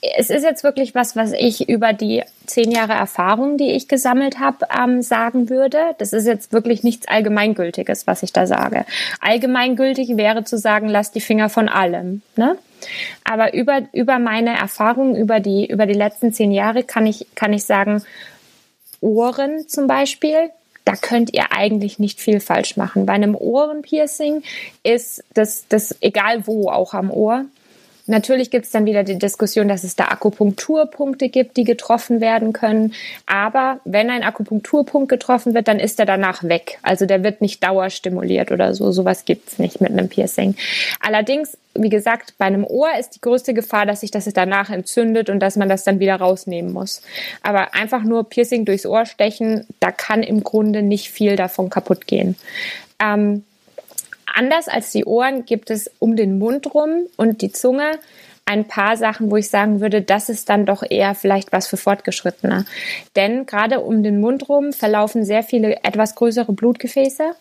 [0.02, 4.38] es ist jetzt wirklich was, was ich über die zehn Jahre Erfahrung, die ich gesammelt
[4.38, 5.78] habe, ähm, sagen würde.
[5.98, 8.86] Das ist jetzt wirklich nichts Allgemeingültiges, was ich da sage.
[9.20, 12.22] Allgemeingültig wäre zu sagen, lass die Finger von allem.
[12.36, 12.56] Ne?
[13.24, 17.52] Aber über, über meine Erfahrung, über die, über die letzten zehn Jahre kann ich, kann
[17.52, 18.02] ich sagen,
[19.02, 20.50] Ohren zum Beispiel,
[20.84, 23.06] da könnt ihr eigentlich nicht viel falsch machen.
[23.06, 24.42] Bei einem Ohrenpiercing
[24.82, 27.44] ist das, das egal wo, auch am Ohr,
[28.10, 32.52] Natürlich gibt es dann wieder die Diskussion, dass es da Akupunkturpunkte gibt, die getroffen werden
[32.52, 32.92] können.
[33.26, 36.78] Aber wenn ein Akupunkturpunkt getroffen wird, dann ist er danach weg.
[36.82, 38.90] Also der wird nicht dauerstimuliert oder so.
[38.90, 40.56] Sowas gibt es nicht mit einem Piercing.
[40.98, 45.30] Allerdings, wie gesagt, bei einem Ohr ist die größte Gefahr, dass sich das danach entzündet
[45.30, 47.02] und dass man das dann wieder rausnehmen muss.
[47.44, 52.08] Aber einfach nur Piercing durchs Ohr stechen, da kann im Grunde nicht viel davon kaputt
[52.08, 52.34] gehen.
[53.00, 53.44] Ähm,
[54.34, 57.98] Anders als die Ohren gibt es um den Mund rum und die Zunge
[58.50, 61.76] ein paar Sachen, wo ich sagen würde, das ist dann doch eher vielleicht was für
[61.76, 62.64] Fortgeschrittene.
[63.14, 67.36] Denn gerade um den Mund rum verlaufen sehr viele etwas größere Blutgefäße.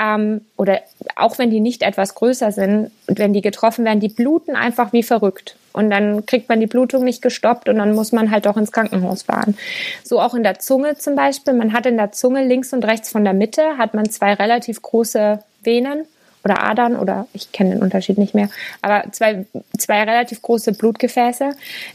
[0.00, 0.80] Ähm, oder
[1.16, 4.92] auch wenn die nicht etwas größer sind und wenn die getroffen werden, die bluten einfach
[4.92, 5.56] wie verrückt.
[5.72, 8.72] Und dann kriegt man die Blutung nicht gestoppt und dann muss man halt auch ins
[8.72, 9.56] Krankenhaus fahren.
[10.02, 11.52] So auch in der Zunge zum Beispiel.
[11.52, 14.80] Man hat in der Zunge links und rechts von der Mitte hat man zwei relativ
[14.80, 16.06] große Venen
[16.48, 18.48] oder Adern oder ich kenne den Unterschied nicht mehr,
[18.82, 19.46] aber zwei,
[19.76, 21.50] zwei relativ große Blutgefäße,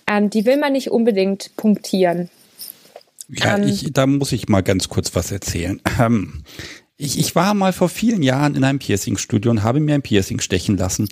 [0.08, 2.30] ähm, die will man nicht unbedingt punktieren.
[3.30, 5.82] Ja, ähm, ich, da muss ich mal ganz kurz was erzählen.
[6.00, 6.44] Ähm,
[6.98, 10.40] ich, ich war mal vor vielen Jahren in einem Piercing-Studio und habe mir ein Piercing
[10.40, 11.10] stechen lassen.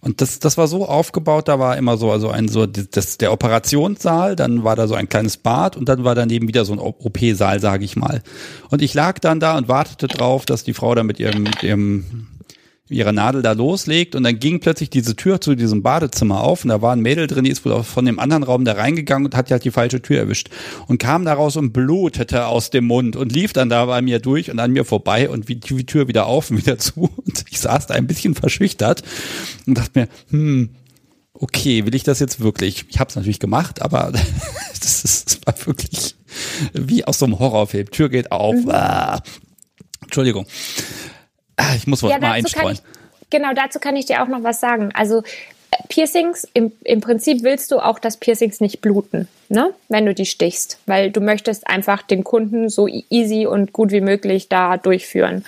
[0.00, 3.32] Und das, das war so aufgebaut, da war immer so, also ein so das, der
[3.32, 6.78] Operationssaal, dann war da so ein kleines Bad und dann war daneben wieder so ein
[6.78, 8.22] OP-Saal, sage ich mal.
[8.70, 11.62] Und ich lag dann da und wartete drauf, dass die Frau da mit ihrem, mit
[11.62, 12.28] ihrem
[12.90, 16.70] ihre Nadel da loslegt und dann ging plötzlich diese Tür zu diesem Badezimmer auf und
[16.70, 19.26] da war ein Mädel drin, die ist wohl auch von dem anderen Raum da reingegangen
[19.26, 20.50] und hat halt die falsche Tür erwischt
[20.88, 24.50] und kam daraus und blutete aus dem Mund und lief dann da bei mir durch
[24.50, 27.60] und an mir vorbei und wie die Tür wieder auf und wieder zu und ich
[27.60, 29.02] saß da ein bisschen verschüchtert
[29.66, 30.70] und dachte mir, hm,
[31.32, 32.86] okay, will ich das jetzt wirklich?
[32.88, 34.12] Ich habe es natürlich gemacht, aber
[34.80, 36.16] das, ist, das war wirklich
[36.72, 37.90] wie aus so einem Horrorfilm.
[37.90, 38.56] Tür geht auf.
[38.68, 39.22] Ah.
[40.02, 40.46] Entschuldigung.
[41.60, 42.74] Ah, ich muss was ja, mal einstreuen.
[42.74, 44.90] Ich, genau, dazu kann ich dir auch noch was sagen.
[44.94, 45.22] Also äh,
[45.88, 50.26] Piercings, im, im Prinzip willst du auch, dass Piercings nicht bluten ne, wenn du die
[50.26, 54.76] stichst, weil du möchtest einfach den Kunden so e-, easy und gut wie möglich da
[54.76, 55.44] durchführen.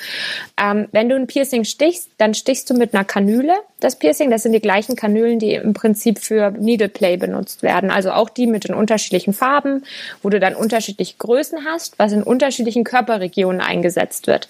[0.61, 4.30] Ähm, wenn du ein Piercing stichst, dann stichst du mit einer Kanüle das Piercing.
[4.30, 7.90] Das sind die gleichen Kanülen, die im Prinzip für Needle Play benutzt werden.
[7.90, 9.84] Also auch die mit den unterschiedlichen Farben,
[10.22, 14.48] wo du dann unterschiedliche Größen hast, was in unterschiedlichen Körperregionen eingesetzt wird.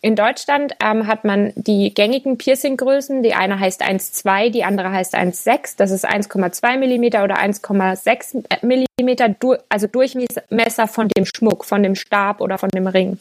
[0.00, 3.22] In Deutschland ähm, hat man die gängigen Piercinggrößen.
[3.22, 5.74] Die eine heißt 1,2, die andere heißt 1,6.
[5.76, 9.34] Das ist 1,2 Millimeter oder 1,6 Millimeter Millimeter,
[9.68, 13.18] also Durchmesser von dem Schmuck, von dem Stab oder von dem Ring.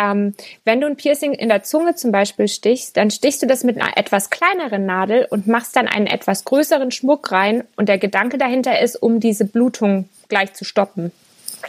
[0.00, 3.64] Ähm, wenn du ein Piercing in der Zunge zum Beispiel stichst, dann stichst du das
[3.64, 7.64] mit einer etwas kleineren Nadel und machst dann einen etwas größeren Schmuck rein.
[7.76, 11.12] Und der Gedanke dahinter ist, um diese Blutung gleich zu stoppen.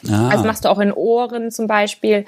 [0.09, 0.29] Ah.
[0.29, 2.25] Also machst du auch in Ohren zum Beispiel,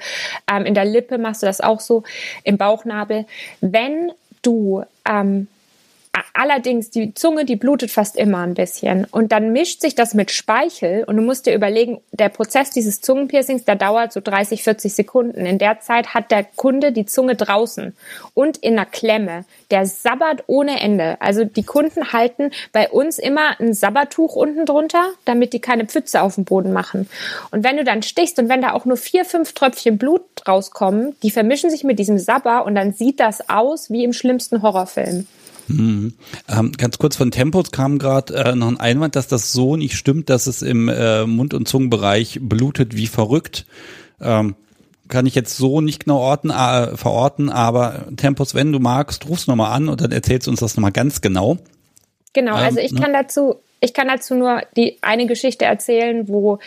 [0.50, 2.02] ähm, in der Lippe machst du das auch so,
[2.44, 3.26] im Bauchnabel.
[3.60, 4.12] Wenn
[4.42, 5.48] du ähm,
[6.32, 9.06] Allerdings, die Zunge, die blutet fast immer ein bisschen.
[9.10, 11.04] Und dann mischt sich das mit Speichel.
[11.04, 15.46] Und du musst dir überlegen, der Prozess dieses Zungenpiercings, der dauert so 30, 40 Sekunden.
[15.46, 17.94] In der Zeit hat der Kunde die Zunge draußen
[18.34, 19.44] und in einer Klemme.
[19.70, 21.20] Der sabbert ohne Ende.
[21.20, 26.22] Also die Kunden halten bei uns immer ein Sabbertuch unten drunter, damit die keine Pfütze
[26.22, 27.08] auf dem Boden machen.
[27.50, 31.16] Und wenn du dann stichst und wenn da auch nur vier, fünf Tröpfchen Blut rauskommen,
[31.22, 35.26] die vermischen sich mit diesem Sabber und dann sieht das aus wie im schlimmsten Horrorfilm.
[35.68, 36.14] Mhm.
[36.48, 39.96] Ähm, ganz kurz von Tempos kam gerade äh, noch ein Einwand, dass das so nicht
[39.96, 43.66] stimmt, dass es im äh, Mund- und Zungenbereich blutet wie verrückt.
[44.20, 44.56] Ähm,
[45.08, 49.48] kann ich jetzt so nicht genau orten, äh, verorten, aber Tempos, wenn du magst, rufst
[49.48, 51.58] nochmal an und dann erzählst du uns das nochmal ganz genau.
[52.34, 53.00] Genau, ähm, also ich ne?
[53.00, 56.58] kann dazu, ich kann dazu nur die eine Geschichte erzählen, wo,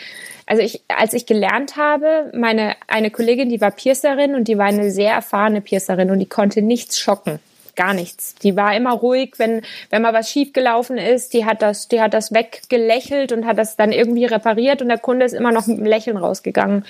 [0.46, 4.66] also ich, als ich gelernt habe, meine eine Kollegin, die war Piercerin und die war
[4.66, 7.38] eine sehr erfahrene Piercerin und die konnte nichts schocken
[7.76, 8.34] gar nichts.
[8.36, 11.32] Die war immer ruhig, wenn, wenn mal was schiefgelaufen ist.
[11.32, 14.98] Die hat das, die hat das weggelächelt und hat das dann irgendwie repariert und der
[14.98, 16.84] Kunde ist immer noch mit einem Lächeln rausgegangen.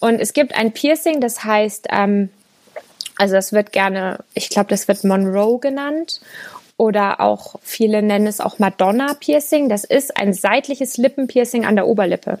[0.00, 2.30] Und es gibt ein Piercing, das heißt, ähm,
[3.16, 6.20] also das wird gerne, ich glaube, das wird Monroe genannt.
[6.76, 9.68] oder auch viele nennen es auch Madonna-Piercing.
[9.68, 12.40] Das ist ein seitliches Lippenpiercing an der Oberlippe.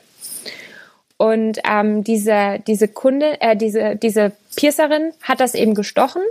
[1.16, 6.22] Und ähm, diese, diese Kunde, äh, diese, diese Piercerin hat das eben gestochen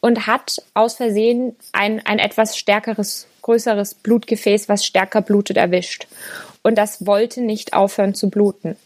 [0.00, 6.06] und hat aus Versehen ein, ein etwas stärkeres, größeres Blutgefäß, was stärker blutet, erwischt.
[6.62, 8.76] Und das wollte nicht aufhören zu bluten.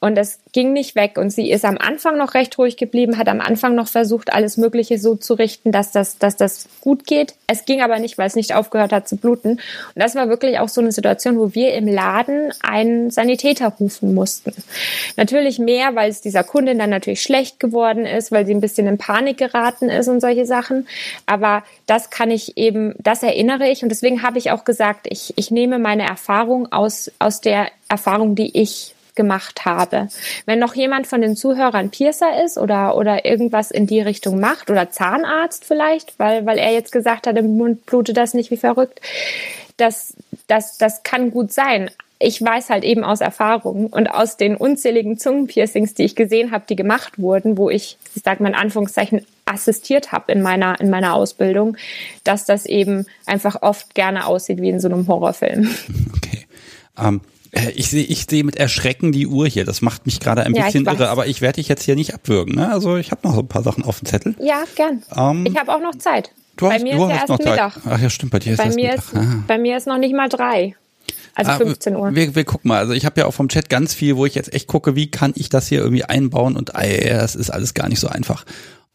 [0.00, 1.18] Und es ging nicht weg.
[1.18, 4.56] Und sie ist am Anfang noch recht ruhig geblieben, hat am Anfang noch versucht, alles
[4.56, 7.34] Mögliche so zu richten, dass das, dass das gut geht.
[7.48, 9.52] Es ging aber nicht, weil es nicht aufgehört hat zu bluten.
[9.52, 9.60] Und
[9.96, 14.52] das war wirklich auch so eine Situation, wo wir im Laden einen Sanitäter rufen mussten.
[15.16, 18.86] Natürlich mehr, weil es dieser Kundin dann natürlich schlecht geworden ist, weil sie ein bisschen
[18.86, 20.86] in Panik geraten ist und solche Sachen.
[21.26, 23.82] Aber das kann ich eben, das erinnere ich.
[23.82, 28.34] Und deswegen habe ich auch gesagt, ich, ich nehme meine Erfahrung aus, aus der Erfahrung,
[28.34, 30.08] die ich gemacht habe.
[30.46, 34.70] Wenn noch jemand von den Zuhörern Piercer ist oder, oder irgendwas in die Richtung macht
[34.70, 38.56] oder Zahnarzt vielleicht, weil, weil er jetzt gesagt hat, im Mund blutet das nicht wie
[38.56, 39.02] verrückt,
[39.76, 40.14] das,
[40.46, 41.90] das, das kann gut sein.
[42.20, 46.64] Ich weiß halt eben aus Erfahrung und aus den unzähligen Zungenpiercings, die ich gesehen habe,
[46.68, 50.90] die gemacht wurden, wo ich, ich sage mal in Anführungszeichen, assistiert habe in meiner, in
[50.90, 51.76] meiner Ausbildung,
[52.24, 55.68] dass das eben einfach oft gerne aussieht wie in so einem Horrorfilm.
[56.16, 56.46] Okay.
[56.96, 57.37] Um äh,
[57.74, 59.64] ich sehe ich sehe mit Erschrecken die Uhr hier.
[59.64, 62.14] Das macht mich gerade ein ja, bisschen irre, aber ich werde dich jetzt hier nicht
[62.14, 62.54] abwürgen.
[62.56, 62.70] Ne?
[62.70, 64.34] Also ich habe noch so ein paar Sachen auf dem Zettel.
[64.40, 65.02] Ja, gern.
[65.16, 66.32] Ähm, ich habe auch noch Zeit.
[66.56, 67.74] Du hast, bei mir du ist ja erst noch Mittag.
[67.74, 67.82] Zeit.
[67.86, 69.04] Ach ja, stimmt, bei dir ist bei erst mir Mittag.
[69.04, 69.44] Ist, ah.
[69.46, 70.74] Bei mir ist noch nicht mal drei.
[71.34, 72.14] Also ah, 15 Uhr.
[72.14, 72.78] Wir, wir gucken mal.
[72.78, 75.08] Also ich habe ja auch vom Chat ganz viel, wo ich jetzt echt gucke, wie
[75.08, 78.44] kann ich das hier irgendwie einbauen und ey, das ist alles gar nicht so einfach.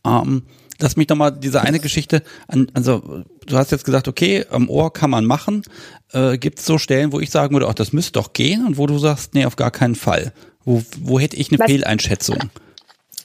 [0.06, 0.44] Ähm,
[0.80, 4.70] lass mich doch mal diese eine Geschichte an, also du hast jetzt gesagt, okay, am
[4.70, 5.64] Ohr kann man machen.
[6.12, 8.78] Äh, Gibt es so Stellen, wo ich sagen würde, ach, das müsste doch gehen und
[8.78, 10.34] wo du sagst, nee, auf gar keinen Fall.
[10.66, 12.38] Wo, wo hätte ich eine was, Fehleinschätzung?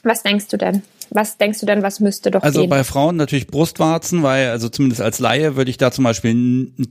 [0.03, 0.83] Was denkst du denn?
[1.11, 2.71] Was denkst du denn, was müsste doch also gehen?
[2.71, 6.35] Also bei Frauen natürlich Brustwarzen, weil, also zumindest als Laie würde ich da zum Beispiel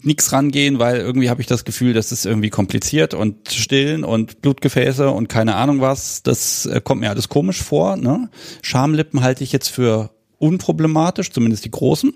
[0.02, 4.42] nix rangehen, weil irgendwie habe ich das Gefühl, das ist irgendwie kompliziert und stillen und
[4.42, 6.22] Blutgefäße und keine Ahnung was.
[6.22, 7.96] Das äh, kommt mir alles komisch vor.
[7.96, 8.28] Ne?
[8.62, 12.12] Schamlippen halte ich jetzt für unproblematisch, zumindest die großen.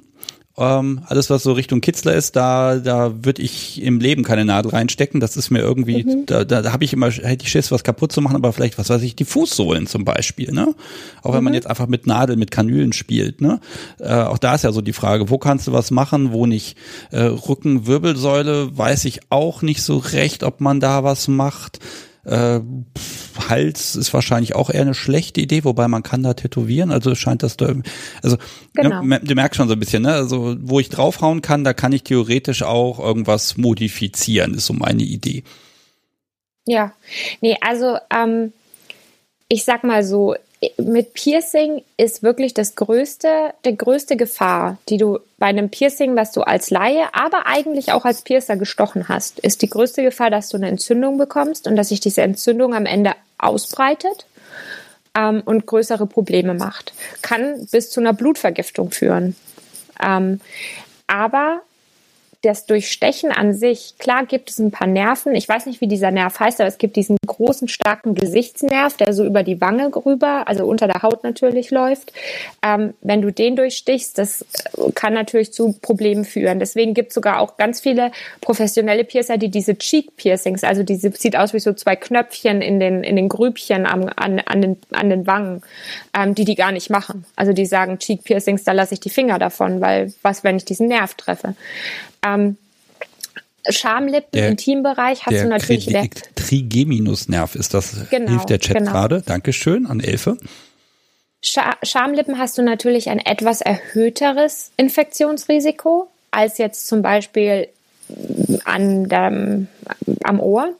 [0.58, 4.72] Ähm, alles, was so Richtung Kitzler ist, da, da würde ich im Leben keine Nadel
[4.72, 5.18] reinstecken.
[5.18, 6.26] Das ist mir irgendwie, mhm.
[6.26, 8.76] da, da, da habe ich immer, hätte ich Schiss, was kaputt zu machen, aber vielleicht,
[8.76, 10.74] was weiß ich, die Fußsohlen zum Beispiel, ne?
[11.22, 11.36] Auch mhm.
[11.36, 11.54] wenn man mhm.
[11.54, 13.60] jetzt einfach mit Nadel, mit Kanülen spielt, ne?
[13.98, 16.76] Äh, auch da ist ja so die Frage, wo kannst du was machen, wo nicht?
[17.10, 21.78] Äh, Rücken, Wirbelsäule, weiß ich auch nicht so recht, ob man da was macht.
[22.24, 22.60] Äh,
[23.48, 27.42] Hals ist wahrscheinlich auch eher eine schlechte Idee, wobei man kann da tätowieren, also scheint
[27.42, 27.74] das da,
[28.22, 28.42] also ne,
[28.74, 29.02] genau.
[29.02, 30.12] ne, du merkst schon so ein bisschen, ne?
[30.12, 35.02] Also wo ich draufhauen kann, da kann ich theoretisch auch irgendwas modifizieren, ist so meine
[35.02, 35.44] Idee.
[36.66, 36.92] Ja,
[37.40, 38.52] nee, also ähm,
[39.48, 40.34] ich sag mal so,
[40.76, 46.30] mit Piercing ist wirklich das größte, der größte Gefahr, die du bei einem Piercing, was
[46.32, 50.48] du als Laie, aber eigentlich auch als Piercer gestochen hast, ist die größte Gefahr, dass
[50.48, 54.26] du eine Entzündung bekommst und dass sich diese Entzündung am Ende ausbreitet
[55.16, 56.92] ähm, und größere Probleme macht.
[57.22, 59.34] Kann bis zu einer Blutvergiftung führen.
[60.00, 60.40] Ähm,
[61.08, 61.62] aber
[62.42, 65.34] das Durchstechen an sich, klar gibt es ein paar Nerven.
[65.36, 69.12] Ich weiß nicht, wie dieser Nerv heißt, aber es gibt diesen großen, starken Gesichtsnerv, der
[69.12, 72.12] so über die Wange rüber, also unter der Haut natürlich läuft.
[72.62, 74.44] Ähm, wenn du den durchstichst, das
[74.96, 76.58] kann natürlich zu Problemen führen.
[76.58, 78.10] Deswegen gibt es sogar auch ganz viele
[78.40, 83.04] professionelle Piercer, die diese Cheek-Piercings, also diese sieht aus wie so zwei Knöpfchen in den,
[83.04, 85.62] in den Grübchen am, an, an, den, an den Wangen,
[86.12, 87.24] ähm, die die gar nicht machen.
[87.36, 90.88] Also die sagen Cheek-Piercings, da lasse ich die Finger davon, weil was, wenn ich diesen
[90.88, 91.54] Nerv treffe.
[92.24, 92.56] Ähm,
[93.68, 95.86] Schamlippen, der, Intimbereich hast du natürlich.
[95.86, 98.90] Der Trigeminusnerv ist das, genau, hilft der Chat genau.
[98.90, 99.22] gerade.
[99.22, 100.36] Dankeschön an Elfe.
[101.42, 107.68] Scha Schamlippen hast du natürlich ein etwas erhöhteres Infektionsrisiko als jetzt zum Beispiel
[108.64, 109.66] an der,
[110.24, 110.74] am Ohr,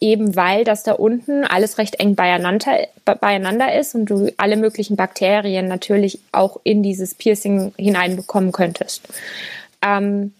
[0.00, 4.96] eben weil das da unten alles recht eng beieinander, beieinander ist und du alle möglichen
[4.96, 9.02] Bakterien natürlich auch in dieses Piercing hineinbekommen könntest.
[9.82, 10.32] Ähm,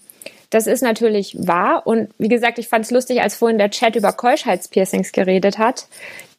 [0.55, 1.85] das ist natürlich wahr.
[1.85, 5.89] Und wie gesagt, ich fand es lustig, als vorhin der Chat über Keuschheitspiercings geredet hat.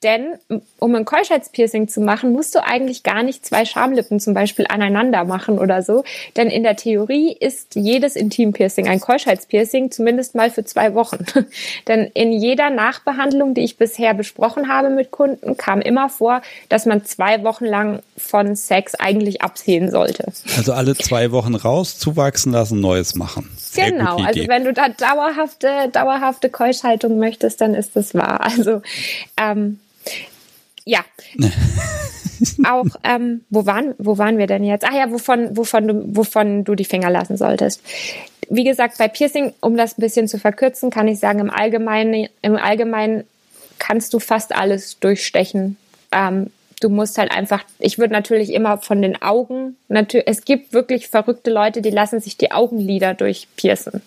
[0.03, 0.33] Denn
[0.79, 5.23] um ein Keuschheitspiercing zu machen, musst du eigentlich gar nicht zwei Schamlippen zum Beispiel aneinander
[5.25, 6.03] machen oder so.
[6.35, 11.25] Denn in der Theorie ist jedes Intimpiercing ein Keuschheitspiercing, zumindest mal für zwei Wochen.
[11.87, 16.85] Denn in jeder Nachbehandlung, die ich bisher besprochen habe mit Kunden, kam immer vor, dass
[16.85, 20.31] man zwei Wochen lang von Sex eigentlich absehen sollte.
[20.57, 23.49] Also alle zwei Wochen raus, zuwachsen lassen, Neues machen.
[23.57, 28.41] Sehr genau, also wenn du da dauerhafte, dauerhafte Keuschhaltung möchtest, dann ist das wahr.
[28.41, 28.81] Also
[29.37, 29.79] ähm,
[30.85, 31.03] ja.
[32.69, 34.85] auch, ähm, wo waren, wo waren wir denn jetzt?
[34.87, 37.81] Ach ja, wovon, wovon du, wovon du die Finger lassen solltest.
[38.49, 42.29] wie gesagt, bei Piercing, um das ein bisschen zu verkürzen, kann ich sagen, im Allgemeinen,
[42.41, 43.23] im Allgemeinen
[43.79, 45.77] kannst du fast alles durchstechen.
[46.11, 46.51] Ähm,
[46.81, 51.07] du musst halt einfach, ich würde natürlich immer von den Augen, natürlich, es gibt wirklich
[51.07, 54.01] verrückte Leute, die lassen sich die Augenlider durchpiercen.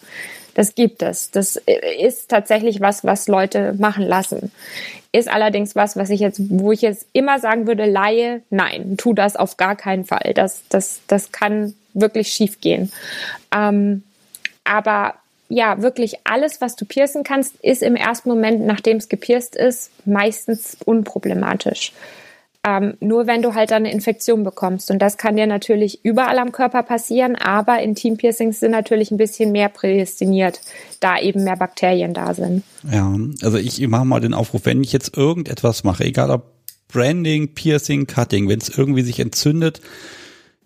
[0.55, 1.31] Das gibt es.
[1.31, 1.61] Das
[2.01, 4.51] ist tatsächlich was, was Leute machen lassen.
[5.13, 9.15] Ist allerdings was, was ich jetzt, wo ich jetzt immer sagen würde, Laie, nein, tu
[9.15, 10.33] das auf gar keinen Fall.
[10.35, 12.93] Das, das, das kann wirklich schief gehen.
[13.55, 14.03] Ähm,
[14.65, 15.15] aber
[15.49, 19.91] ja, wirklich alles, was du piercen kannst, ist im ersten Moment, nachdem es gepierst ist,
[20.05, 21.93] meistens unproblematisch.
[22.67, 24.91] Ähm, nur wenn du halt eine Infektion bekommst.
[24.91, 29.53] Und das kann dir natürlich überall am Körper passieren, aber Intimpiercings sind natürlich ein bisschen
[29.53, 30.61] mehr prädestiniert,
[31.01, 32.65] da eben mehr Bakterien da sind.
[32.91, 36.53] Ja, also ich mache mal den Aufruf, wenn ich jetzt irgendetwas mache, egal ob
[36.89, 39.81] Branding, Piercing, Cutting, wenn es irgendwie sich entzündet,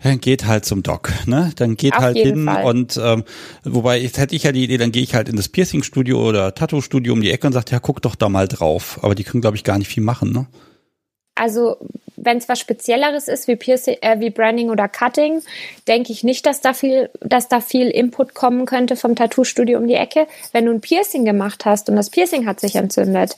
[0.02, 1.52] dann geht halt zum Doc, ne?
[1.56, 2.64] Dann geht Auf halt hin Fall.
[2.64, 3.24] und ähm,
[3.64, 6.55] wobei jetzt hätte ich ja die Idee, dann gehe ich halt in das Piercing-Studio oder
[6.55, 8.98] Tattoo-Studio um die Ecke und sage, ja, guck doch da mal drauf.
[9.02, 10.47] Aber die können, glaube ich, gar nicht viel machen, ne?
[11.43, 11.77] Also
[12.16, 15.43] wenn es was Spezielleres ist wie Piercing, äh, wie Branding oder Cutting,
[15.89, 19.89] denke ich nicht, dass da viel, dass da viel Input kommen könnte vom Tattoo-Studio um
[19.89, 20.28] die Ecke.
[20.52, 23.36] Wenn du ein Piercing gemacht hast und das Piercing hat sich entzündet,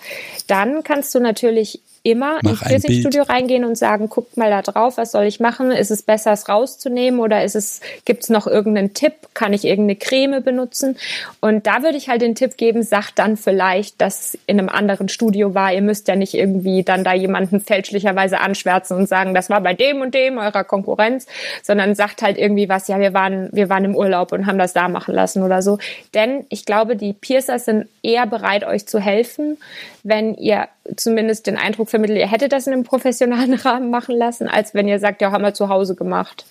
[0.48, 4.98] dann kannst du natürlich immer Mach ins Piercing-Studio reingehen und sagen, guckt mal da drauf,
[4.98, 5.70] was soll ich machen?
[5.70, 9.14] Ist es besser, es rauszunehmen oder ist es, gibt es noch irgendeinen Tipp?
[9.32, 10.98] Kann ich irgendeine Creme benutzen?
[11.40, 15.08] Und da würde ich halt den Tipp geben, sagt dann vielleicht, dass in einem anderen
[15.08, 15.72] Studio war.
[15.72, 19.72] Ihr müsst ja nicht irgendwie dann da jemanden fälschlicherweise anschwärzen und sagen, das war bei
[19.72, 21.26] dem und dem eurer Konkurrenz,
[21.62, 24.74] sondern sagt halt irgendwie was, ja, wir waren, wir waren im Urlaub und haben das
[24.74, 25.78] da machen lassen oder so.
[26.12, 29.56] Denn ich glaube, die Piercers sind eher bereit, euch zu helfen,
[30.04, 34.46] wenn ihr zumindest den Eindruck vermittelt, ihr hättet das in einem professionalen Rahmen machen lassen,
[34.46, 36.44] als wenn ihr sagt, ja, haben wir zu Hause gemacht.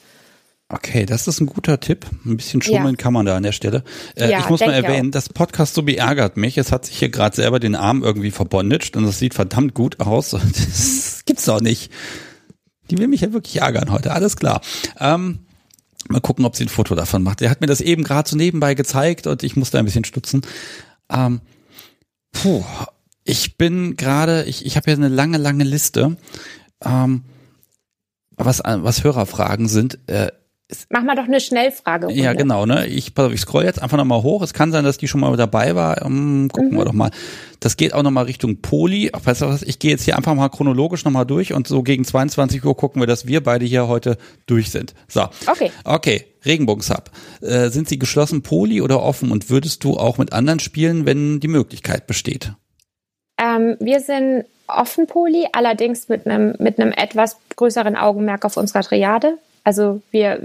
[0.69, 2.07] Okay, das ist ein guter Tipp.
[2.25, 3.01] Ein bisschen schummeln ja.
[3.01, 3.83] kann man da an der Stelle.
[4.15, 6.57] Äh, ja, ich muss mal erwähnen, das Podcast so beärgert mich.
[6.57, 9.99] Es hat sich hier gerade selber den Arm irgendwie verbondet und das sieht verdammt gut
[9.99, 10.31] aus.
[10.43, 11.91] Das gibt's doch nicht.
[12.89, 14.61] Die will mich ja wirklich ärgern heute, alles klar.
[14.99, 15.39] Ähm,
[16.09, 17.41] mal gucken, ob sie ein Foto davon macht.
[17.41, 20.41] Er hat mir das eben gerade so nebenbei gezeigt und ich musste ein bisschen stutzen.
[21.09, 21.41] Ähm,
[22.31, 22.63] puh,
[23.23, 26.17] ich bin gerade, ich, ich habe hier eine lange, lange Liste,
[26.83, 27.23] ähm,
[28.35, 29.99] was, was Hörerfragen sind.
[30.07, 30.31] Äh,
[30.89, 32.11] Mach mal doch eine Schnellfrage.
[32.11, 32.65] Ja, genau.
[32.65, 32.87] Ne?
[32.87, 34.41] Ich, ich scroll jetzt einfach nochmal hoch.
[34.41, 36.03] Es kann sein, dass die schon mal dabei war.
[36.03, 36.77] Um, gucken mhm.
[36.77, 37.11] wir doch mal.
[37.59, 39.11] Das geht auch nochmal Richtung Poli.
[39.13, 39.61] Weißt du was?
[39.61, 43.01] Ich gehe jetzt hier einfach mal chronologisch nochmal durch und so gegen 22 Uhr gucken
[43.01, 44.17] wir, dass wir beide hier heute
[44.47, 44.95] durch sind.
[45.07, 45.27] So.
[45.47, 45.71] Okay.
[45.83, 46.25] Okay.
[46.45, 47.11] Regenbogensub.
[47.41, 49.31] Äh, sind sie geschlossen Poli oder offen?
[49.31, 52.53] Und würdest du auch mit anderen spielen, wenn die Möglichkeit besteht?
[53.37, 58.81] Ähm, wir sind offen Poli, allerdings mit einem mit einem etwas größeren Augenmerk auf unserer
[58.81, 59.37] Triade.
[59.63, 60.39] Also wir,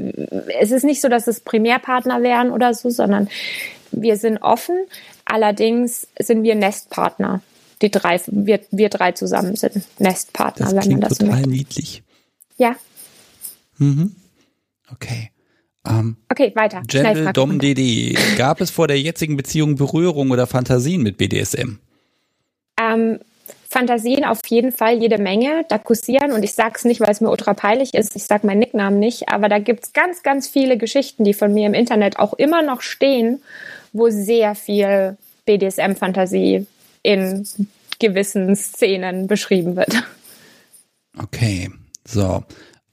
[0.61, 3.29] es ist nicht so, dass es Primärpartner wären oder so, sondern
[3.91, 4.77] wir sind offen.
[5.25, 7.43] Allerdings sind wir Nestpartner.
[7.83, 11.51] Die drei, wir, wir drei zusammen sind Nestpartner, das wenn man das total möchte.
[11.51, 12.03] niedlich.
[12.57, 12.77] Ja.
[13.79, 14.17] Mhm.
[14.93, 15.31] Okay.
[15.89, 16.83] Um, okay, weiter.
[17.33, 18.17] Dom DD.
[18.37, 21.79] Gab es vor der jetzigen Beziehung Berührung oder Fantasien mit BDSM?
[22.95, 23.21] Ähm,
[23.71, 25.65] Fantasien auf jeden Fall jede Menge.
[25.69, 28.47] Da kursieren, und ich sage es nicht, weil es mir ultra peinlich ist, ich sage
[28.47, 31.75] meinen Nicknamen nicht, aber da gibt es ganz, ganz viele Geschichten, die von mir im
[31.75, 33.43] Internet auch immer noch stehen,
[33.93, 36.67] wo sehr viel BDSM-Fantasie
[37.03, 37.47] in
[37.99, 40.03] gewissen Szenen beschrieben wird.
[41.19, 41.71] Okay,
[42.07, 42.45] so.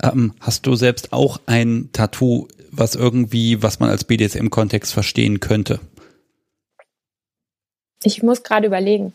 [0.04, 5.80] Ähm, hast du selbst auch ein Tattoo, was irgendwie, was man als BDSM-Kontext verstehen könnte?
[8.04, 9.14] Ich muss gerade überlegen.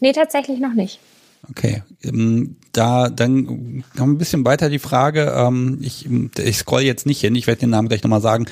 [0.00, 1.00] Nee, tatsächlich noch nicht.
[1.50, 5.32] Okay, ähm, da dann kommt ein bisschen weiter die Frage.
[5.36, 6.08] Ähm, ich,
[6.38, 8.46] ich scroll jetzt nicht hin, ich werde den Namen gleich nochmal sagen.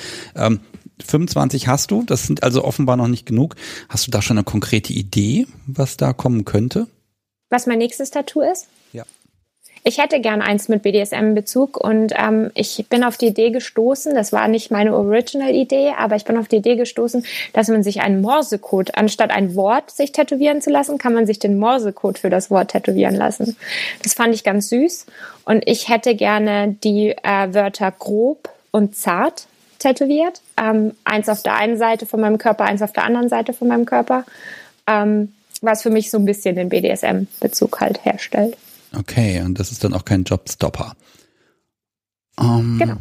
[1.04, 3.56] 25 ähm, hast du, das sind also offenbar noch nicht genug.
[3.88, 6.86] Hast du da schon eine konkrete Idee, was da kommen könnte?
[7.50, 8.68] Was mein nächstes Tattoo ist?
[9.88, 14.32] Ich hätte gern eins mit BDSM-Bezug und ähm, ich bin auf die Idee gestoßen, das
[14.32, 18.20] war nicht meine Original-Idee, aber ich bin auf die Idee gestoßen, dass man sich einen
[18.20, 22.50] Morsecode, anstatt ein Wort sich tätowieren zu lassen, kann man sich den Morsecode für das
[22.50, 23.56] Wort tätowieren lassen.
[24.02, 25.06] Das fand ich ganz süß
[25.44, 29.46] und ich hätte gerne die äh, Wörter grob und zart
[29.78, 30.40] tätowiert.
[30.60, 33.68] Ähm, eins auf der einen Seite von meinem Körper, eins auf der anderen Seite von
[33.68, 34.24] meinem Körper.
[34.88, 35.32] Ähm,
[35.62, 38.56] was für mich so ein bisschen den BDSM-Bezug halt herstellt.
[38.98, 40.94] Okay, und das ist dann auch kein Jobstopper.
[42.38, 42.96] Um, ähm, genau.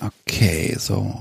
[0.00, 1.14] Okay, so,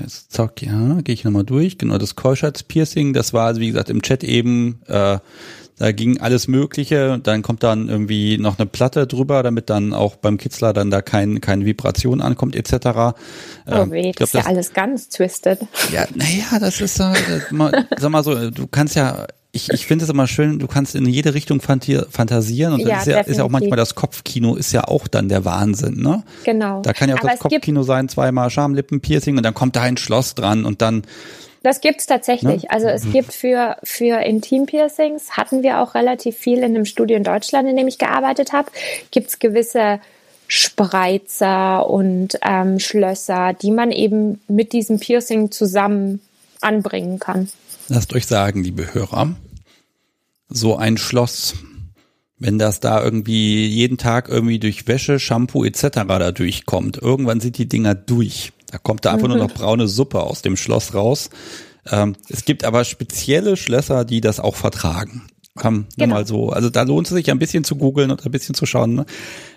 [0.00, 1.78] jetzt zack, ja, gehe ich nochmal durch.
[1.78, 5.18] Genau, das Keuschheitspiercing, das war, also wie gesagt, im Chat eben, äh,
[5.78, 7.18] da ging alles Mögliche.
[7.22, 11.02] Dann kommt dann irgendwie noch eine Platte drüber, damit dann auch beim Kitzler dann da
[11.02, 12.72] kein, keine Vibration ankommt, etc.
[12.74, 13.12] Oh
[13.66, 15.60] ähm, weh, das glaub, ist ja das, alles ganz twisted.
[15.90, 17.12] Ja, naja, das ist so,
[17.98, 21.04] sag mal so, du kannst ja ich, ich finde es immer schön, du kannst in
[21.06, 24.84] jede Richtung fantasieren und ja, ist, ja, ist ja auch manchmal das Kopfkino ist ja
[24.84, 26.22] auch dann der Wahnsinn, ne?
[26.44, 26.80] Genau.
[26.80, 29.98] Da kann ja auch Aber das Kopfkino sein, zweimal Schamlippenpiercing und dann kommt da ein
[29.98, 31.02] Schloss dran und dann
[31.62, 32.62] das gibt's tatsächlich.
[32.64, 32.70] Ne?
[32.70, 33.12] Also es mhm.
[33.12, 37.76] gibt für, für Intim-Piercings, hatten wir auch relativ viel in einem Studio in Deutschland, in
[37.76, 38.70] dem ich gearbeitet habe,
[39.12, 40.00] gibt's gewisse
[40.48, 46.20] Spreizer und ähm, Schlösser, die man eben mit diesem Piercing zusammen
[46.60, 47.48] anbringen kann.
[47.88, 49.34] Lasst euch sagen, liebe Hörer,
[50.48, 51.54] so ein Schloss,
[52.38, 55.88] wenn das da irgendwie jeden Tag irgendwie durch Wäsche, Shampoo etc.
[56.06, 58.52] da durchkommt, irgendwann sind die Dinger durch.
[58.70, 59.34] Da kommt da einfach mhm.
[59.34, 61.30] nur noch braune Suppe aus dem Schloss raus.
[61.90, 65.26] Ähm, es gibt aber spezielle Schlösser, die das auch vertragen.
[65.62, 66.14] Ähm, genau.
[66.14, 66.48] mal so.
[66.50, 68.94] Also da lohnt es sich ein bisschen zu googeln und ein bisschen zu schauen.
[68.94, 69.06] Ne?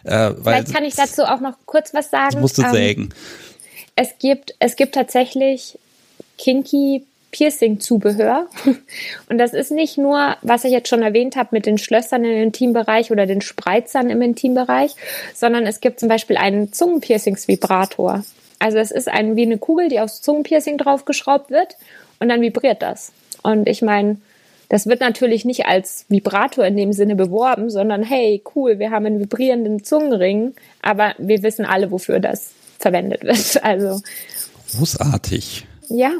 [0.03, 2.33] Äh, Vielleicht kann ich dazu auch noch kurz was sagen.
[2.33, 3.09] Das musst du ähm, sägen.
[3.95, 5.79] Es gibt, es gibt tatsächlich
[6.37, 7.05] kinky
[7.35, 8.47] Piercing-Zubehör.
[9.29, 12.43] Und das ist nicht nur, was ich jetzt schon erwähnt habe, mit den Schlössern im
[12.43, 14.95] Intimbereich oder den Spreizern im Intimbereich,
[15.33, 18.23] sondern es gibt zum Beispiel einen Zungenpiercings-Vibrator.
[18.59, 21.75] Also es ist ein, wie eine Kugel, die aufs Zungenpiercing draufgeschraubt wird
[22.21, 23.11] und dann vibriert das.
[23.43, 24.15] Und ich meine,
[24.69, 29.05] das wird natürlich nicht als Vibrator in dem Sinne beworben, sondern hey, cool, wir haben
[29.05, 33.59] einen vibrierenden Zungenring, aber wir wissen alle, wofür das verwendet wird.
[33.61, 34.01] Also
[34.77, 35.67] großartig.
[35.89, 36.11] Ja,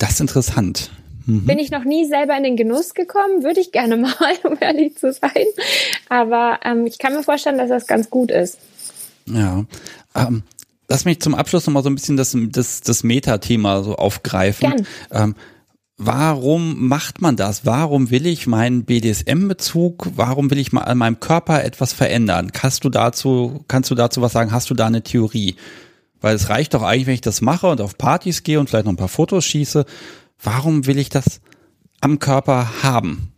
[0.00, 0.90] das ist interessant.
[1.26, 1.46] Mhm.
[1.46, 4.96] Bin ich noch nie selber in den Genuss gekommen, würde ich gerne mal, um ehrlich
[4.96, 5.46] zu sein.
[6.08, 8.58] Aber ähm, ich kann mir vorstellen, dass das ganz gut ist.
[9.26, 9.64] Ja.
[10.14, 10.42] Ähm,
[10.88, 14.86] lass mich zum Abschluss nochmal so ein bisschen das, das, das Meta-Thema so aufgreifen.
[15.12, 15.34] Ähm,
[15.98, 17.66] warum macht man das?
[17.66, 22.52] Warum will ich meinen BDSM-Bezug, warum will ich mal an meinem Körper etwas verändern?
[22.52, 24.50] Kannst du dazu, kannst du dazu was sagen?
[24.50, 25.56] Hast du da eine Theorie?
[26.20, 28.86] Weil es reicht doch eigentlich, wenn ich das mache und auf Partys gehe und vielleicht
[28.86, 29.84] noch ein paar Fotos schieße.
[30.42, 31.40] Warum will ich das
[32.00, 33.32] am Körper haben?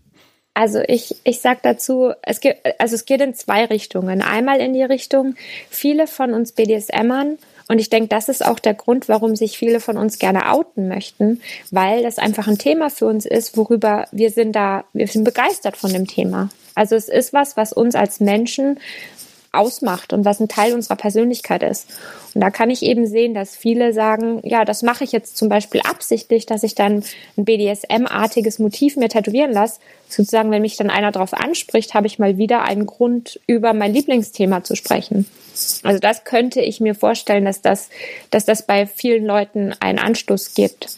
[0.55, 4.21] Also ich, ich sag dazu, es geht, also es geht in zwei Richtungen.
[4.21, 5.35] Einmal in die Richtung,
[5.71, 7.39] viele von uns BDSMern,
[7.69, 10.89] und ich denke, das ist auch der Grund, warum sich viele von uns gerne outen
[10.89, 11.41] möchten,
[11.71, 15.79] weil das einfach ein Thema für uns ist, worüber wir sind da, wir sind begeistert
[15.79, 16.51] von dem Thema.
[16.75, 18.79] Also es ist was, was uns als Menschen
[19.53, 21.87] ausmacht und was ein Teil unserer Persönlichkeit ist.
[22.35, 25.51] Und da kann ich eben sehen, dass viele sagen, ja, das mache ich jetzt zum
[25.51, 27.05] Beispiel absichtlich, dass ich dann
[27.37, 29.81] ein BDSM-artiges Motiv mir tätowieren lasse.
[30.09, 33.93] Sozusagen, wenn mich dann einer darauf anspricht, habe ich mal wieder einen Grund, über mein
[33.93, 35.27] Lieblingsthema zu sprechen.
[35.83, 37.91] Also das könnte ich mir vorstellen, dass das,
[38.31, 40.97] dass das bei vielen Leuten einen Anstoß gibt.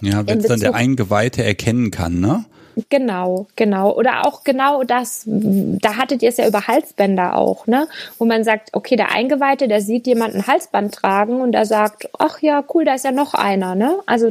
[0.00, 2.44] Ja, wenn es dann der Eingeweihte erkennen kann, ne?
[2.90, 3.94] Genau, genau.
[3.94, 7.88] Oder auch genau das, da hattet ihr es ja über Halsbänder auch, ne?
[8.18, 12.42] Wo man sagt, okay, der Eingeweihte, der sieht jemanden Halsband tragen und der sagt, ach
[12.42, 13.98] ja, cool, da ist ja noch einer, ne?
[14.04, 14.30] Also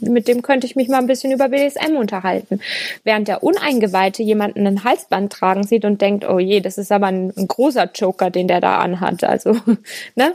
[0.00, 2.60] mit dem könnte ich mich mal ein bisschen über BDSM unterhalten.
[3.04, 7.06] Während der Uneingeweihte jemanden ein Halsband tragen sieht und denkt, oh je, das ist aber
[7.06, 9.22] ein, ein großer Joker, den der da anhat.
[9.22, 9.56] Also,
[10.16, 10.32] ne?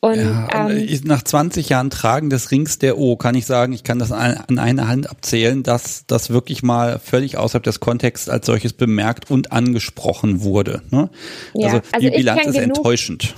[0.00, 3.82] Und, ja, ähm, nach 20 Jahren Tragen des Rings der O kann ich sagen, ich
[3.82, 8.46] kann das an einer Hand abzählen, dass das wirklich mal völlig außerhalb des Kontexts als
[8.46, 10.82] solches bemerkt und angesprochen wurde.
[10.90, 11.10] Ne?
[11.54, 13.34] Ja, also, also die Bilanz ist genug, enttäuschend.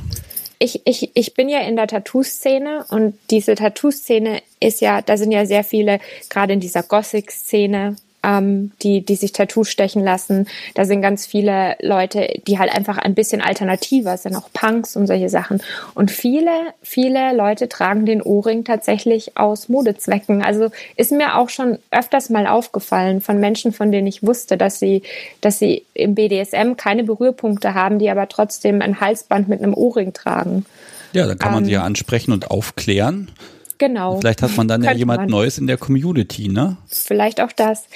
[0.59, 5.33] Ich, ich, ich bin ja in der Tattoo-Szene und diese Tattoo-Szene ist ja, da sind
[5.33, 10.47] ja sehr viele, gerade in dieser Gothic-Szene, ähm, die, die sich Tattoos stechen lassen.
[10.75, 15.07] Da sind ganz viele Leute, die halt einfach ein bisschen alternativer sind, auch Punks und
[15.07, 15.63] solche Sachen.
[15.95, 16.51] Und viele,
[16.83, 20.43] viele Leute tragen den Ohrring tatsächlich aus Modezwecken.
[20.43, 24.79] Also ist mir auch schon öfters mal aufgefallen von Menschen, von denen ich wusste, dass
[24.79, 25.03] sie,
[25.41, 30.13] dass sie im BDSM keine Berührpunkte haben, die aber trotzdem ein Halsband mit einem Ohrring
[30.13, 30.67] tragen.
[31.13, 33.31] Ja, dann kann man ähm, sie ja ansprechen und aufklären.
[33.81, 34.21] Genau.
[34.21, 35.31] Vielleicht hat man dann ja jemand man.
[35.31, 36.77] Neues in der Community, ne?
[36.87, 37.87] Vielleicht auch das.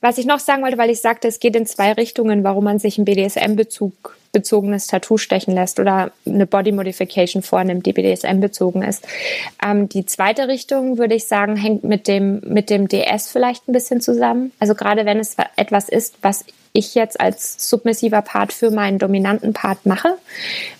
[0.00, 2.78] Was ich noch sagen wollte, weil ich sagte, es geht in zwei Richtungen, warum man
[2.78, 8.82] sich ein BDSM-Bezug bezogenes Tattoo stechen lässt oder eine Body Modification vornimmt, die BDSM bezogen
[8.82, 9.06] ist.
[9.62, 13.72] Ähm, die zweite Richtung würde ich sagen hängt mit dem mit dem DS vielleicht ein
[13.72, 14.50] bisschen zusammen.
[14.58, 19.52] Also gerade wenn es etwas ist, was ich jetzt als submissiver Part für meinen dominanten
[19.52, 20.16] Part mache,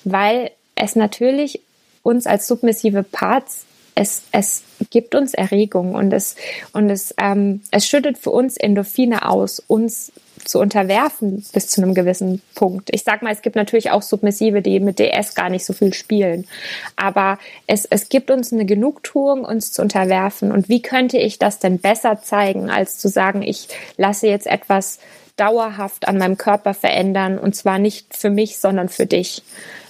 [0.05, 1.61] weil es natürlich
[2.03, 6.37] uns als submissive Parts es, es gibt uns Erregung und es,
[6.73, 10.13] und es, ähm, es schüttet für uns Endorphine aus, uns
[10.45, 12.91] zu unterwerfen bis zu einem gewissen Punkt.
[12.93, 15.95] Ich sag mal, es gibt natürlich auch Submissive, die mit DS gar nicht so viel
[15.95, 16.47] spielen.
[16.97, 20.53] Aber es, es gibt uns eine Genugtuung, uns zu unterwerfen.
[20.53, 24.99] Und wie könnte ich das denn besser zeigen, als zu sagen, ich lasse jetzt etwas
[25.37, 29.43] dauerhaft an meinem Körper verändern und zwar nicht für mich, sondern für dich.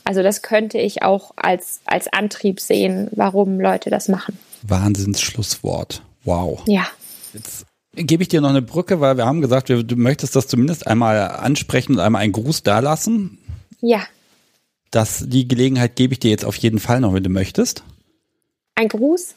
[0.04, 4.38] Also das könnte ich auch als, als Antrieb sehen, warum Leute das machen.
[4.62, 6.02] Wahnsinnsschlusswort.
[6.24, 6.62] Wow.
[6.66, 6.86] Ja.
[7.32, 10.86] Jetzt gebe ich dir noch eine Brücke, weil wir haben gesagt, du möchtest das zumindest
[10.86, 13.38] einmal ansprechen und einmal einen Gruß dalassen.
[13.80, 14.02] Ja.
[14.90, 17.82] Das, die Gelegenheit gebe ich dir jetzt auf jeden Fall noch, wenn du möchtest.
[18.74, 19.34] Ein Gruß?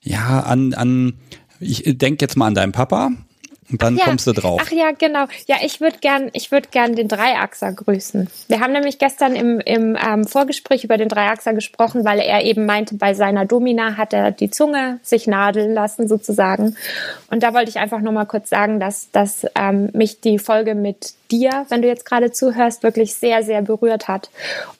[0.00, 1.14] Ja, an, an,
[1.60, 3.10] ich denke jetzt mal an deinen Papa.
[3.70, 4.04] Und dann ja.
[4.04, 4.60] kommst du drauf.
[4.64, 5.26] Ach ja, genau.
[5.46, 8.28] Ja, ich würde gern, ich würde gern den Dreiachser grüßen.
[8.48, 12.66] Wir haben nämlich gestern im, im ähm, Vorgespräch über den Dreiachser gesprochen, weil er eben
[12.66, 16.76] meinte, bei seiner Domina hat er die Zunge sich nadeln lassen sozusagen.
[17.30, 20.74] Und da wollte ich einfach nur mal kurz sagen, dass, dass ähm, mich die Folge
[20.74, 24.30] mit dir, wenn du jetzt gerade zuhörst, wirklich sehr, sehr berührt hat.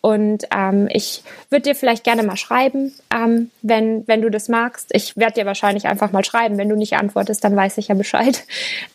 [0.01, 4.90] Und ähm, ich würde dir vielleicht gerne mal schreiben, ähm, wenn, wenn du das magst.
[4.93, 6.59] Ich werde dir wahrscheinlich einfach mal schreiben.
[6.59, 8.44] Wenn du nicht antwortest, dann weiß ich ja Bescheid.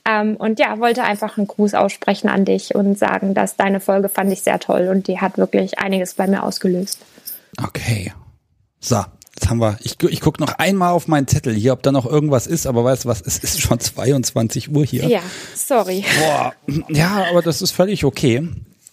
[0.05, 4.09] Ähm, und ja, wollte einfach einen Gruß aussprechen an dich und sagen, dass deine Folge
[4.09, 6.99] fand ich sehr toll und die hat wirklich einiges bei mir ausgelöst.
[7.61, 8.13] Okay.
[8.79, 9.03] So,
[9.39, 12.05] Jetzt haben wir, ich, ich gucke noch einmal auf meinen Zettel hier, ob da noch
[12.05, 15.07] irgendwas ist, aber weißt du was, es ist schon 22 Uhr hier.
[15.07, 15.21] Ja,
[15.55, 16.03] sorry.
[16.19, 16.53] Boah,
[16.89, 18.49] ja, aber das ist völlig okay.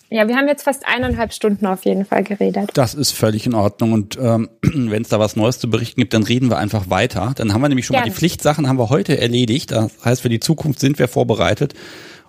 [0.08, 2.70] Ja, wir haben jetzt fast eineinhalb Stunden auf jeden Fall geredet.
[2.74, 3.92] Das ist völlig in Ordnung.
[3.92, 7.32] Und ähm, wenn es da was Neues zu berichten gibt, dann reden wir einfach weiter.
[7.36, 8.06] Dann haben wir nämlich schon Gerne.
[8.06, 9.72] mal die Pflichtsachen haben wir heute erledigt.
[9.72, 11.74] Das heißt, für die Zukunft sind wir vorbereitet.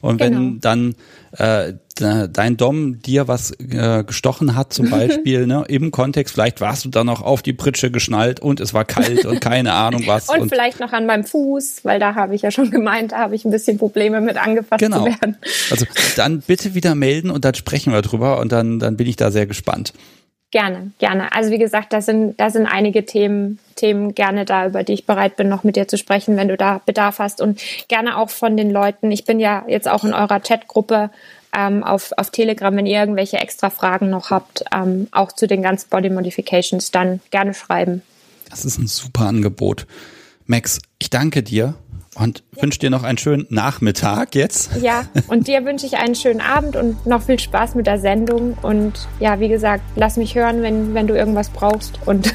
[0.01, 0.57] Und wenn genau.
[0.61, 0.95] dann
[1.31, 6.85] äh, dein Dom dir was äh, gestochen hat, zum Beispiel, ne, im Kontext, vielleicht warst
[6.85, 10.29] du da noch auf die Pritsche geschnallt und es war kalt und keine Ahnung was.
[10.29, 13.19] und, und, vielleicht noch an meinem Fuß, weil da habe ich ja schon gemeint, da
[13.19, 14.99] habe ich ein bisschen Probleme mit angefasst genau.
[14.99, 15.37] zu werden.
[15.71, 19.15] Also dann bitte wieder melden und dann sprechen wir drüber und dann, dann bin ich
[19.15, 19.93] da sehr gespannt.
[20.51, 21.33] Gerne, gerne.
[21.33, 25.05] Also wie gesagt, da sind, da sind einige Themen, Themen gerne da, über die ich
[25.05, 27.41] bereit bin, noch mit dir zu sprechen, wenn du da Bedarf hast.
[27.41, 27.59] Und
[27.89, 29.11] gerne auch von den Leuten.
[29.11, 31.09] Ich bin ja jetzt auch in eurer Chatgruppe
[31.55, 35.61] ähm, auf, auf Telegram, wenn ihr irgendwelche extra Fragen noch habt, ähm, auch zu den
[35.61, 38.01] ganzen Body Modifications, dann gerne schreiben.
[38.49, 39.85] Das ist ein super Angebot.
[40.45, 41.75] Max, ich danke dir
[42.19, 42.63] und ja.
[42.63, 44.71] wünsche dir noch einen schönen Nachmittag jetzt.
[44.81, 48.57] Ja, und dir wünsche ich einen schönen Abend und noch viel Spaß mit der Sendung.
[48.61, 51.99] Und ja, wie gesagt, lass mich hören, wenn, wenn du irgendwas brauchst.
[52.05, 52.33] Und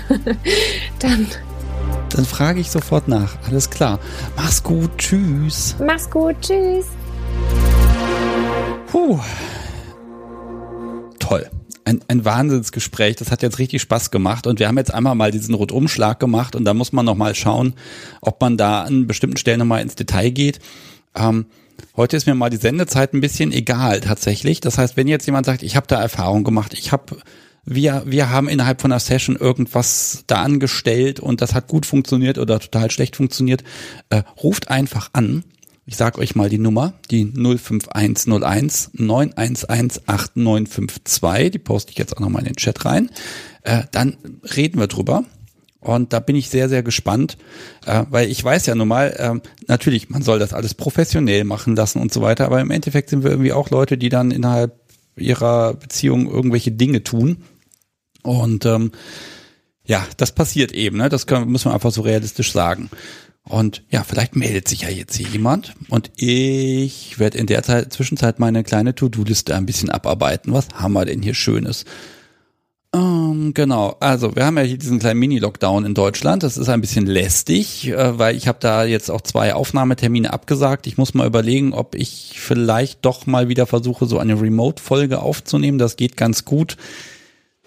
[0.99, 1.27] dann.
[2.11, 3.37] Dann frage ich sofort nach.
[3.49, 3.99] Alles klar.
[4.37, 4.91] Mach's gut.
[4.99, 5.77] Tschüss.
[5.85, 6.37] Mach's gut.
[6.43, 6.87] Tschüss.
[8.87, 9.19] Puh.
[11.19, 11.49] Toll
[11.85, 13.17] ein, ein Wahnsinnsgespräch.
[13.17, 16.57] Das hat jetzt richtig Spaß gemacht und wir haben jetzt einmal mal diesen Rundumschlag gemacht
[16.57, 17.75] und da muss man noch mal schauen,
[18.21, 20.61] ob man da an bestimmten Stellen noch mal ins Detail geht.
[21.15, 21.47] Ähm,
[21.97, 24.61] heute ist mir mal die Sendezeit ein bisschen egal tatsächlich.
[24.61, 27.17] Das heißt, wenn jetzt jemand sagt, ich habe da Erfahrung gemacht, ich habe
[27.65, 32.39] wir, wir haben innerhalb von einer Session irgendwas da angestellt und das hat gut funktioniert
[32.39, 33.63] oder total schlecht funktioniert,
[34.11, 35.45] äh, ruft einfach an
[35.85, 41.51] ich sage euch mal die Nummer, die 05101 911 8952.
[41.51, 43.11] Die poste ich jetzt auch nochmal in den Chat rein.
[43.63, 44.17] Äh, dann
[44.57, 45.25] reden wir drüber.
[45.81, 47.37] Und da bin ich sehr, sehr gespannt,
[47.87, 51.75] äh, weil ich weiß ja nun mal, äh, natürlich, man soll das alles professionell machen
[51.75, 54.79] lassen und so weiter, aber im Endeffekt sind wir irgendwie auch Leute, die dann innerhalb
[55.17, 57.39] ihrer Beziehung irgendwelche Dinge tun.
[58.23, 58.93] Und ähm,
[59.85, 61.09] ja, das passiert eben, ne?
[61.09, 62.89] Das können, muss man einfach so realistisch sagen.
[63.45, 67.93] Und ja, vielleicht meldet sich ja jetzt hier jemand und ich werde in der Zeit,
[67.93, 70.53] Zwischenzeit meine kleine To-Do-Liste ein bisschen abarbeiten.
[70.53, 71.85] Was haben wir denn hier Schönes?
[72.95, 76.43] Ähm, genau, also wir haben ja hier diesen kleinen Mini-Lockdown in Deutschland.
[76.43, 80.87] Das ist ein bisschen lästig, äh, weil ich habe da jetzt auch zwei Aufnahmetermine abgesagt.
[80.87, 85.79] Ich muss mal überlegen, ob ich vielleicht doch mal wieder versuche, so eine Remote-Folge aufzunehmen.
[85.79, 86.77] Das geht ganz gut.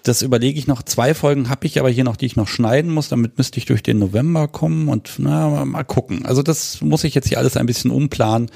[0.06, 0.84] Das überlege ich noch.
[0.84, 3.08] Zwei Folgen habe ich aber hier noch, die ich noch schneiden muss.
[3.08, 6.24] Damit müsste ich durch den November kommen und na, mal gucken.
[6.24, 8.48] Also das muss ich jetzt hier alles ein bisschen umplanen.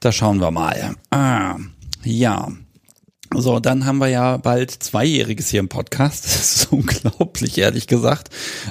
[0.00, 0.96] Da schauen wir mal.
[1.10, 1.56] Ah,
[2.02, 2.48] ja.
[3.32, 6.24] So, dann haben wir ja bald Zweijähriges hier im Podcast.
[6.40, 8.30] Das ist unglaublich, ehrlich gesagt,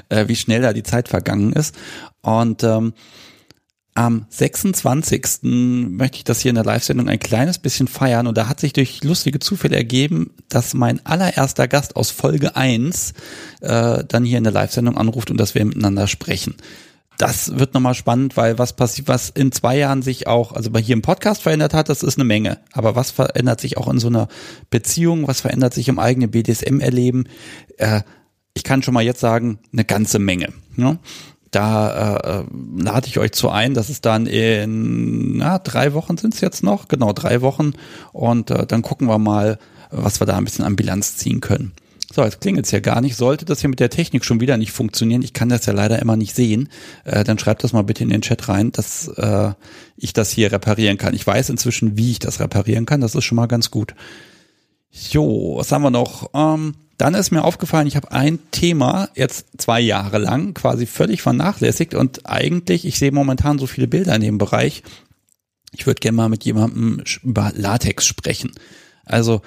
[0.10, 1.76] äh, wie schnell da die Zeit vergangen ist.
[2.22, 2.92] Und ähm,
[4.00, 5.42] am 26.
[5.44, 8.72] möchte ich das hier in der Live-Sendung ein kleines bisschen feiern und da hat sich
[8.72, 13.14] durch lustige Zufälle ergeben, dass mein allererster Gast aus Folge 1
[13.60, 16.56] äh, dann hier in der Live-Sendung anruft und dass wir miteinander sprechen.
[17.18, 20.80] Das wird nochmal spannend, weil was passiert, was in zwei Jahren sich auch, also bei
[20.80, 22.60] hier im Podcast verändert hat, das ist eine Menge.
[22.72, 24.30] Aber was verändert sich auch in so einer
[24.70, 27.28] Beziehung, was verändert sich im eigenen BDSM-Erleben?
[27.76, 28.04] Äh,
[28.54, 30.54] ich kann schon mal jetzt sagen, eine ganze Menge.
[30.78, 31.00] Ne?
[31.52, 32.44] Da äh,
[32.78, 36.64] lade ich euch zu ein, dass es dann in na, drei Wochen sind es jetzt
[36.64, 37.74] noch, genau drei Wochen.
[38.12, 39.58] Und äh, dann gucken wir mal,
[39.90, 41.74] was wir da ein bisschen an Bilanz ziehen können.
[42.12, 43.16] So, jetzt klingelt es ja gar nicht.
[43.16, 46.00] Sollte das hier mit der Technik schon wieder nicht funktionieren, ich kann das ja leider
[46.00, 46.70] immer nicht sehen,
[47.06, 49.52] äh, dann schreibt das mal bitte in den Chat rein, dass äh,
[49.96, 51.14] ich das hier reparieren kann.
[51.14, 53.02] Ich weiß inzwischen, wie ich das reparieren kann.
[53.02, 53.94] Das ist schon mal ganz gut.
[54.92, 56.30] Jo, was haben wir noch?
[56.34, 61.22] Ähm, dann ist mir aufgefallen, ich habe ein Thema jetzt zwei Jahre lang quasi völlig
[61.22, 64.84] vernachlässigt und eigentlich, ich sehe momentan so viele Bilder in dem Bereich.
[65.72, 68.52] Ich würde gerne mal mit jemandem über Latex sprechen.
[69.06, 69.42] Also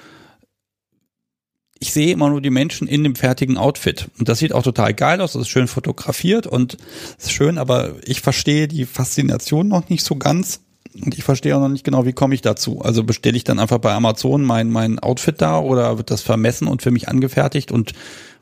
[1.79, 4.09] ich sehe immer nur die Menschen in dem fertigen Outfit.
[4.17, 6.77] Und das sieht auch total geil aus, das ist schön fotografiert und
[7.17, 10.61] ist schön, aber ich verstehe die Faszination noch nicht so ganz.
[11.01, 12.81] Und ich verstehe auch noch nicht genau, wie komme ich dazu.
[12.81, 16.67] Also bestelle ich dann einfach bei Amazon mein, mein Outfit da oder wird das vermessen
[16.67, 17.93] und für mich angefertigt und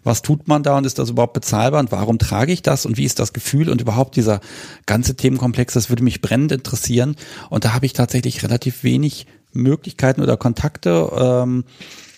[0.03, 2.97] was tut man da und ist das überhaupt bezahlbar und warum trage ich das und
[2.97, 4.41] wie ist das Gefühl und überhaupt dieser
[4.85, 7.15] ganze Themenkomplex, das würde mich brennend interessieren.
[7.49, 11.65] Und da habe ich tatsächlich relativ wenig Möglichkeiten oder Kontakte, ähm,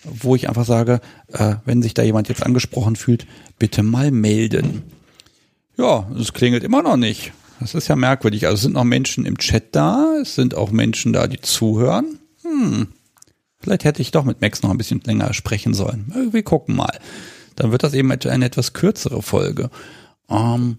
[0.06, 1.02] wo ich einfach sage,
[1.32, 3.28] äh, wenn sich da jemand jetzt angesprochen fühlt,
[3.60, 4.84] bitte mal melden.
[5.78, 7.34] Ja, es klingelt immer noch nicht.
[7.64, 8.46] Das ist ja merkwürdig.
[8.46, 12.20] Also sind noch Menschen im Chat da, es sind auch Menschen da, die zuhören.
[12.44, 12.88] Hm.
[13.60, 16.14] Vielleicht hätte ich doch mit Max noch ein bisschen länger sprechen sollen.
[16.32, 17.00] Wir gucken mal.
[17.56, 19.70] Dann wird das eben eine etwas kürzere Folge.
[20.30, 20.78] Ähm,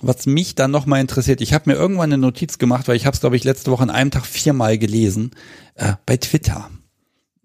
[0.00, 3.14] was mich dann nochmal interessiert, ich habe mir irgendwann eine Notiz gemacht, weil ich habe
[3.14, 5.30] es, glaube ich, letzte Woche an einem Tag viermal gelesen,
[5.76, 6.70] äh, bei Twitter.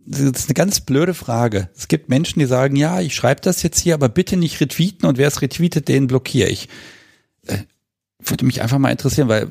[0.08, 1.70] Das ist eine ganz blöde Frage.
[1.76, 5.08] Es gibt Menschen, die sagen, ja, ich schreibe das jetzt hier, aber bitte nicht retweeten
[5.08, 6.70] und wer es retweetet, den blockiere ich.
[7.46, 7.60] Äh,
[8.30, 9.48] würde mich einfach mal interessieren, weil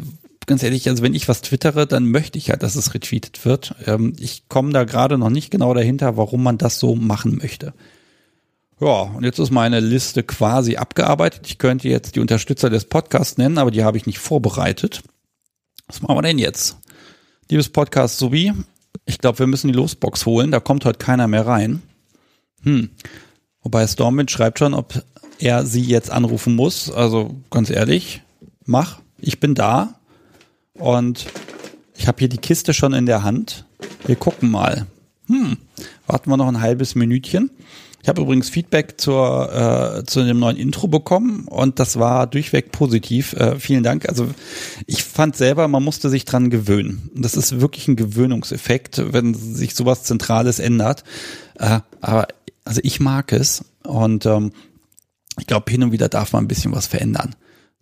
[0.47, 3.75] ganz ehrlich, also wenn ich was twittere, dann möchte ich ja, dass es retweetet wird.
[3.87, 7.73] Ähm, ich komme da gerade noch nicht genau dahinter, warum man das so machen möchte.
[8.81, 11.43] Ja, und jetzt ist meine Liste quasi abgearbeitet.
[11.47, 15.03] Ich könnte jetzt die Unterstützer des Podcasts nennen, aber die habe ich nicht vorbereitet.
[15.87, 16.77] Was machen wir denn jetzt?
[17.49, 18.53] Liebes Podcast Subi,
[19.07, 20.51] ich glaube, wir müssen die Losbox holen.
[20.51, 21.83] Da kommt heute keiner mehr rein.
[22.63, 22.91] Hm.
[23.63, 25.03] Wobei Stormwind schreibt schon, ob
[25.39, 26.91] er sie jetzt anrufen muss.
[26.91, 28.23] Also ganz ehrlich,
[28.65, 29.99] mach, ich bin da
[30.75, 31.27] und
[31.97, 33.65] ich habe hier die Kiste schon in der Hand.
[34.07, 34.87] Wir gucken mal.
[35.29, 35.57] Hm,
[36.07, 37.51] warten wir noch ein halbes Minütchen.
[38.03, 42.71] Ich habe übrigens Feedback zur, äh, zu dem neuen Intro bekommen und das war durchweg
[42.71, 43.33] positiv.
[43.33, 44.07] Äh, vielen Dank.
[44.07, 44.29] Also
[44.87, 47.11] ich fand selber, man musste sich dran gewöhnen.
[47.15, 51.03] Das ist wirklich ein Gewöhnungseffekt, wenn sich sowas Zentrales ändert.
[51.59, 52.29] Äh, aber
[52.67, 54.53] also ich mag es und ähm,
[55.39, 57.35] ich glaube, hin und wieder darf man ein bisschen was verändern.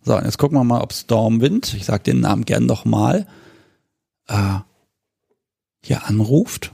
[0.03, 3.25] So, und jetzt gucken wir mal, ob Stormwind, ich sage den Namen gern nochmal,
[4.27, 4.59] äh,
[5.81, 6.71] hier anruft.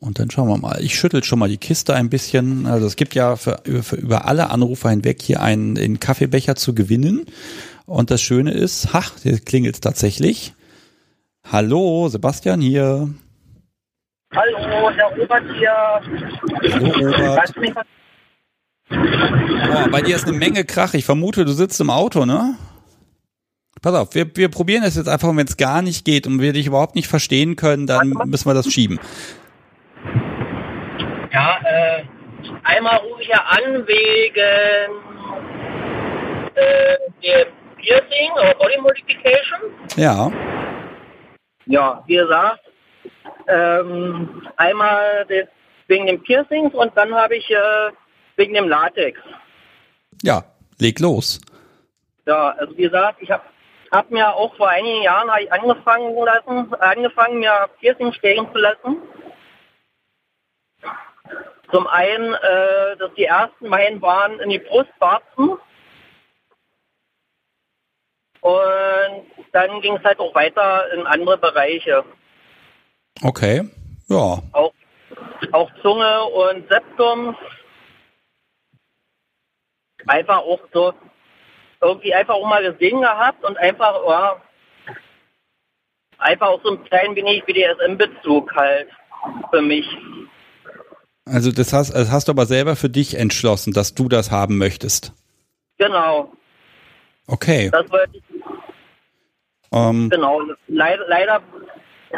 [0.00, 0.80] Und dann schauen wir mal.
[0.82, 2.66] Ich schüttel schon mal die Kiste ein bisschen.
[2.66, 6.74] Also es gibt ja für, für über alle Anrufer hinweg hier einen, einen Kaffeebecher zu
[6.74, 7.26] gewinnen.
[7.86, 10.54] Und das Schöne ist, ha, hier klingelt tatsächlich.
[11.50, 13.08] Hallo, Sebastian hier.
[14.34, 15.72] Hallo, Herr Robert hier.
[16.72, 17.86] Hallo, Robert.
[18.90, 20.94] Boah, bei dir ist eine Menge Krach.
[20.94, 22.54] Ich vermute, du sitzt im Auto, ne?
[23.82, 26.52] Pass auf, wir, wir probieren es jetzt einfach, wenn es gar nicht geht und wir
[26.52, 28.98] dich überhaupt nicht verstehen können, dann müssen wir das schieben.
[31.32, 32.02] Ja, äh,
[32.64, 34.92] einmal rufe ich ja an wegen
[36.54, 37.46] äh, dem
[37.76, 39.60] Piercing oder Body Modification.
[39.96, 40.32] Ja.
[41.66, 42.60] Ja, wie gesagt,
[43.46, 45.26] ähm, einmal
[45.86, 47.90] wegen dem Piercings und dann habe ich äh,
[48.38, 49.20] wegen dem Latex.
[50.22, 50.44] Ja,
[50.78, 51.40] leg los.
[52.26, 53.42] Ja, also wie gesagt, ich habe
[53.90, 58.96] hab mir auch vor einigen Jahren ich angefangen lassen, angefangen mir Piercing stehen zu lassen.
[61.70, 65.58] Zum einen, äh, dass die ersten meinen waren in die Brustwarzen.
[68.40, 72.04] Und dann ging es halt auch weiter in andere Bereiche.
[73.22, 73.68] Okay,
[74.08, 74.38] ja.
[74.52, 74.72] Auch,
[75.52, 77.36] auch Zunge und Septum
[80.08, 80.92] einfach auch so
[81.80, 84.42] irgendwie einfach auch mal gesehen gehabt und einfach, ja,
[86.18, 88.88] einfach auch so ein klein wenig BDSM-Bezug halt
[89.50, 89.86] für mich.
[91.24, 94.58] Also das hast, das hast du aber selber für dich entschlossen, dass du das haben
[94.58, 95.12] möchtest.
[95.76, 96.32] Genau.
[97.26, 97.70] Okay.
[97.70, 98.22] Das wollte ich.
[99.72, 100.40] Ähm, Genau.
[100.66, 101.42] Leider, leider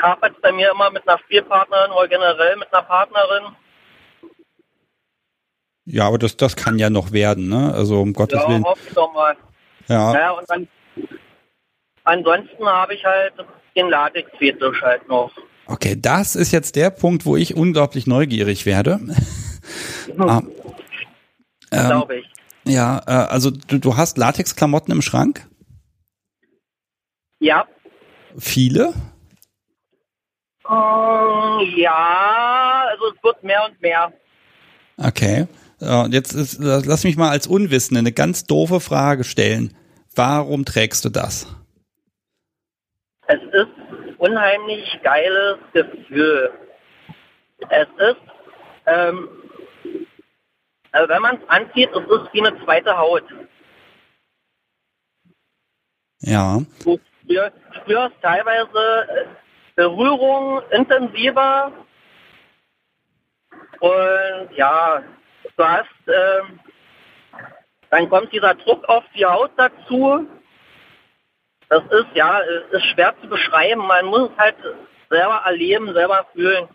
[0.01, 3.57] hapert es bei mir immer mit einer Spielpartnerin oder generell mit einer Partnerin.
[5.93, 7.73] Ja, aber das, das kann ja noch werden, ne?
[7.75, 8.65] Also um Gottes Ja, Willen.
[8.65, 9.37] hoffe ich doch mal.
[9.89, 10.15] Ja.
[10.15, 10.69] Ja, und dann
[12.05, 13.35] ansonsten habe ich halt
[13.77, 15.31] den Latex-Fetisch halt noch.
[15.67, 19.01] Okay, das ist jetzt der Punkt, wo ich unglaublich neugierig werde.
[20.19, 20.43] Ah,
[21.71, 22.27] ähm, glaube ich.
[22.65, 25.47] Ja, äh, also du, du hast Latexklamotten im Schrank?
[27.39, 27.67] Ja.
[28.37, 28.93] Viele?
[30.65, 34.12] Um, ja, also es wird mehr und mehr.
[34.97, 35.47] Okay.
[35.81, 39.74] Und jetzt ist, lass mich mal als Unwissende eine ganz doofe Frage stellen.
[40.15, 41.47] Warum trägst du das?
[43.27, 46.52] Es ist unheimlich geiles Gefühl.
[47.70, 48.20] Es ist,
[48.86, 49.28] ähm,
[50.93, 53.24] also wenn man es anzieht, es ist wie eine zweite Haut.
[56.20, 56.61] Ja.
[56.85, 56.98] Du
[57.81, 59.27] spürst teilweise äh,
[59.77, 61.73] Berührung intensiver
[63.81, 65.02] und ja,
[65.61, 66.61] du hast, ähm,
[67.91, 70.27] dann kommt dieser Druck auf die Haut dazu.
[71.69, 73.87] Das ist ja, ist schwer zu beschreiben.
[73.87, 74.57] Man muss es halt
[75.09, 76.69] selber erleben, selber fühlen.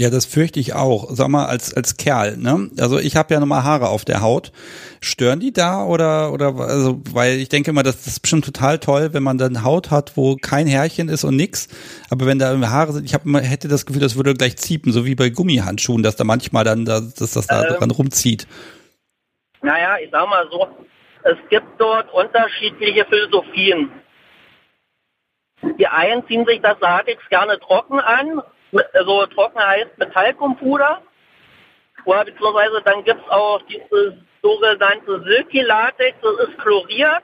[0.00, 1.08] Ja, das fürchte ich auch.
[1.10, 2.70] Sag mal, als, als Kerl, ne?
[2.78, 4.52] Also ich habe ja nochmal Haare auf der Haut.
[5.00, 8.78] Stören die da oder, oder, also, weil ich denke immer, das, das ist bestimmt total
[8.78, 11.66] toll, wenn man dann Haut hat, wo kein Härchen ist und nix.
[12.10, 15.04] Aber wenn da Haare sind, ich immer, hätte das Gefühl, das würde gleich ziepen, so
[15.04, 18.46] wie bei Gummihandschuhen, dass da manchmal dann, da, dass das da ähm, dran rumzieht.
[19.62, 20.68] Naja, ich sag mal so,
[21.24, 23.90] es gibt dort unterschiedliche Philosophien.
[25.76, 28.42] Die einen ziehen sich das Latex gerne trocken an
[28.92, 31.02] also trocken heißt Metallkomputer.
[32.04, 37.22] Oder beziehungsweise dann gibt es auch dieses sogenannte Silky Latex, das ist chloriert.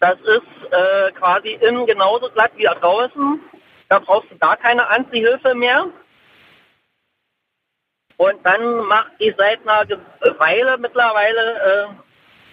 [0.00, 3.40] Das ist äh, quasi innen genauso glatt wie draußen.
[3.88, 5.86] Da brauchst du gar keine Anziehhilfe mehr.
[8.18, 9.86] Und dann macht die seit einer
[10.38, 11.88] Weile mittlerweile,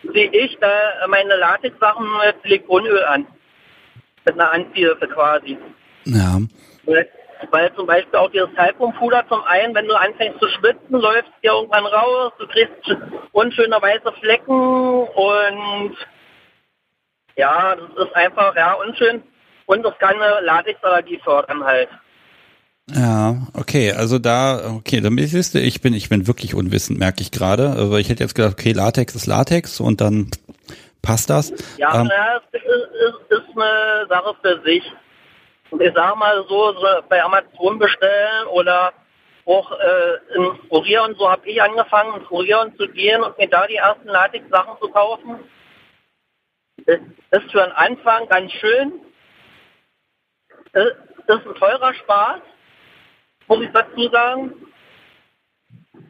[0.04, 3.28] äh, sehe ich da meine Latex-Sachen mit Silikonöl an.
[4.26, 5.58] Mit einer Anziehhilfe quasi.
[6.06, 6.40] Ja.
[6.86, 7.10] Weil,
[7.52, 11.52] weil zum Beispiel auch dieses Talkumpuder zum einen, wenn du anfängst zu schwitzen, läufst dir
[11.52, 12.74] irgendwann raus, du kriegst
[13.32, 15.96] unschöne weiße Flecken und
[17.36, 19.24] ja, das ist einfach ja unschön
[19.66, 21.90] und das kann eine Latexallergie fördern halt.
[22.92, 27.22] Ja, okay, also da, okay, dann siehst du, ich bin, ich bin wirklich unwissend, merke
[27.22, 27.70] ich gerade.
[27.70, 30.30] Also ich hätte jetzt gedacht, okay, Latex ist Latex und dann
[31.02, 31.54] passt das.
[31.78, 34.84] Ja, ähm, ja es ist, ist, ist eine Sache für sich
[35.80, 38.94] ich sag mal so, so bei Amazon bestellen oder
[39.46, 43.50] auch äh, in Kurier und so habe ich angefangen, in Kurier zu gehen und mir
[43.50, 45.40] da die ersten Latex-Sachen zu kaufen.
[46.86, 48.94] Ist für den Anfang ganz schön.
[50.72, 50.86] Das
[51.28, 52.42] ist ein teurer Spaß,
[53.48, 54.54] muss ich dazu sagen.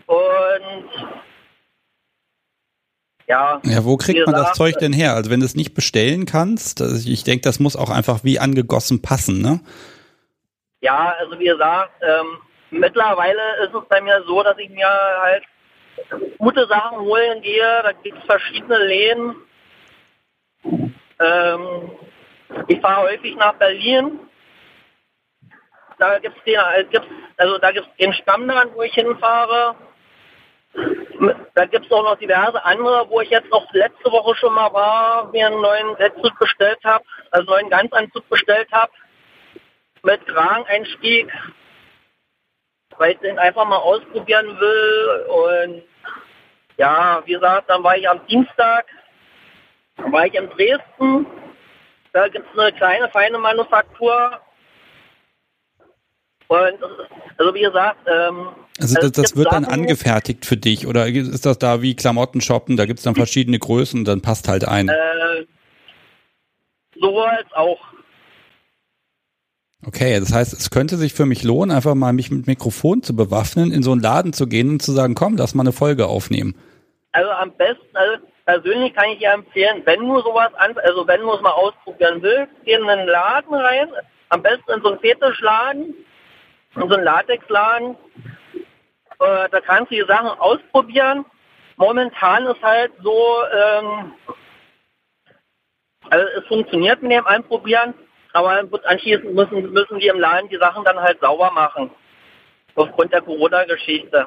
[0.05, 0.89] Und
[3.33, 3.61] ja.
[3.63, 5.15] Ja, wo kriegt man das Zeug denn her?
[5.15, 8.39] Also wenn du es nicht bestellen kannst, also ich denke, das muss auch einfach wie
[8.39, 9.59] angegossen passen, ne?
[10.81, 12.37] Ja, also wie gesagt, ähm,
[12.69, 14.87] mittlerweile ist es bei mir so, dass ich mir
[15.21, 15.43] halt
[16.37, 17.81] gute Sachen holen gehe.
[17.81, 19.35] Da gibt es verschiedene Läden.
[21.19, 21.91] Ähm,
[22.67, 24.19] ich fahre häufig nach Berlin.
[25.97, 26.99] Da gibt es den, äh,
[27.37, 29.75] also da gibt's den Stammladen, wo ich hinfahre.
[31.55, 34.73] Da gibt es auch noch diverse andere, wo ich jetzt noch letzte Woche schon mal
[34.73, 38.91] war, mir einen neuen Setzzug bestellt habe, also einen neuen Ganzanzug bestellt habe,
[40.01, 41.31] mit Krageneinstieg,
[42.97, 45.25] weil ich den einfach mal ausprobieren will.
[45.27, 45.83] Und
[46.77, 48.85] ja, wie gesagt, dann war ich am Dienstag,
[49.97, 51.27] war ich in Dresden,
[52.11, 54.41] da gibt es eine kleine, feine Manufaktur,
[56.53, 56.83] und
[57.37, 61.59] also wie gesagt, ähm, also das, das wird dann angefertigt für dich oder ist das
[61.59, 64.89] da wie Klamotten shoppen, da gibt es dann verschiedene Größen und dann passt halt ein?
[64.89, 65.45] Äh,
[66.99, 67.79] so als auch.
[69.85, 73.15] Okay, das heißt, es könnte sich für mich lohnen, einfach mal mich mit Mikrofon zu
[73.15, 76.07] bewaffnen, in so einen Laden zu gehen und zu sagen, komm, lass mal eine Folge
[76.07, 76.55] aufnehmen.
[77.11, 81.21] Also am besten, also persönlich kann ich dir empfehlen, wenn du sowas an, also wenn
[81.21, 83.89] du es mal ausprobieren willst, geh in einen Laden rein,
[84.29, 85.93] am besten in so einen Fetischladen,
[86.75, 87.95] in so einen Latexladen.
[89.19, 91.25] Äh, da kannst du die Sachen ausprobieren.
[91.77, 94.13] Momentan ist halt so, ähm,
[96.09, 97.93] also es funktioniert mit dem Einprobieren,
[98.33, 101.89] aber anschließend müssen, müssen die im Laden die Sachen dann halt sauber machen.
[102.75, 104.25] Aufgrund der Corona-Geschichte.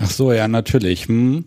[0.00, 1.06] Ach so, ja, natürlich.
[1.06, 1.44] Hm.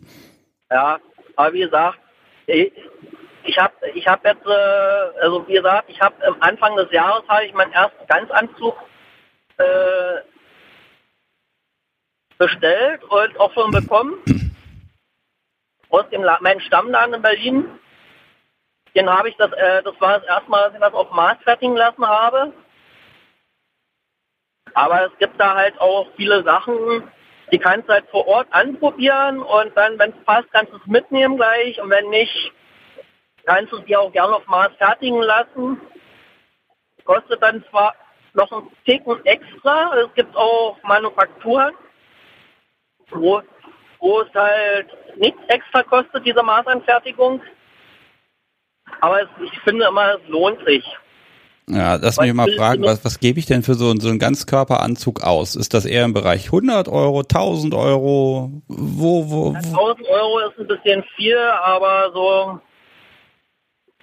[0.70, 1.00] Ja,
[1.36, 2.00] aber wie gesagt,
[2.48, 7.28] ich, habe ich hab jetzt, äh, also wie gesagt, ich habe am Anfang des Jahres
[7.28, 8.76] habe ich meinen ersten Ganzanzug
[9.58, 10.33] äh,
[12.38, 14.16] bestellt und auch schon bekommen.
[15.90, 17.80] Aus dem La meinem Stammladen in Berlin.
[18.96, 21.38] Den habe ich das, äh, das war das erste Mal, dass ich das auf Maß
[21.44, 22.54] fertigen lassen habe.
[24.74, 27.12] Aber es gibt da halt auch viele Sachen,
[27.52, 30.88] die kannst du halt vor Ort anprobieren und dann, wenn es passt, kannst du es
[30.88, 32.52] mitnehmen gleich und wenn nicht,
[33.46, 35.80] kannst du es dir auch gerne auf Maß fertigen lassen.
[37.04, 37.94] Kostet dann zwar
[38.34, 41.74] noch ein Ticken extra, es gibt auch Manufakturen,
[43.16, 43.42] wo,
[44.00, 44.88] wo es halt
[45.18, 47.42] nichts extra kostet, diese Maßanfertigung.
[49.02, 50.84] Aber es, ich finde immer, es lohnt sich.
[51.70, 55.24] Ja, lass mich mal fragen, was, was gebe ich denn für so, so einen Ganzkörperanzug
[55.24, 55.56] aus?
[55.56, 58.52] Ist das eher im Bereich 100 Euro, 1000 Euro?
[58.68, 59.56] Wo, wo, wo?
[59.56, 62.60] 1000 Euro ist ein bisschen viel, aber so,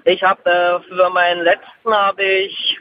[0.05, 2.79] ich habe äh, für meinen letzten habe ich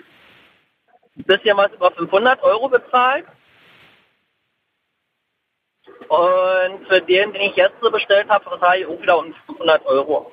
[1.18, 3.26] ein bisschen was über 500 Euro bezahlt.
[6.10, 9.86] Und für den, den ich jetzt so bestellt habe, bezahle ich auch wieder um 500
[9.86, 10.32] Euro.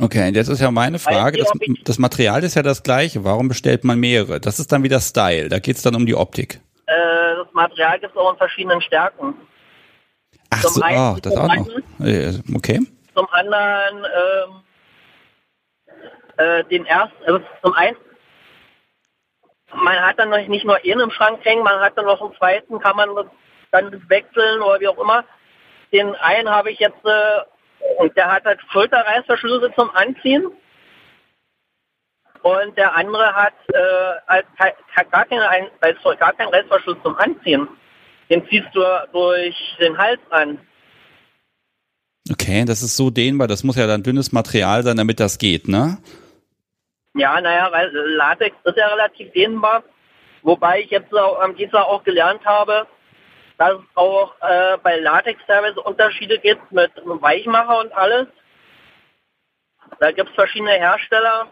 [0.00, 1.52] Okay, jetzt ist ja meine Frage, das,
[1.84, 4.40] das, Material ist ja das gleiche, warum bestellt man mehrere?
[4.40, 6.60] Das ist dann wieder Style, da geht es dann um die Optik.
[6.86, 9.34] Äh, das Material gibt es auch in verschiedenen Stärken.
[10.50, 11.68] Ach zum so, einen, oh, das auch noch.
[12.56, 12.80] Okay.
[13.14, 14.62] Zum anderen ähm,
[16.38, 17.96] äh, den ersten, also zum einen,
[19.74, 22.78] man hat dann nicht nur einen im Schrank hängen, man hat dann noch einen zweiten,
[22.80, 23.10] kann man
[23.72, 25.24] dann wechseln oder wie auch immer.
[25.92, 30.46] Den einen habe ich jetzt äh, und der hat halt Schulterreißverschlüsse zum Anziehen.
[32.42, 34.42] Und der andere hat äh,
[35.10, 35.42] gar, keinen,
[36.20, 37.68] gar keinen Reißverschluss zum Anziehen.
[38.30, 38.82] Den ziehst du
[39.12, 40.58] durch den Hals an.
[42.30, 43.48] Okay, das ist so dehnbar.
[43.48, 45.98] Das muss ja dann dünnes Material sein, damit das geht, ne?
[47.14, 49.82] Ja, naja, weil Latex ist ja relativ dehnbar.
[50.42, 52.86] Wobei ich jetzt am Dienstag auch gelernt habe,
[53.62, 58.26] dass es auch äh, bei Latex teilweise Unterschiede gibt mit Weichmacher und alles.
[60.00, 61.46] Da gibt es verschiedene Hersteller.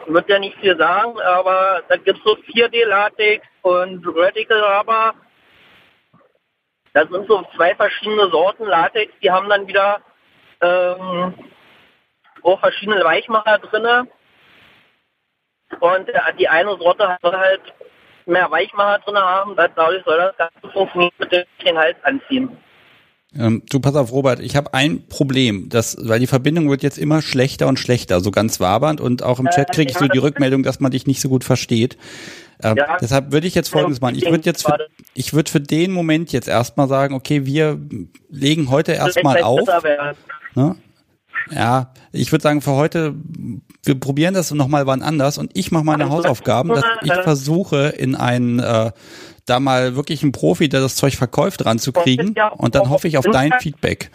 [0.00, 5.14] Ich würde ja nicht viel sagen, aber da gibt es so 4D-Latex und Radical Rubber.
[6.94, 10.00] Das sind so zwei verschiedene Sorten Latex, die haben dann wieder
[10.62, 11.32] ähm,
[12.42, 14.10] auch verschiedene Weichmacher drin.
[15.78, 17.62] Und äh, die eine Sorte hat halt
[18.30, 22.50] mehr Weichmacher drin haben, dadurch soll das Ganze funktionieren mit den Hals anziehen.
[23.38, 26.98] Ähm, du pass auf, Robert, ich habe ein Problem, das, weil die Verbindung wird jetzt
[26.98, 30.18] immer schlechter und schlechter, so ganz wabernd und auch im Chat kriege ich so die
[30.18, 31.96] Rückmeldung, dass man dich nicht so gut versteht.
[32.60, 32.96] Ähm, ja.
[33.00, 34.16] Deshalb würde ich jetzt folgendes machen.
[34.16, 34.78] Ich würde jetzt für,
[35.14, 37.78] ich würde für den Moment jetzt erstmal sagen, okay, wir
[38.28, 39.60] legen heute erstmal auf.
[40.54, 40.76] Ne?
[41.50, 43.14] Ja, ich würde sagen, für heute,
[43.84, 48.14] wir probieren das nochmal wann anders und ich mache meine Hausaufgaben, dass ich versuche, in
[48.14, 48.92] einen, äh,
[49.46, 53.24] da mal wirklich einen Profi, der das Zeug verkauft, ranzukriegen und dann hoffe ich auf
[53.24, 54.10] dein Feedback.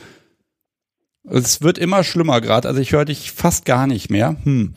[1.24, 4.36] Es wird immer schlimmer gerade, also ich höre dich fast gar nicht mehr.
[4.44, 4.76] Hm.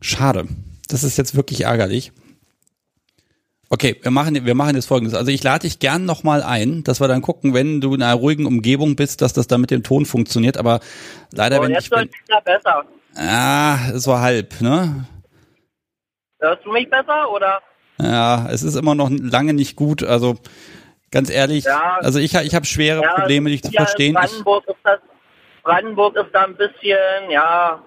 [0.00, 0.46] Schade.
[0.88, 2.12] Das ist jetzt wirklich ärgerlich.
[3.68, 5.14] Okay, wir machen, wir machen jetzt folgendes.
[5.14, 8.14] Also ich lade dich gern nochmal ein, dass wir dann gucken, wenn du in einer
[8.14, 10.56] ruhigen Umgebung bist, dass das dann mit dem Ton funktioniert.
[10.56, 10.80] Aber
[11.32, 11.98] leider, oh, wenn jetzt ich.
[11.98, 12.84] Jetzt ja besser.
[13.16, 15.06] Ah, so halb, ne?
[16.38, 17.60] Hörst du mich besser oder?
[17.98, 20.04] Ja, es ist immer noch lange nicht gut.
[20.04, 20.36] Also
[21.10, 24.14] ganz ehrlich, ja, also ich, ich habe schwere ja, Probleme, dich zu verstehen.
[24.14, 25.00] Brandenburg ist, das,
[25.62, 27.82] Brandenburg ist da ein bisschen, ja,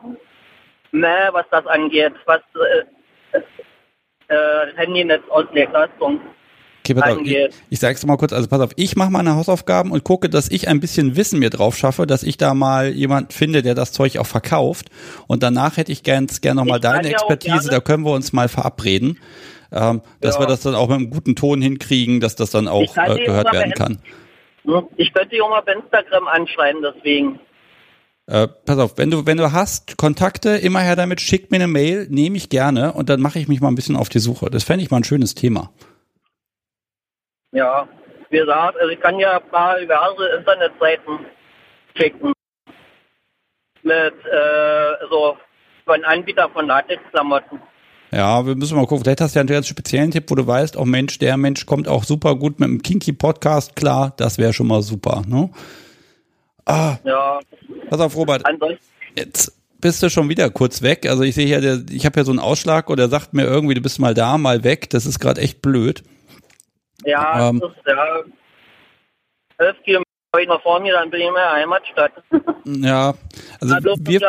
[0.92, 2.14] ne, was das angeht.
[2.26, 2.42] Was
[3.34, 3.40] äh,
[4.30, 6.22] äh, Handynetzauslegung
[6.84, 9.92] Okay, pass auf, ich, ich sag's mal kurz, also pass auf, ich mache meine Hausaufgaben
[9.92, 13.34] und gucke, dass ich ein bisschen Wissen mir drauf schaffe, dass ich da mal jemand
[13.34, 14.90] finde, der das Zeug auch verkauft.
[15.28, 19.20] Und danach hätte ich ganz gern nochmal deine Expertise, da können wir uns mal verabreden,
[19.72, 20.42] ähm, dass ja.
[20.42, 23.54] wir das dann auch mit einem guten Ton hinkriegen, dass das dann auch äh, gehört
[23.54, 24.00] werden kann.
[24.98, 27.40] Ich könnte die auch mal bei Instagram anschreiben, deswegen.
[28.30, 31.68] Äh, pass auf, wenn du, wenn du hast Kontakte, immer her damit, schick mir eine
[31.68, 34.52] Mail, nehme ich gerne und dann mache ich mich mal ein bisschen auf die Suche.
[34.52, 35.72] Das fände ich mal ein schönes Thema.
[37.52, 37.88] Ja,
[38.30, 41.26] wie gesagt, also ich kann ja ein paar diverse Internetseiten
[41.96, 42.34] schicken.
[43.82, 45.36] Mit äh, so
[45.86, 47.60] von Anbieter von Latex-Klamotten.
[48.12, 49.06] Ja, wir müssen mal gucken.
[49.06, 51.66] Vielleicht hast du ja einen ganz speziellen Tipp, wo du weißt, auch Mensch, der Mensch
[51.66, 54.14] kommt auch super gut mit dem Kinky-Podcast klar.
[54.18, 55.50] Das wäre schon mal super, ne?
[56.70, 56.98] Ah.
[57.04, 57.40] Ja.
[57.90, 58.44] Pass auf, Robert.
[59.16, 59.52] Jetzt
[59.82, 61.10] bist du schon wieder kurz weg.
[61.10, 63.74] Also ich sehe hier, der, ich habe ja so einen Ausschlag oder sagt mir irgendwie,
[63.74, 64.90] du bist mal da, mal weg.
[64.92, 66.04] Das ist gerade echt blöd.
[67.06, 68.24] Ja, ähm, das ist ja
[69.58, 72.12] elf Kilometer ich noch vor mir, dann bin ich in meiner Heimatstadt.
[72.66, 73.16] Ja,
[73.62, 74.22] also wir,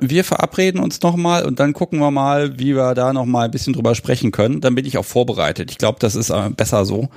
[0.00, 3.72] wir, verabreden uns nochmal und dann gucken wir mal, wie wir da nochmal ein bisschen
[3.72, 4.60] drüber sprechen können.
[4.60, 5.70] Dann bin ich auch vorbereitet.
[5.70, 7.08] Ich glaube, das ist äh, besser so.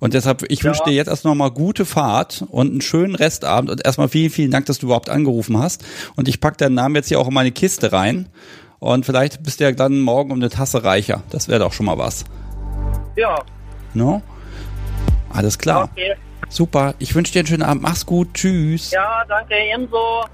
[0.00, 0.64] Und deshalb, ich ja.
[0.66, 4.50] wünsche dir jetzt erst nochmal gute Fahrt und einen schönen Restabend und erstmal vielen, vielen
[4.50, 5.86] Dank, dass du überhaupt angerufen hast.
[6.16, 8.28] Und ich packe deinen Namen jetzt hier auch in meine Kiste rein.
[8.80, 11.22] Und vielleicht bist du ja dann morgen um eine Tasse reicher.
[11.30, 12.24] Das wäre doch schon mal was.
[13.16, 13.42] Ja.
[13.94, 14.20] No?
[15.32, 15.88] Alles klar.
[15.90, 16.14] Okay.
[16.48, 16.94] Super.
[16.98, 17.82] Ich wünsche dir einen schönen Abend.
[17.82, 18.34] Mach's gut.
[18.34, 18.90] Tschüss.
[18.90, 20.24] Ja, danke, ebenso.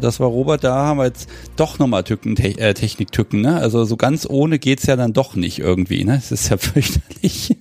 [0.00, 3.56] Das war Robert, da haben wir jetzt doch nochmal Tücken, Te äh, Techniktücken, ne?
[3.56, 6.16] Also so ganz ohne geht's ja dann doch nicht irgendwie, ne?
[6.16, 7.56] Es ist ja fürchterlich.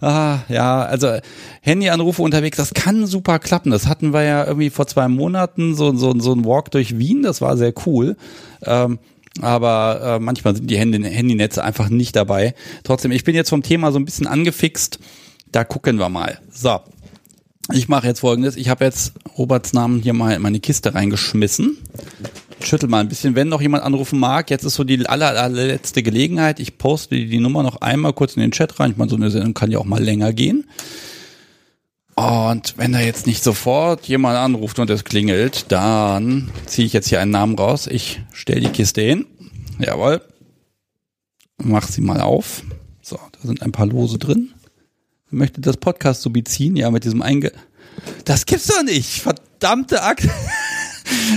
[0.00, 1.18] Ah, ja, also
[1.62, 3.70] Handyanrufe unterwegs, das kann super klappen.
[3.70, 7.22] Das hatten wir ja irgendwie vor zwei Monaten, so, so, so ein Walk durch Wien,
[7.22, 8.16] das war sehr cool.
[8.62, 8.98] Ähm,
[9.42, 12.54] aber äh, manchmal sind die Handy Handynetze einfach nicht dabei.
[12.84, 14.98] Trotzdem, ich bin jetzt vom Thema so ein bisschen angefixt.
[15.52, 16.40] Da gucken wir mal.
[16.50, 16.80] So,
[17.72, 18.56] ich mache jetzt folgendes.
[18.56, 21.78] Ich habe jetzt Roberts Namen hier mal in meine Kiste reingeschmissen.
[22.62, 24.50] Schüttel mal ein bisschen, wenn noch jemand anrufen mag.
[24.50, 26.60] Jetzt ist so die aller, allerletzte Gelegenheit.
[26.60, 28.92] Ich poste die Nummer noch einmal kurz in den Chat rein.
[28.92, 30.64] Ich meine, so eine Sendung kann ja auch mal länger gehen.
[32.16, 37.08] Und wenn da jetzt nicht sofort jemand anruft und es klingelt, dann ziehe ich jetzt
[37.08, 37.86] hier einen Namen raus.
[37.86, 39.26] Ich stelle die Kiste hin.
[39.78, 40.22] Jawohl.
[41.58, 42.62] Mach sie mal auf.
[43.02, 44.54] So, da sind ein paar Lose drin
[45.36, 47.52] möchte das Podcast so beziehen, ja, mit diesem Einge...
[48.24, 49.22] Das gibt's doch nicht!
[49.22, 50.28] Verdammte Akt!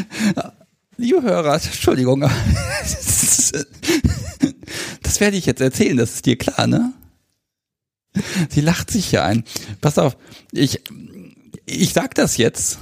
[0.97, 2.29] Liebe Hörer, Entschuldigung.
[5.01, 6.93] Das werde ich jetzt erzählen, das ist dir klar, ne?
[8.49, 9.43] Sie lacht sich hier ein.
[9.81, 10.17] Pass auf,
[10.51, 10.81] ich,
[11.65, 12.79] ich sag das jetzt.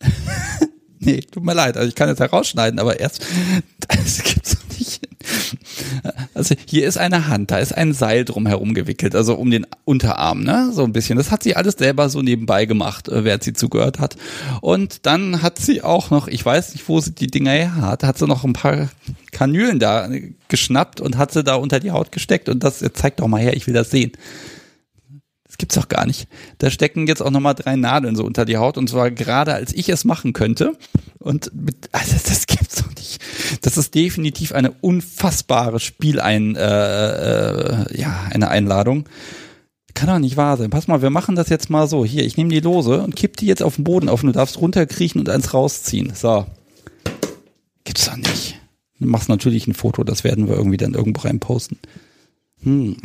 [1.08, 3.24] nee, tut mir leid, also ich kann es herausschneiden, aber erst,
[3.88, 5.00] das gibt's doch nicht.
[6.34, 9.66] Also hier ist eine Hand, da ist ein Seil drum herum gewickelt, also um den
[9.84, 10.70] Unterarm, ne?
[10.72, 11.18] So ein bisschen.
[11.18, 14.16] Das hat sie alles selber so nebenbei gemacht, äh, während sie zugehört hat.
[14.60, 18.04] Und dann hat sie auch noch, ich weiß nicht, wo sie die Dinger her hat,
[18.04, 18.88] hat sie noch ein paar
[19.32, 20.08] Kanülen da
[20.48, 23.56] geschnappt und hat sie da unter die Haut gesteckt und das zeigt doch mal her,
[23.56, 24.12] ich will das sehen
[25.58, 26.28] gibt's doch gar nicht.
[26.58, 29.74] Da stecken jetzt auch nochmal drei Nadeln so unter die Haut und zwar gerade als
[29.74, 30.76] ich es machen könnte.
[31.18, 33.20] Und mit, also das gibt's doch nicht.
[33.62, 39.08] Das ist definitiv eine unfassbare Spielein, äh, äh, ja, eine Einladung.
[39.94, 40.70] Kann doch nicht wahr sein.
[40.70, 42.04] Pass mal, wir machen das jetzt mal so.
[42.04, 44.32] Hier, ich nehme die Lose und kipp die jetzt auf den Boden auf und du
[44.32, 46.12] darfst runterkriechen und eins rausziehen.
[46.14, 46.46] So.
[47.82, 48.60] Gibt's doch nicht.
[49.00, 51.78] Du machst natürlich ein Foto, das werden wir irgendwie dann irgendwo rein posten.
[52.62, 52.96] Hm.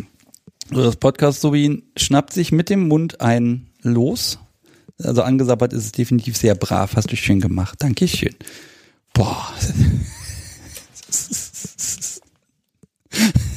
[0.70, 4.40] Das Podcast Sobin schnappt sich mit dem Mund ein Los.
[5.02, 6.96] Also angesabbert ist es definitiv sehr brav.
[6.96, 7.80] Hast du schön gemacht.
[7.82, 8.36] Dankeschön.
[9.14, 9.54] Boah.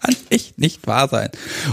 [0.00, 1.28] Kann echt nicht wahr sein.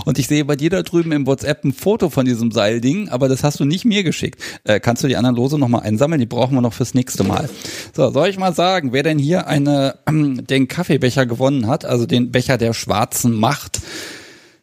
[0.05, 3.29] Und ich sehe bei dir da drüben im WhatsApp ein Foto von diesem Seilding, aber
[3.29, 4.41] das hast du nicht mir geschickt.
[4.65, 6.19] Äh, kannst du die anderen Lose nochmal einsammeln?
[6.19, 7.49] Die brauchen wir noch fürs nächste Mal.
[7.95, 12.05] So, soll ich mal sagen, wer denn hier eine, äh, den Kaffeebecher gewonnen hat, also
[12.05, 13.79] den Becher der schwarzen Macht,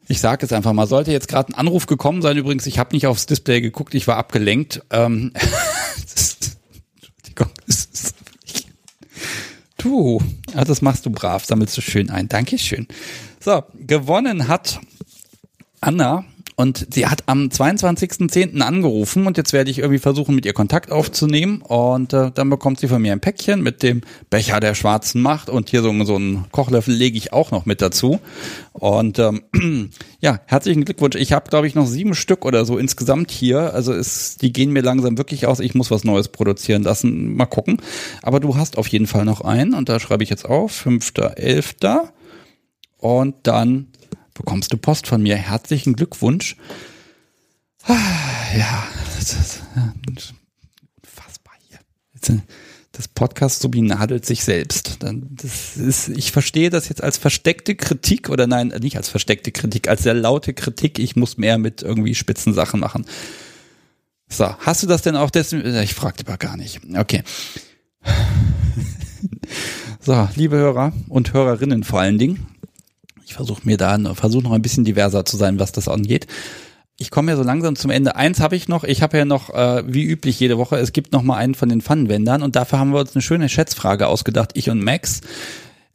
[0.07, 2.95] ich sage es einfach mal, sollte jetzt gerade ein Anruf gekommen sein, übrigens, ich habe
[2.95, 4.83] nicht aufs Display geguckt, ich war abgelenkt.
[4.91, 5.33] Ähm,
[9.79, 10.21] du,
[10.55, 12.29] ja, das machst du brav, sammelst du schön ein.
[12.29, 12.87] Dankeschön.
[13.45, 14.81] So, gewonnen hat
[15.83, 16.25] Anna
[16.57, 18.63] und sie hat am 22.10.
[18.63, 21.61] angerufen und jetzt werde ich irgendwie versuchen, mit ihr Kontakt aufzunehmen.
[21.61, 24.01] Und äh, dann bekommt sie von mir ein Päckchen mit dem
[24.31, 27.83] Becher der schwarzen Macht und hier so, so einen Kochlöffel lege ich auch noch mit
[27.83, 28.19] dazu.
[28.73, 29.43] Und ähm,
[30.21, 31.17] ja, herzlichen Glückwunsch.
[31.17, 33.75] Ich habe, glaube ich, noch sieben Stück oder so insgesamt hier.
[33.75, 35.61] Also ist, die gehen mir langsam wirklich aus.
[35.61, 37.37] Ich muss was Neues produzieren lassen.
[37.37, 37.77] Mal gucken.
[38.23, 40.87] Aber du hast auf jeden Fall noch einen und da schreibe ich jetzt auf.
[40.87, 42.09] 5.11.
[43.05, 43.89] Und dann
[44.33, 45.37] bekommst du Post von mir.
[45.37, 46.57] Herzlichen Glückwunsch.
[47.83, 47.99] Ah,
[48.57, 48.83] ja,
[49.19, 49.63] das ist
[51.03, 52.41] fassbar hier.
[52.93, 55.01] Das Podcast Subi nadelt sich selbst.
[55.03, 59.87] Das ist, ich verstehe das jetzt als versteckte Kritik oder nein, nicht als versteckte Kritik,
[59.87, 60.99] als sehr laute Kritik.
[60.99, 63.05] Ich muss mehr mit irgendwie spitzen Sachen machen.
[64.31, 65.77] So, hast du das denn auch deswegen?
[65.83, 66.81] Ich fragte aber gar nicht.
[66.97, 67.23] Okay.
[70.01, 72.47] So, liebe Hörer und Hörerinnen vor allen Dingen,
[73.25, 76.27] ich versuche mir da, versuche noch ein bisschen diverser zu sein, was das angeht.
[76.97, 78.15] Ich komme ja so langsam zum Ende.
[78.15, 78.85] Eins habe ich noch.
[78.85, 81.69] Ich habe ja noch, äh, wie üblich jede Woche, es gibt noch mal einen von
[81.69, 85.21] den Pfannenwändern und dafür haben wir uns eine schöne Schätzfrage ausgedacht, ich und Max.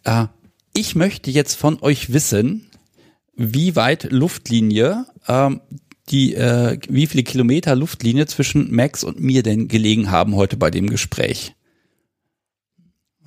[0.03, 0.25] Äh,
[0.73, 2.69] ich möchte jetzt von euch wissen,
[3.35, 5.61] wie weit Luftlinie, ähm,
[6.09, 10.69] die, äh, wie viele Kilometer Luftlinie zwischen Max und mir denn gelegen haben heute bei
[10.69, 11.53] dem Gespräch.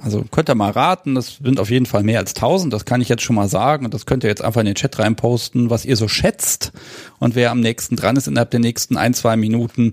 [0.02, 3.00] Also könnt ihr mal raten, das sind auf jeden Fall mehr als 1000, das kann
[3.00, 3.84] ich jetzt schon mal sagen.
[3.84, 6.72] Und das könnt ihr jetzt einfach in den Chat reinposten, was ihr so schätzt.
[7.20, 9.92] Und wer am nächsten dran ist innerhalb der nächsten ein, zwei Minuten,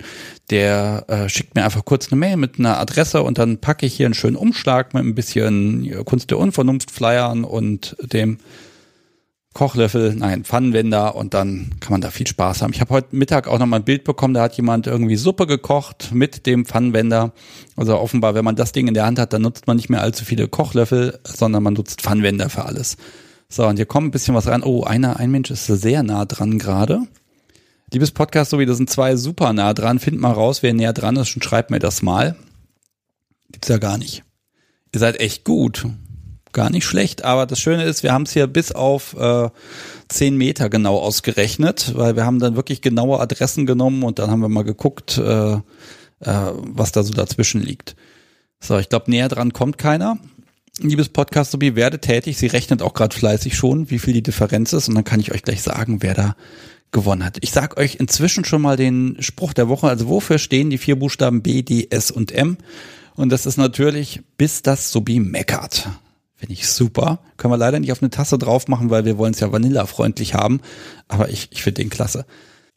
[0.49, 3.93] der äh, schickt mir einfach kurz eine Mail mit einer Adresse und dann packe ich
[3.93, 8.39] hier einen schönen Umschlag mit ein bisschen Kunst der Unvernunft Flyern und dem
[9.53, 12.71] Kochlöffel, nein, Pfannenwender und dann kann man da viel Spaß haben.
[12.71, 15.47] Ich habe heute Mittag auch noch mal ein Bild bekommen, da hat jemand irgendwie Suppe
[15.47, 17.33] gekocht mit dem Pfannenwender.
[17.75, 20.01] Also offenbar, wenn man das Ding in der Hand hat, dann nutzt man nicht mehr
[20.01, 22.95] allzu viele Kochlöffel, sondern man nutzt Pfannenwender für alles.
[23.49, 24.61] So, und hier kommt ein bisschen was ran.
[24.61, 27.01] Oh, einer, ein Mensch ist sehr nah dran gerade.
[27.91, 29.97] Liebes Podcast, so wie das sind zwei super nah dran.
[29.97, 32.35] Find mal raus, wer näher dran ist und schreibt mir das mal.
[33.51, 34.23] Gibt's ja gar nicht.
[34.93, 35.87] Ihr seid echt gut.
[36.51, 39.49] Gar nicht schlecht, aber das Schöne ist, wir haben es hier bis auf äh,
[40.07, 44.41] 10 Meter genau ausgerechnet, weil wir haben dann wirklich genaue Adressen genommen und dann haben
[44.41, 45.59] wir mal geguckt, äh, äh,
[46.21, 47.95] was da so dazwischen liegt.
[48.59, 50.17] So, ich glaube, näher dran kommt keiner.
[50.79, 52.37] Liebes Podcast, Sobi, werde tätig.
[52.37, 55.31] Sie rechnet auch gerade fleißig schon, wie viel die Differenz ist und dann kann ich
[55.31, 56.35] euch gleich sagen, wer da
[56.91, 57.37] gewonnen hat.
[57.41, 59.87] Ich sag euch inzwischen schon mal den Spruch der Woche.
[59.87, 62.57] Also wofür stehen die vier Buchstaben B, D, S und M?
[63.15, 65.89] Und das ist natürlich, bis das Sobi meckert.
[66.39, 67.19] Finde ich super.
[67.35, 70.35] Können wir leider nicht auf eine Tasse drauf machen, weil wir wollen es ja vanillafreundlich
[70.35, 70.61] haben.
[71.09, 72.25] Aber ich, ich finde den klasse.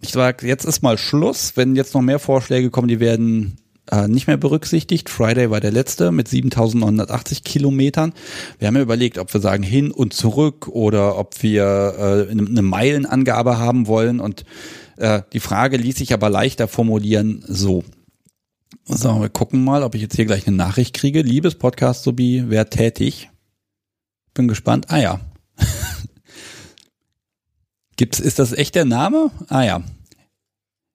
[0.01, 1.53] Ich sage, jetzt ist mal Schluss.
[1.55, 3.57] Wenn jetzt noch mehr Vorschläge kommen, die werden
[3.93, 5.09] äh, nicht mehr berücksichtigt.
[5.09, 8.15] Friday war der letzte mit 7980 Kilometern.
[8.59, 12.63] Wir haben ja überlegt, ob wir sagen hin und zurück oder ob wir äh, eine
[12.63, 14.19] Meilenangabe haben wollen.
[14.19, 14.45] Und
[14.97, 17.85] äh, die Frage ließ sich aber leichter formulieren so.
[18.87, 21.23] So, wir gucken mal, ob ich jetzt hier gleich eine Nachricht kriege.
[21.23, 23.32] Liebes Podcast Sobi, wer tätig?
[24.35, 24.87] Bin gespannt.
[24.89, 25.21] Ah ja.
[27.97, 29.31] Gibt's, ist das echt der Name?
[29.49, 29.83] Ah ja.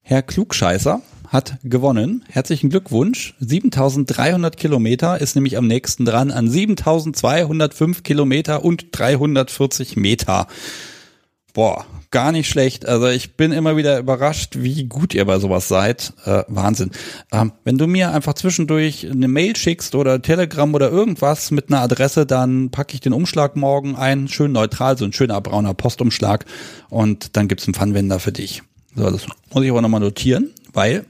[0.01, 2.23] Herr Klugscheißer hat gewonnen.
[2.29, 3.35] Herzlichen Glückwunsch.
[3.39, 10.47] 7300 Kilometer ist nämlich am nächsten dran an 7205 Kilometer und 340 Meter.
[11.53, 12.85] Boah, gar nicht schlecht.
[12.85, 16.13] Also ich bin immer wieder überrascht, wie gut ihr bei sowas seid.
[16.25, 16.91] Äh, Wahnsinn.
[17.31, 21.81] Ähm, wenn du mir einfach zwischendurch eine Mail schickst oder Telegram oder irgendwas mit einer
[21.81, 26.45] Adresse, dann packe ich den Umschlag morgen ein, schön neutral, so ein schöner brauner Postumschlag
[26.89, 28.63] und dann gibt's einen Pfannwender für dich.
[28.95, 31.05] So, das muss ich aber nochmal notieren, weil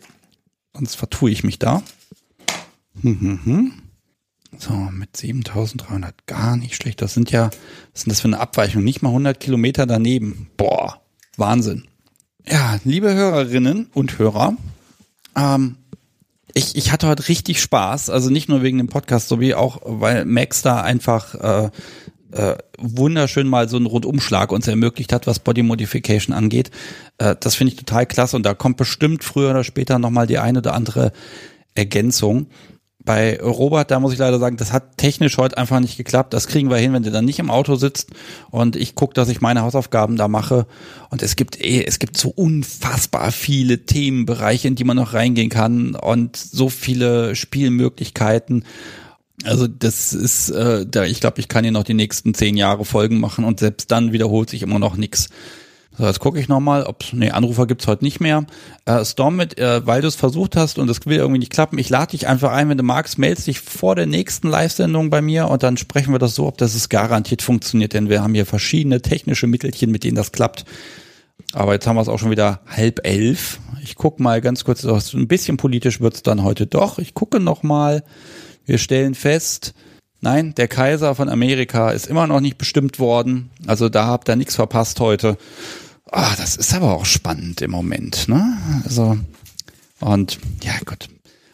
[0.73, 1.83] sonst vertue ich mich da.
[3.01, 3.73] Hm, hm, hm.
[4.57, 7.01] So, mit 7300 gar nicht schlecht.
[7.01, 7.49] Das sind ja,
[7.93, 8.83] was sind das für eine Abweichung?
[8.83, 10.49] Nicht mal 100 Kilometer daneben.
[10.57, 11.01] Boah,
[11.35, 11.87] Wahnsinn.
[12.49, 14.55] Ja, liebe Hörerinnen und Hörer,
[15.35, 15.75] ähm,
[16.53, 18.09] ich, ich hatte heute richtig Spaß.
[18.09, 21.69] Also nicht nur wegen dem Podcast, so wie auch, weil Max da einfach äh,
[22.31, 26.71] äh, wunderschön mal so einen Rundumschlag uns ermöglicht hat, was Body Modification angeht.
[27.17, 30.39] Äh, das finde ich total klasse und da kommt bestimmt früher oder später nochmal die
[30.39, 31.11] eine oder andere
[31.75, 32.47] Ergänzung
[33.07, 36.33] bei Robert, da muss ich leider sagen, das hat technisch heute einfach nicht geklappt.
[36.33, 38.09] Das kriegen wir hin, wenn der dann nicht im Auto sitzt
[38.51, 40.67] und ich gucke, dass ich meine Hausaufgaben da mache.
[41.09, 45.49] Und es gibt eh, es gibt so unfassbar viele Themenbereiche, in die man noch reingehen
[45.49, 48.65] kann und so viele Spielmöglichkeiten.
[49.45, 52.83] Also das ist, äh, da ich glaube, ich kann hier noch die nächsten zehn Jahre
[52.83, 55.29] Folgen machen und selbst dann wiederholt sich immer noch nichts.
[55.97, 58.45] So, jetzt gucke ich nochmal, ob nee, Anrufer gibt's heute nicht mehr.
[58.85, 61.79] Äh, Storm mit, äh, weil du es versucht hast und es will irgendwie nicht klappen,
[61.79, 65.21] ich lade dich einfach ein, wenn du magst, meldest dich vor der nächsten Live-Sendung bei
[65.21, 68.35] mir und dann sprechen wir das so, ob das es garantiert funktioniert, denn wir haben
[68.35, 70.65] hier verschiedene technische Mittelchen, mit denen das klappt.
[71.53, 73.59] Aber jetzt haben wir es auch schon wieder halb elf.
[73.81, 76.99] Ich gucke mal ganz kurz, ein bisschen politisch wird's dann heute doch.
[76.99, 78.03] Ich gucke nochmal.
[78.65, 79.73] Wir stellen fest,
[80.19, 83.51] Nein, der Kaiser von Amerika ist immer noch nicht bestimmt worden.
[83.67, 85.37] Also da habt ihr nichts verpasst heute.
[86.11, 88.57] Ah, das ist aber auch spannend im Moment, ne?
[88.83, 89.17] Also,
[89.99, 91.09] und ja, gut.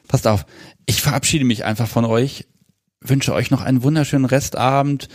[0.08, 0.46] Passt auf.
[0.86, 2.46] Ich verabschiede mich einfach von euch.
[3.02, 5.10] Wünsche euch noch einen wunderschönen Restabend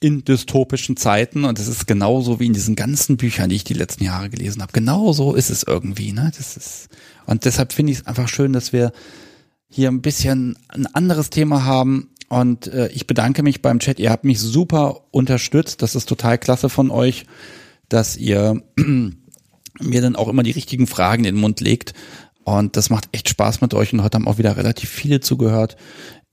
[0.00, 1.44] in dystopischen Zeiten.
[1.44, 4.62] Und es ist genauso wie in diesen ganzen Büchern, die ich die letzten Jahre gelesen
[4.62, 4.72] habe.
[4.72, 6.32] Genauso ist es irgendwie, ne?
[6.36, 6.88] Das ist,
[7.26, 8.92] und deshalb finde ich es einfach schön, dass wir
[9.68, 12.10] hier ein bisschen ein anderes Thema haben.
[12.28, 13.98] Und äh, ich bedanke mich beim Chat.
[13.98, 15.82] Ihr habt mich super unterstützt.
[15.82, 17.26] Das ist total klasse von euch
[17.88, 18.62] dass ihr
[19.80, 21.94] mir dann auch immer die richtigen Fragen in den Mund legt.
[22.44, 23.92] Und das macht echt Spaß mit euch.
[23.92, 25.76] Und heute haben auch wieder relativ viele zugehört.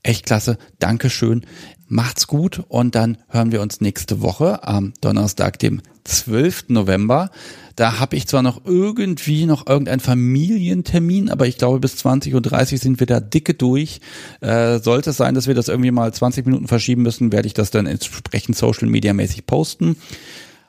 [0.04, 0.58] Echt klasse.
[0.80, 1.46] Dankeschön.
[1.88, 2.64] Macht's gut.
[2.68, 6.70] Und dann hören wir uns nächste Woche am Donnerstag, dem 12.
[6.70, 7.30] November.
[7.76, 12.78] Da habe ich zwar noch irgendwie noch irgendeinen Familientermin, aber ich glaube bis 20.30 Uhr
[12.78, 14.02] sind wir da dicke durch.
[14.42, 17.54] Äh, sollte es sein, dass wir das irgendwie mal 20 Minuten verschieben müssen, werde ich
[17.54, 19.96] das dann entsprechend social media mäßig posten.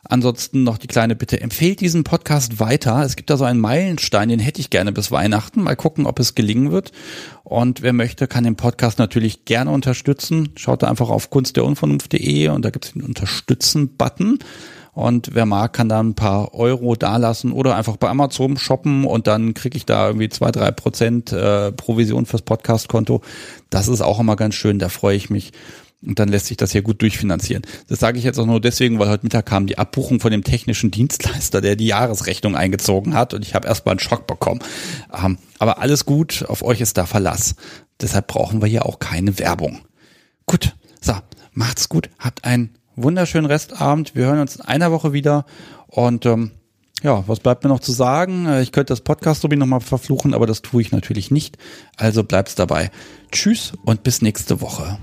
[0.08, 3.02] Ansonsten noch die kleine Bitte, empfehlt diesen Podcast weiter.
[3.04, 5.62] Es gibt da so einen Meilenstein, den hätte ich gerne bis Weihnachten.
[5.62, 6.90] Mal gucken, ob es gelingen wird.
[7.44, 10.50] Und wer möchte, kann den Podcast natürlich gerne unterstützen.
[10.56, 14.40] Schaut da einfach auf kunstderunvernunft.de und da gibt es den Unterstützen-Button.
[14.94, 19.26] Und wer mag, kann da ein paar Euro dalassen oder einfach bei Amazon shoppen und
[19.26, 23.22] dann kriege ich da irgendwie zwei, drei Prozent äh, Provision fürs Podcast-Konto.
[23.70, 25.52] Das ist auch immer ganz schön, da freue ich mich.
[26.04, 27.62] Und dann lässt sich das hier gut durchfinanzieren.
[27.88, 30.42] Das sage ich jetzt auch nur deswegen, weil heute Mittag kam die Abbuchung von dem
[30.42, 34.60] technischen Dienstleister, der die Jahresrechnung eingezogen hat und ich habe erstmal einen Schock bekommen.
[35.12, 37.54] Ähm, aber alles gut, auf euch ist da Verlass.
[38.00, 39.82] Deshalb brauchen wir hier auch keine Werbung.
[40.46, 41.14] Gut, so,
[41.52, 44.16] macht's gut, habt einen wunderschönen Restabend.
[44.16, 45.46] Wir hören uns in einer Woche wieder
[45.86, 46.50] und ähm,
[47.02, 48.60] ja, was bleibt mir noch zu sagen?
[48.60, 51.58] Ich könnte das Podcast-Lobby nochmal verfluchen, aber das tue ich natürlich nicht.
[51.96, 52.90] Also bleibt's dabei.
[53.32, 54.98] Tschüss und bis nächste Woche.